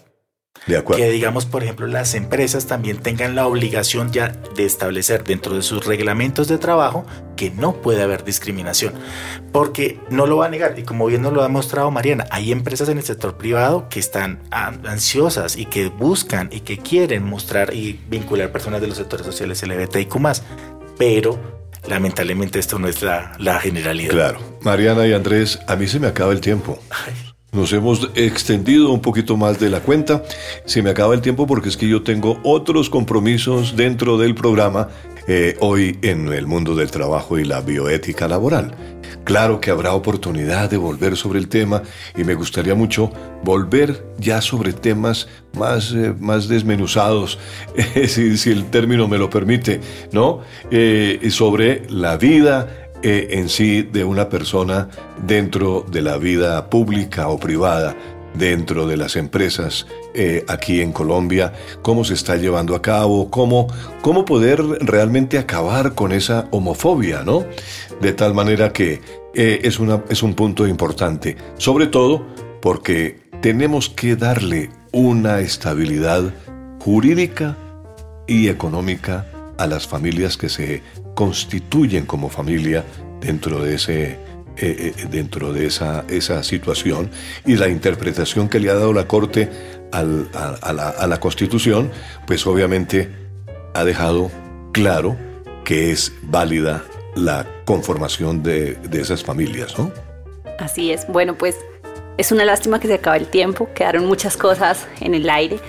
De 0.67 0.77
acuerdo. 0.77 1.03
Que 1.03 1.11
digamos, 1.11 1.45
por 1.45 1.63
ejemplo, 1.63 1.87
las 1.87 2.13
empresas 2.15 2.67
también 2.67 2.97
tengan 2.97 3.35
la 3.35 3.47
obligación 3.47 4.11
ya 4.11 4.29
de 4.29 4.65
establecer 4.65 5.23
dentro 5.23 5.55
de 5.55 5.61
sus 5.61 5.85
reglamentos 5.85 6.47
de 6.47 6.57
trabajo 6.57 7.05
que 7.35 7.51
no 7.51 7.81
puede 7.81 8.01
haber 8.01 8.23
discriminación. 8.23 8.93
Porque 9.51 9.99
no 10.09 10.25
lo 10.25 10.37
va 10.37 10.45
a 10.45 10.49
negar, 10.49 10.77
y 10.77 10.83
como 10.83 11.05
bien 11.05 11.21
nos 11.21 11.33
lo 11.33 11.43
ha 11.43 11.49
mostrado 11.49 11.91
Mariana, 11.91 12.25
hay 12.29 12.51
empresas 12.51 12.87
en 12.89 12.97
el 12.97 13.03
sector 13.03 13.37
privado 13.37 13.89
que 13.89 13.99
están 13.99 14.41
ansiosas 14.51 15.57
y 15.57 15.65
que 15.65 15.89
buscan 15.89 16.49
y 16.51 16.61
que 16.61 16.77
quieren 16.77 17.23
mostrar 17.23 17.73
y 17.73 17.99
vincular 18.07 18.51
personas 18.51 18.79
de 18.79 18.87
los 18.87 18.97
sectores 18.97 19.25
sociales 19.25 19.61
LGBTIQ 19.63 20.13
pero 20.97 21.39
lamentablemente 21.87 22.59
esto 22.59 22.79
no 22.79 22.87
es 22.87 23.01
la, 23.01 23.33
la 23.39 23.59
generalidad. 23.59 24.11
Claro. 24.11 24.39
Mariana 24.61 25.05
y 25.07 25.13
Andrés, 25.13 25.59
a 25.67 25.75
mí 25.75 25.87
se 25.87 25.99
me 25.99 26.07
acaba 26.07 26.31
el 26.31 26.39
tiempo. 26.39 26.79
Nos 27.53 27.71
hemos 27.71 28.09
extendido 28.15 28.91
un 28.91 28.99
poquito 28.99 29.37
más 29.37 29.59
de 29.59 29.69
la 29.69 29.79
cuenta. 29.79 30.23
Se 30.65 30.81
me 30.81 30.89
acaba 30.89 31.13
el 31.13 31.21
tiempo 31.21 31.45
porque 31.45 31.69
es 31.69 31.77
que 31.77 31.87
yo 31.87 32.01
tengo 32.01 32.39
otros 32.43 32.89
compromisos 32.89 33.75
dentro 33.75 34.17
del 34.17 34.33
programa 34.33 34.89
eh, 35.27 35.55
hoy 35.61 35.99
en 36.01 36.33
el 36.33 36.47
mundo 36.47 36.75
del 36.75 36.89
trabajo 36.89 37.37
y 37.37 37.45
la 37.45 37.61
bioética 37.61 38.27
laboral. 38.27 38.75
Claro 39.23 39.61
que 39.61 39.71
habrá 39.71 39.93
oportunidad 39.93 40.69
de 40.69 40.77
volver 40.77 41.15
sobre 41.15 41.39
el 41.39 41.47
tema 41.47 41.83
y 42.17 42.23
me 42.23 42.33
gustaría 42.33 42.75
mucho 42.75 43.11
volver 43.43 44.03
ya 44.17 44.41
sobre 44.41 44.73
temas 44.73 45.27
más, 45.57 45.93
eh, 45.93 46.13
más 46.19 46.49
desmenuzados, 46.49 47.39
si, 48.07 48.49
el 48.49 48.65
término 48.71 49.07
me 49.07 49.17
lo 49.17 49.29
permite, 49.29 49.79
¿no? 50.11 50.41
Eh, 50.71 51.29
sobre 51.29 51.83
la 51.89 52.17
vida 52.17 52.82
eh, 53.03 53.27
en 53.31 53.49
sí 53.49 53.81
de 53.83 54.05
una 54.05 54.29
persona 54.29 54.87
dentro 55.25 55.85
de 55.91 56.01
la 56.01 56.17
vida 56.17 56.69
pública 56.69 57.27
o 57.27 57.37
privada, 57.37 57.95
dentro 58.33 58.87
de 58.87 58.97
las 58.97 59.15
empresas 59.15 59.85
eh, 60.13 60.45
aquí 60.47 60.81
en 60.81 60.91
Colombia, 60.91 61.53
cómo 61.81 62.03
se 62.03 62.13
está 62.13 62.35
llevando 62.35 62.75
a 62.75 62.81
cabo, 62.81 63.29
cómo, 63.29 63.67
cómo 64.01 64.25
poder 64.25 64.63
realmente 64.79 65.37
acabar 65.37 65.95
con 65.95 66.11
esa 66.11 66.47
homofobia, 66.51 67.23
¿no? 67.23 67.45
De 68.01 68.13
tal 68.13 68.33
manera 68.33 68.71
que 68.71 69.01
eh, 69.35 69.59
es, 69.63 69.79
una, 69.79 70.03
es 70.09 70.23
un 70.23 70.33
punto 70.33 70.67
importante, 70.67 71.37
sobre 71.57 71.87
todo 71.87 72.25
porque 72.61 73.19
tenemos 73.41 73.89
que 73.89 74.15
darle 74.15 74.69
una 74.93 75.41
estabilidad 75.41 76.33
jurídica 76.79 77.57
y 78.27 78.47
económica 78.47 79.27
a 79.57 79.67
las 79.67 79.87
familias 79.87 80.37
que 80.37 80.49
se 80.49 80.81
constituyen 81.15 82.05
como 82.05 82.29
familia 82.29 82.83
dentro 83.21 83.63
de 83.63 83.75
ese 83.75 84.19
eh, 84.55 84.93
eh, 84.95 85.05
dentro 85.09 85.51
de 85.51 85.65
esa, 85.65 86.05
esa 86.09 86.43
situación 86.43 87.09
y 87.43 87.55
la 87.55 87.69
interpretación 87.69 88.49
que 88.49 88.59
le 88.59 88.69
ha 88.69 88.75
dado 88.75 88.93
la 88.93 89.07
Corte 89.07 89.49
a, 89.91 90.03
la, 90.03 91.19
Constitución, 91.19 91.89
pues 92.27 92.45
obviamente 92.45 93.09
ha 93.73 93.83
dejado 93.83 94.29
claro 94.71 95.17
que 95.63 95.91
es 95.91 96.13
válida 96.21 96.83
la 97.15 97.47
conformación 97.65 98.43
de, 98.43 98.75
de 98.75 99.01
esas 99.01 99.23
familias, 99.23 99.77
¿no? 99.79 99.91
Así 100.59 100.91
es. 100.91 101.07
Bueno, 101.07 101.35
pues 101.35 101.55
es 102.19 102.31
una 102.31 102.45
lástima 102.45 102.79
que 102.79 102.87
se 102.87 102.93
acabe 102.93 103.17
el 103.17 103.27
tiempo, 103.27 103.69
quedaron 103.73 104.05
muchas 104.05 104.37
cosas 104.37 104.87
en 105.01 105.15
el 105.15 105.27
aire. 105.31 105.59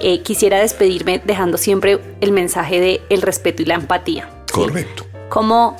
Eh, 0.00 0.22
quisiera 0.22 0.60
despedirme 0.60 1.20
dejando 1.24 1.58
siempre 1.58 2.00
el 2.20 2.32
mensaje 2.32 2.80
de 2.80 3.00
el 3.08 3.22
respeto 3.22 3.62
y 3.62 3.66
la 3.66 3.74
empatía. 3.74 4.28
Correcto. 4.52 5.04
Como 5.28 5.76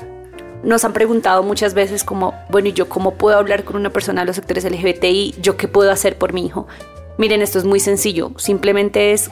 nos 0.62 0.84
han 0.84 0.92
preguntado 0.92 1.42
muchas 1.42 1.74
veces 1.74 2.04
como, 2.04 2.34
bueno, 2.50 2.68
¿y 2.68 2.72
yo 2.72 2.88
cómo 2.88 3.14
puedo 3.14 3.38
hablar 3.38 3.64
con 3.64 3.76
una 3.76 3.90
persona 3.90 4.22
de 4.22 4.26
los 4.26 4.36
sectores 4.36 4.64
LGBTI? 4.64 5.36
¿Yo 5.40 5.56
qué 5.56 5.68
puedo 5.68 5.90
hacer 5.90 6.18
por 6.18 6.32
mi 6.32 6.46
hijo? 6.46 6.66
Miren, 7.16 7.42
esto 7.42 7.58
es 7.58 7.64
muy 7.64 7.80
sencillo. 7.80 8.32
Simplemente 8.36 9.12
es 9.12 9.30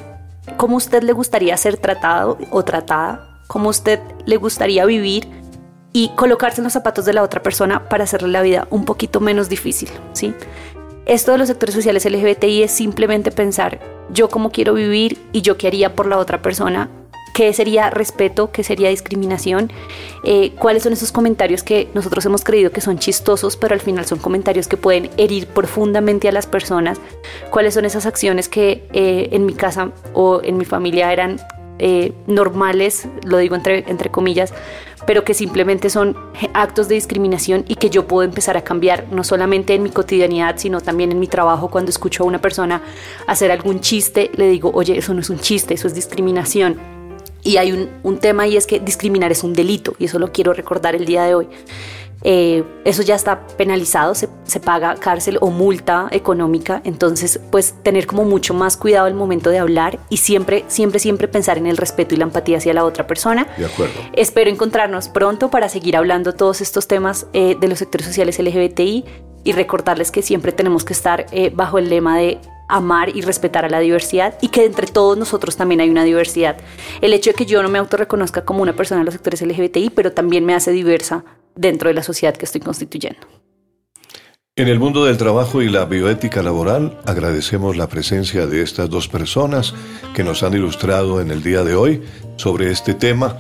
cómo 0.56 0.76
usted 0.76 1.02
le 1.02 1.12
gustaría 1.12 1.56
ser 1.56 1.76
tratado 1.76 2.38
o 2.50 2.64
tratada, 2.64 3.42
cómo 3.48 3.68
usted 3.68 4.00
le 4.24 4.36
gustaría 4.36 4.84
vivir 4.84 5.28
y 5.92 6.10
colocarse 6.10 6.60
en 6.60 6.64
los 6.64 6.74
zapatos 6.74 7.04
de 7.04 7.12
la 7.12 7.22
otra 7.22 7.42
persona 7.42 7.88
para 7.88 8.04
hacerle 8.04 8.28
la 8.28 8.42
vida 8.42 8.68
un 8.70 8.84
poquito 8.84 9.20
menos 9.20 9.48
difícil, 9.48 9.88
¿sí? 10.12 10.34
Esto 11.06 11.30
de 11.30 11.38
los 11.38 11.46
sectores 11.46 11.72
sociales 11.72 12.04
LGBTI 12.04 12.64
es 12.64 12.72
simplemente 12.72 13.30
pensar 13.30 13.78
yo 14.10 14.28
cómo 14.28 14.50
quiero 14.50 14.74
vivir 14.74 15.16
y 15.30 15.40
yo 15.40 15.56
qué 15.56 15.68
haría 15.68 15.94
por 15.94 16.08
la 16.08 16.18
otra 16.18 16.42
persona, 16.42 16.90
qué 17.32 17.52
sería 17.52 17.90
respeto, 17.90 18.50
qué 18.50 18.64
sería 18.64 18.88
discriminación, 18.88 19.70
eh, 20.24 20.50
cuáles 20.58 20.82
son 20.82 20.92
esos 20.92 21.12
comentarios 21.12 21.62
que 21.62 21.88
nosotros 21.94 22.26
hemos 22.26 22.42
creído 22.42 22.72
que 22.72 22.80
son 22.80 22.98
chistosos, 22.98 23.56
pero 23.56 23.74
al 23.74 23.80
final 23.80 24.04
son 24.04 24.18
comentarios 24.18 24.66
que 24.66 24.76
pueden 24.76 25.08
herir 25.16 25.46
profundamente 25.46 26.28
a 26.28 26.32
las 26.32 26.46
personas, 26.46 26.98
cuáles 27.50 27.74
son 27.74 27.84
esas 27.84 28.04
acciones 28.04 28.48
que 28.48 28.88
eh, 28.92 29.28
en 29.30 29.46
mi 29.46 29.54
casa 29.54 29.92
o 30.12 30.40
en 30.42 30.58
mi 30.58 30.64
familia 30.64 31.12
eran 31.12 31.38
eh, 31.78 32.12
normales, 32.26 33.08
lo 33.24 33.38
digo 33.38 33.54
entre, 33.54 33.84
entre 33.88 34.10
comillas, 34.10 34.52
pero 35.06 35.24
que 35.24 35.34
simplemente 35.34 35.88
son 35.88 36.16
actos 36.52 36.88
de 36.88 36.96
discriminación 36.96 37.64
y 37.68 37.76
que 37.76 37.90
yo 37.90 38.06
puedo 38.06 38.24
empezar 38.24 38.56
a 38.56 38.62
cambiar, 38.62 39.06
no 39.12 39.24
solamente 39.24 39.74
en 39.74 39.82
mi 39.82 39.90
cotidianidad, 39.90 40.56
sino 40.58 40.80
también 40.80 41.12
en 41.12 41.20
mi 41.20 41.28
trabajo. 41.28 41.68
Cuando 41.68 41.90
escucho 41.90 42.24
a 42.24 42.26
una 42.26 42.40
persona 42.40 42.82
hacer 43.26 43.52
algún 43.52 43.80
chiste, 43.80 44.30
le 44.34 44.48
digo, 44.48 44.70
oye, 44.74 44.98
eso 44.98 45.14
no 45.14 45.20
es 45.20 45.30
un 45.30 45.38
chiste, 45.38 45.74
eso 45.74 45.86
es 45.86 45.94
discriminación. 45.94 46.76
Y 47.44 47.58
hay 47.58 47.70
un, 47.70 47.88
un 48.02 48.18
tema 48.18 48.48
y 48.48 48.56
es 48.56 48.66
que 48.66 48.80
discriminar 48.80 49.30
es 49.30 49.44
un 49.44 49.52
delito, 49.52 49.94
y 49.98 50.06
eso 50.06 50.18
lo 50.18 50.32
quiero 50.32 50.52
recordar 50.52 50.96
el 50.96 51.04
día 51.04 51.22
de 51.24 51.34
hoy. 51.36 51.48
Eh, 52.28 52.64
eso 52.84 53.02
ya 53.02 53.14
está 53.14 53.46
penalizado, 53.56 54.16
se, 54.16 54.28
paga 54.58 54.96
cárcel 54.96 55.38
o 55.40 55.50
multa 55.50 56.08
económica, 56.10 56.80
entonces 56.82 57.38
pues 57.52 57.76
tener 57.84 58.08
como 58.08 58.24
mucho 58.24 58.52
más 58.52 58.76
cuidado 58.76 59.06
el 59.06 59.14
momento 59.14 59.48
de 59.50 59.60
hablar 59.60 60.00
y 60.08 60.16
siempre, 60.16 60.64
siempre, 60.66 60.98
siempre 60.98 61.28
pensar 61.28 61.56
en 61.56 61.68
el 61.68 61.76
respeto 61.76 62.16
y 62.16 62.18
la 62.18 62.24
empatía 62.24 62.58
hacia 62.58 62.74
la 62.74 62.84
otra 62.84 63.06
persona. 63.06 63.46
De 63.56 63.66
acuerdo. 63.66 63.94
Espero 64.12 64.50
encontrarnos 64.50 65.08
pronto 65.08 65.50
para 65.50 65.68
seguir 65.68 65.96
hablando 65.96 66.34
todos 66.34 66.60
estos 66.60 66.88
temas 66.88 67.28
eh, 67.32 67.56
de 67.60 67.68
los 67.68 67.78
sectores 67.78 68.08
sociales 68.08 68.40
LGBTI 68.40 69.04
y 69.44 69.52
recordarles 69.52 70.10
que 70.10 70.22
siempre 70.22 70.50
tenemos 70.50 70.84
que 70.84 70.94
estar 70.94 71.26
eh, 71.30 71.52
bajo 71.54 71.78
el 71.78 71.88
lema 71.88 72.18
de 72.18 72.40
amar 72.68 73.14
y 73.14 73.20
respetar 73.20 73.64
a 73.64 73.68
la 73.68 73.78
diversidad 73.78 74.36
y 74.40 74.48
que 74.48 74.64
entre 74.64 74.88
todos 74.88 75.16
nosotros 75.16 75.56
también 75.56 75.80
hay 75.80 75.90
una 75.90 76.02
diversidad. 76.02 76.56
El 77.00 77.12
hecho 77.12 77.30
de 77.30 77.34
que 77.34 77.46
yo 77.46 77.62
no 77.62 77.68
me 77.68 77.78
autorreconozca 77.78 78.44
como 78.44 78.62
una 78.62 78.72
persona 78.72 79.02
de 79.02 79.04
los 79.04 79.14
sectores 79.14 79.42
LGBTI, 79.42 79.90
pero 79.90 80.10
también 80.10 80.44
me 80.44 80.54
hace 80.54 80.72
diversa 80.72 81.24
dentro 81.56 81.88
de 81.88 81.94
la 81.94 82.02
sociedad 82.02 82.36
que 82.36 82.44
estoy 82.44 82.60
constituyendo. 82.60 83.26
En 84.58 84.68
el 84.68 84.78
mundo 84.78 85.04
del 85.04 85.18
trabajo 85.18 85.60
y 85.60 85.68
la 85.68 85.84
bioética 85.84 86.42
laboral 86.42 86.98
agradecemos 87.04 87.76
la 87.76 87.88
presencia 87.88 88.46
de 88.46 88.62
estas 88.62 88.88
dos 88.88 89.06
personas 89.06 89.74
que 90.14 90.24
nos 90.24 90.42
han 90.42 90.54
ilustrado 90.54 91.20
en 91.20 91.30
el 91.30 91.42
día 91.42 91.62
de 91.62 91.74
hoy 91.74 92.02
sobre 92.36 92.70
este 92.70 92.94
tema. 92.94 93.36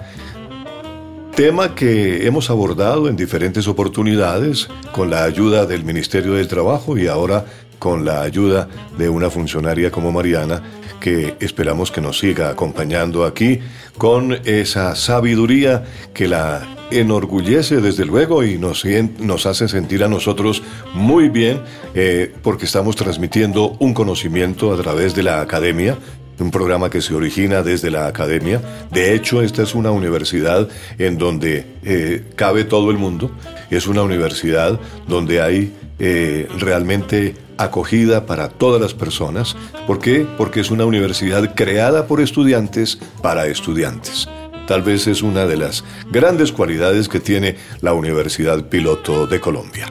Tema 1.34 1.74
que 1.74 2.26
hemos 2.26 2.50
abordado 2.50 3.08
en 3.08 3.16
diferentes 3.16 3.66
oportunidades 3.66 4.68
con 4.92 5.08
la 5.08 5.24
ayuda 5.24 5.64
del 5.64 5.84
Ministerio 5.84 6.34
del 6.34 6.48
Trabajo 6.48 6.98
y 6.98 7.06
ahora 7.06 7.46
con 7.78 8.04
la 8.04 8.20
ayuda 8.20 8.68
de 8.98 9.08
una 9.08 9.30
funcionaria 9.30 9.90
como 9.90 10.12
Mariana 10.12 10.62
que 11.00 11.36
esperamos 11.40 11.90
que 11.90 12.00
nos 12.00 12.18
siga 12.18 12.50
acompañando 12.50 13.24
aquí 13.24 13.60
con 13.98 14.32
esa 14.44 14.94
sabiduría 14.94 15.84
que 16.12 16.28
la 16.28 16.76
enorgullece 16.90 17.80
desde 17.80 18.04
luego 18.04 18.44
y 18.44 18.58
nos, 18.58 18.84
nos 19.18 19.46
hace 19.46 19.68
sentir 19.68 20.04
a 20.04 20.08
nosotros 20.08 20.62
muy 20.94 21.28
bien 21.28 21.60
eh, 21.94 22.32
porque 22.42 22.66
estamos 22.66 22.96
transmitiendo 22.96 23.76
un 23.80 23.94
conocimiento 23.94 24.72
a 24.72 24.80
través 24.80 25.14
de 25.14 25.22
la 25.22 25.40
academia, 25.40 25.96
un 26.38 26.50
programa 26.50 26.90
que 26.90 27.00
se 27.00 27.14
origina 27.14 27.62
desde 27.62 27.90
la 27.90 28.06
academia. 28.06 28.60
De 28.90 29.14
hecho, 29.14 29.42
esta 29.42 29.62
es 29.62 29.74
una 29.74 29.90
universidad 29.90 30.68
en 30.98 31.18
donde 31.18 31.66
eh, 31.82 32.24
cabe 32.36 32.64
todo 32.64 32.90
el 32.90 32.98
mundo, 32.98 33.30
es 33.70 33.86
una 33.86 34.02
universidad 34.02 34.78
donde 35.08 35.40
hay 35.40 35.72
eh, 35.98 36.46
realmente 36.58 37.34
acogida 37.58 38.26
para 38.26 38.48
todas 38.48 38.80
las 38.80 38.94
personas. 38.94 39.56
¿Por 39.86 39.98
qué? 39.98 40.26
Porque 40.36 40.60
es 40.60 40.70
una 40.70 40.84
universidad 40.84 41.54
creada 41.54 42.06
por 42.06 42.20
estudiantes 42.20 42.98
para 43.22 43.46
estudiantes. 43.46 44.28
Tal 44.66 44.82
vez 44.82 45.06
es 45.06 45.22
una 45.22 45.46
de 45.46 45.56
las 45.56 45.84
grandes 46.10 46.50
cualidades 46.50 47.08
que 47.08 47.20
tiene 47.20 47.56
la 47.80 47.92
Universidad 47.92 48.68
Piloto 48.68 49.26
de 49.26 49.40
Colombia. 49.40 49.86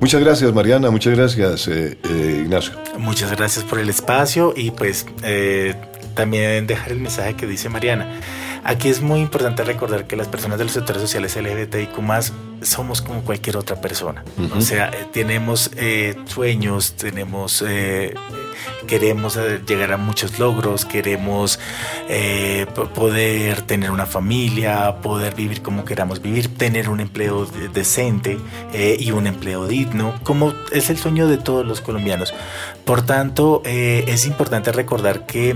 Muchas 0.00 0.20
gracias 0.20 0.52
Mariana, 0.52 0.90
muchas 0.90 1.16
gracias 1.16 1.68
eh, 1.68 1.98
eh, 2.04 2.40
Ignacio. 2.42 2.74
Muchas 2.98 3.30
gracias 3.32 3.64
por 3.64 3.78
el 3.78 3.88
espacio 3.88 4.52
y 4.54 4.70
pues 4.70 5.06
eh, 5.22 5.74
también 6.14 6.66
dejar 6.66 6.92
el 6.92 7.00
mensaje 7.00 7.34
que 7.34 7.46
dice 7.46 7.68
Mariana. 7.68 8.20
Aquí 8.66 8.88
es 8.88 9.00
muy 9.00 9.20
importante 9.20 9.62
recordar 9.62 10.08
que 10.08 10.16
las 10.16 10.26
personas 10.26 10.58
de 10.58 10.64
los 10.64 10.72
sectores 10.72 11.00
sociales 11.00 11.36
LGBTIQ 11.36 12.00
somos 12.62 13.00
como 13.00 13.22
cualquier 13.22 13.56
otra 13.56 13.80
persona. 13.80 14.24
O 14.56 14.60
sea, 14.60 14.88
eh, 14.88 15.06
tenemos 15.12 15.70
eh, 15.76 16.16
sueños, 16.24 16.94
tenemos, 16.94 17.62
eh, 17.64 18.12
queremos 18.88 19.38
llegar 19.68 19.92
a 19.92 19.96
muchos 19.98 20.40
logros, 20.40 20.84
queremos 20.84 21.60
poder 22.92 23.62
tener 23.62 23.92
una 23.92 24.06
familia, 24.06 24.96
poder 25.00 25.36
vivir 25.36 25.62
como 25.62 25.84
queramos 25.84 26.20
vivir, 26.20 26.58
tener 26.58 26.88
un 26.88 26.98
empleo 26.98 27.46
decente 27.72 28.36
y 28.98 29.12
un 29.12 29.28
empleo 29.28 29.68
digno, 29.68 30.18
como 30.24 30.52
es 30.72 30.90
el 30.90 30.98
sueño 30.98 31.28
de 31.28 31.38
todos 31.38 31.64
los 31.64 31.80
colombianos. 31.80 32.34
Por 32.86 33.02
tanto, 33.02 33.60
es 33.64 34.26
importante 34.26 34.72
recordar 34.72 35.26
que 35.26 35.54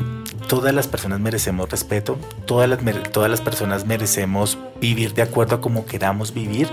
todas 0.51 0.75
las 0.75 0.89
personas 0.89 1.21
merecemos 1.21 1.71
respeto, 1.71 2.19
todas 2.45 2.69
las, 2.69 2.81
todas 3.13 3.31
las 3.31 3.41
personas 3.41 3.87
merecemos 3.87 4.59
vivir 4.81 5.15
de 5.15 5.23
acuerdo 5.23 5.55
a 5.55 5.61
como 5.61 5.87
queramos 5.87 6.35
vivir 6.35 6.67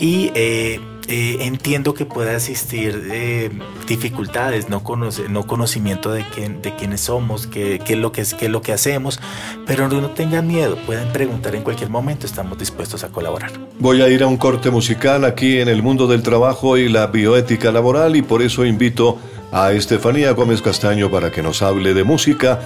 y 0.00 0.32
eh, 0.34 0.80
eh, 1.06 1.36
entiendo 1.42 1.94
que 1.94 2.06
pueda 2.06 2.34
existir 2.34 3.08
eh, 3.08 3.50
dificultades, 3.86 4.68
no, 4.68 4.82
no 5.28 5.46
conocimiento 5.46 6.10
de, 6.10 6.24
quién, 6.34 6.60
de 6.60 6.74
quiénes 6.74 7.02
somos, 7.02 7.46
qué, 7.46 7.80
es 7.86 7.96
lo 7.96 8.10
que 8.10 8.22
es, 8.22 8.34
qué 8.34 8.46
es 8.46 8.50
lo 8.50 8.62
que 8.62 8.72
hacemos, 8.72 9.20
pero 9.64 9.86
no 9.86 10.10
tengan 10.10 10.48
miedo, 10.48 10.76
pueden 10.84 11.12
preguntar 11.12 11.54
en 11.54 11.62
cualquier 11.62 11.88
momento, 11.88 12.26
estamos 12.26 12.58
dispuestos 12.58 13.04
a 13.04 13.10
colaborar. 13.10 13.52
Voy 13.78 14.02
a 14.02 14.08
ir 14.08 14.24
a 14.24 14.26
un 14.26 14.38
corte 14.38 14.72
musical 14.72 15.24
aquí 15.24 15.60
en 15.60 15.68
el 15.68 15.84
mundo 15.84 16.08
del 16.08 16.24
trabajo 16.24 16.76
y 16.76 16.88
la 16.88 17.06
bioética 17.06 17.70
laboral 17.70 18.16
y 18.16 18.22
por 18.22 18.42
eso 18.42 18.64
invito 18.64 19.18
a 19.52 19.72
Estefanía 19.72 20.32
Gómez 20.32 20.62
Castaño 20.62 21.10
para 21.10 21.30
que 21.30 21.42
nos 21.42 21.62
hable 21.62 21.94
de 21.94 22.04
música 22.04 22.60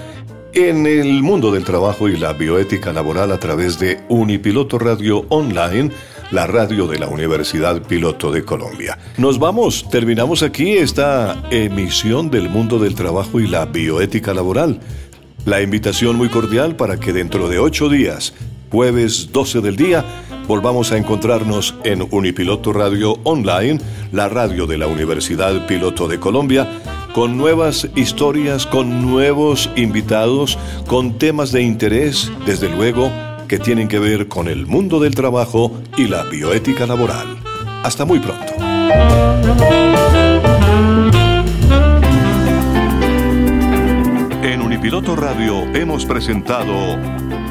en 0.52 0.86
el 0.86 1.22
mundo 1.22 1.50
del 1.50 1.64
trabajo 1.64 2.08
y 2.08 2.16
la 2.16 2.32
bioética 2.32 2.92
laboral 2.92 3.32
a 3.32 3.38
través 3.38 3.78
de 3.78 4.00
Unipiloto 4.08 4.78
Radio 4.78 5.26
Online, 5.28 5.90
la 6.30 6.46
radio 6.46 6.86
de 6.86 6.98
la 6.98 7.08
Universidad 7.08 7.82
Piloto 7.82 8.30
de 8.30 8.44
Colombia. 8.44 8.98
Nos 9.16 9.38
vamos, 9.38 9.88
terminamos 9.90 10.42
aquí 10.42 10.72
esta 10.76 11.42
emisión 11.50 12.30
del 12.30 12.48
mundo 12.48 12.78
del 12.78 12.94
trabajo 12.94 13.40
y 13.40 13.48
la 13.48 13.64
bioética 13.66 14.32
laboral. 14.32 14.78
La 15.44 15.60
invitación 15.60 16.16
muy 16.16 16.28
cordial 16.28 16.76
para 16.76 16.98
que 16.98 17.12
dentro 17.12 17.48
de 17.48 17.58
ocho 17.58 17.88
días, 17.88 18.32
jueves 18.70 19.30
12 19.32 19.60
del 19.60 19.76
día, 19.76 20.04
volvamos 20.46 20.92
a 20.92 20.96
encontrarnos 20.96 21.74
en 21.84 22.06
Unipiloto 22.10 22.72
Radio 22.72 23.18
Online, 23.24 23.78
la 24.12 24.28
radio 24.28 24.66
de 24.66 24.78
la 24.78 24.86
Universidad 24.86 25.66
Piloto 25.66 26.08
de 26.08 26.20
Colombia, 26.20 26.68
con 27.14 27.36
nuevas 27.36 27.88
historias, 27.94 28.66
con 28.66 29.02
nuevos 29.02 29.70
invitados, 29.76 30.58
con 30.86 31.18
temas 31.18 31.52
de 31.52 31.62
interés, 31.62 32.30
desde 32.46 32.68
luego, 32.68 33.10
que 33.48 33.58
tienen 33.58 33.88
que 33.88 33.98
ver 33.98 34.28
con 34.28 34.48
el 34.48 34.66
mundo 34.66 35.00
del 35.00 35.14
trabajo 35.14 35.72
y 35.96 36.08
la 36.08 36.24
bioética 36.24 36.86
laboral. 36.86 37.38
Hasta 37.82 38.04
muy 38.04 38.18
pronto. 38.18 38.52
En 44.42 44.60
Unipiloto 44.60 45.16
Radio 45.16 45.62
hemos 45.74 46.04
presentado 46.04 46.98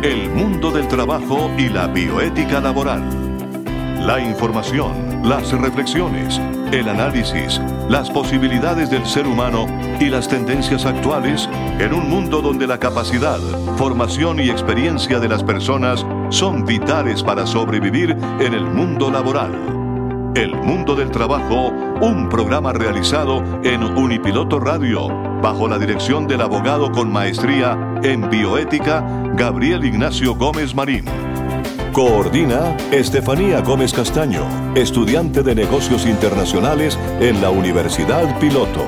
El 0.03 0.29
mundo 0.29 0.69
del 0.69 0.89
trabajo 0.89 1.49
y 1.57 1.69
la 1.69 1.87
bioética 1.87 2.59
laboral. 2.59 3.01
La 4.05 4.19
información, 4.19 5.21
las 5.23 5.53
reflexiones, 5.53 6.41
el 6.73 6.89
análisis, 6.89 7.61
las 7.87 8.09
posibilidades 8.09 8.89
del 8.89 9.05
ser 9.05 9.25
humano 9.25 9.65
y 10.01 10.09
las 10.09 10.27
tendencias 10.27 10.85
actuales 10.85 11.47
en 11.79 11.93
un 11.93 12.09
mundo 12.09 12.41
donde 12.41 12.67
la 12.67 12.79
capacidad, 12.79 13.39
formación 13.77 14.41
y 14.41 14.49
experiencia 14.49 15.21
de 15.21 15.29
las 15.29 15.41
personas 15.41 16.05
son 16.27 16.65
vitales 16.65 17.23
para 17.23 17.47
sobrevivir 17.47 18.09
en 18.41 18.53
el 18.53 18.65
mundo 18.65 19.09
laboral. 19.09 19.82
El 20.35 20.55
Mundo 20.55 20.95
del 20.95 21.11
Trabajo, 21.11 21.67
un 22.01 22.27
programa 22.27 22.73
realizado 22.73 23.43
en 23.63 23.83
Unipiloto 23.83 24.59
Radio, 24.59 25.07
bajo 25.43 25.67
la 25.67 25.77
dirección 25.77 26.27
del 26.27 26.41
abogado 26.41 26.91
con 26.91 27.11
maestría 27.11 27.77
en 28.01 28.27
bioética, 28.31 29.05
Gabriel 29.35 29.85
Ignacio 29.85 30.33
Gómez 30.33 30.73
Marín. 30.73 31.05
Coordina 31.91 32.75
Estefanía 32.91 33.61
Gómez 33.61 33.93
Castaño, 33.93 34.47
estudiante 34.73 35.43
de 35.43 35.53
negocios 35.53 36.07
internacionales 36.07 36.97
en 37.19 37.39
la 37.39 37.51
Universidad 37.51 38.39
Piloto. 38.39 38.87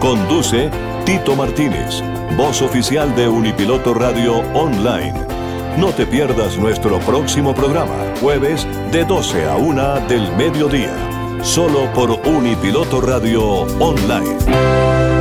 Conduce 0.00 0.70
Tito 1.06 1.34
Martínez, 1.34 2.02
voz 2.36 2.60
oficial 2.60 3.16
de 3.16 3.26
Unipiloto 3.26 3.94
Radio 3.94 4.40
Online. 4.52 5.33
No 5.78 5.92
te 5.92 6.06
pierdas 6.06 6.56
nuestro 6.56 7.00
próximo 7.00 7.52
programa, 7.52 8.14
jueves 8.20 8.64
de 8.92 9.04
12 9.04 9.44
a 9.46 9.56
1 9.56 10.06
del 10.06 10.30
mediodía, 10.36 10.94
solo 11.42 11.92
por 11.92 12.12
Unipiloto 12.28 13.00
Radio 13.00 13.42
Online. 13.80 15.13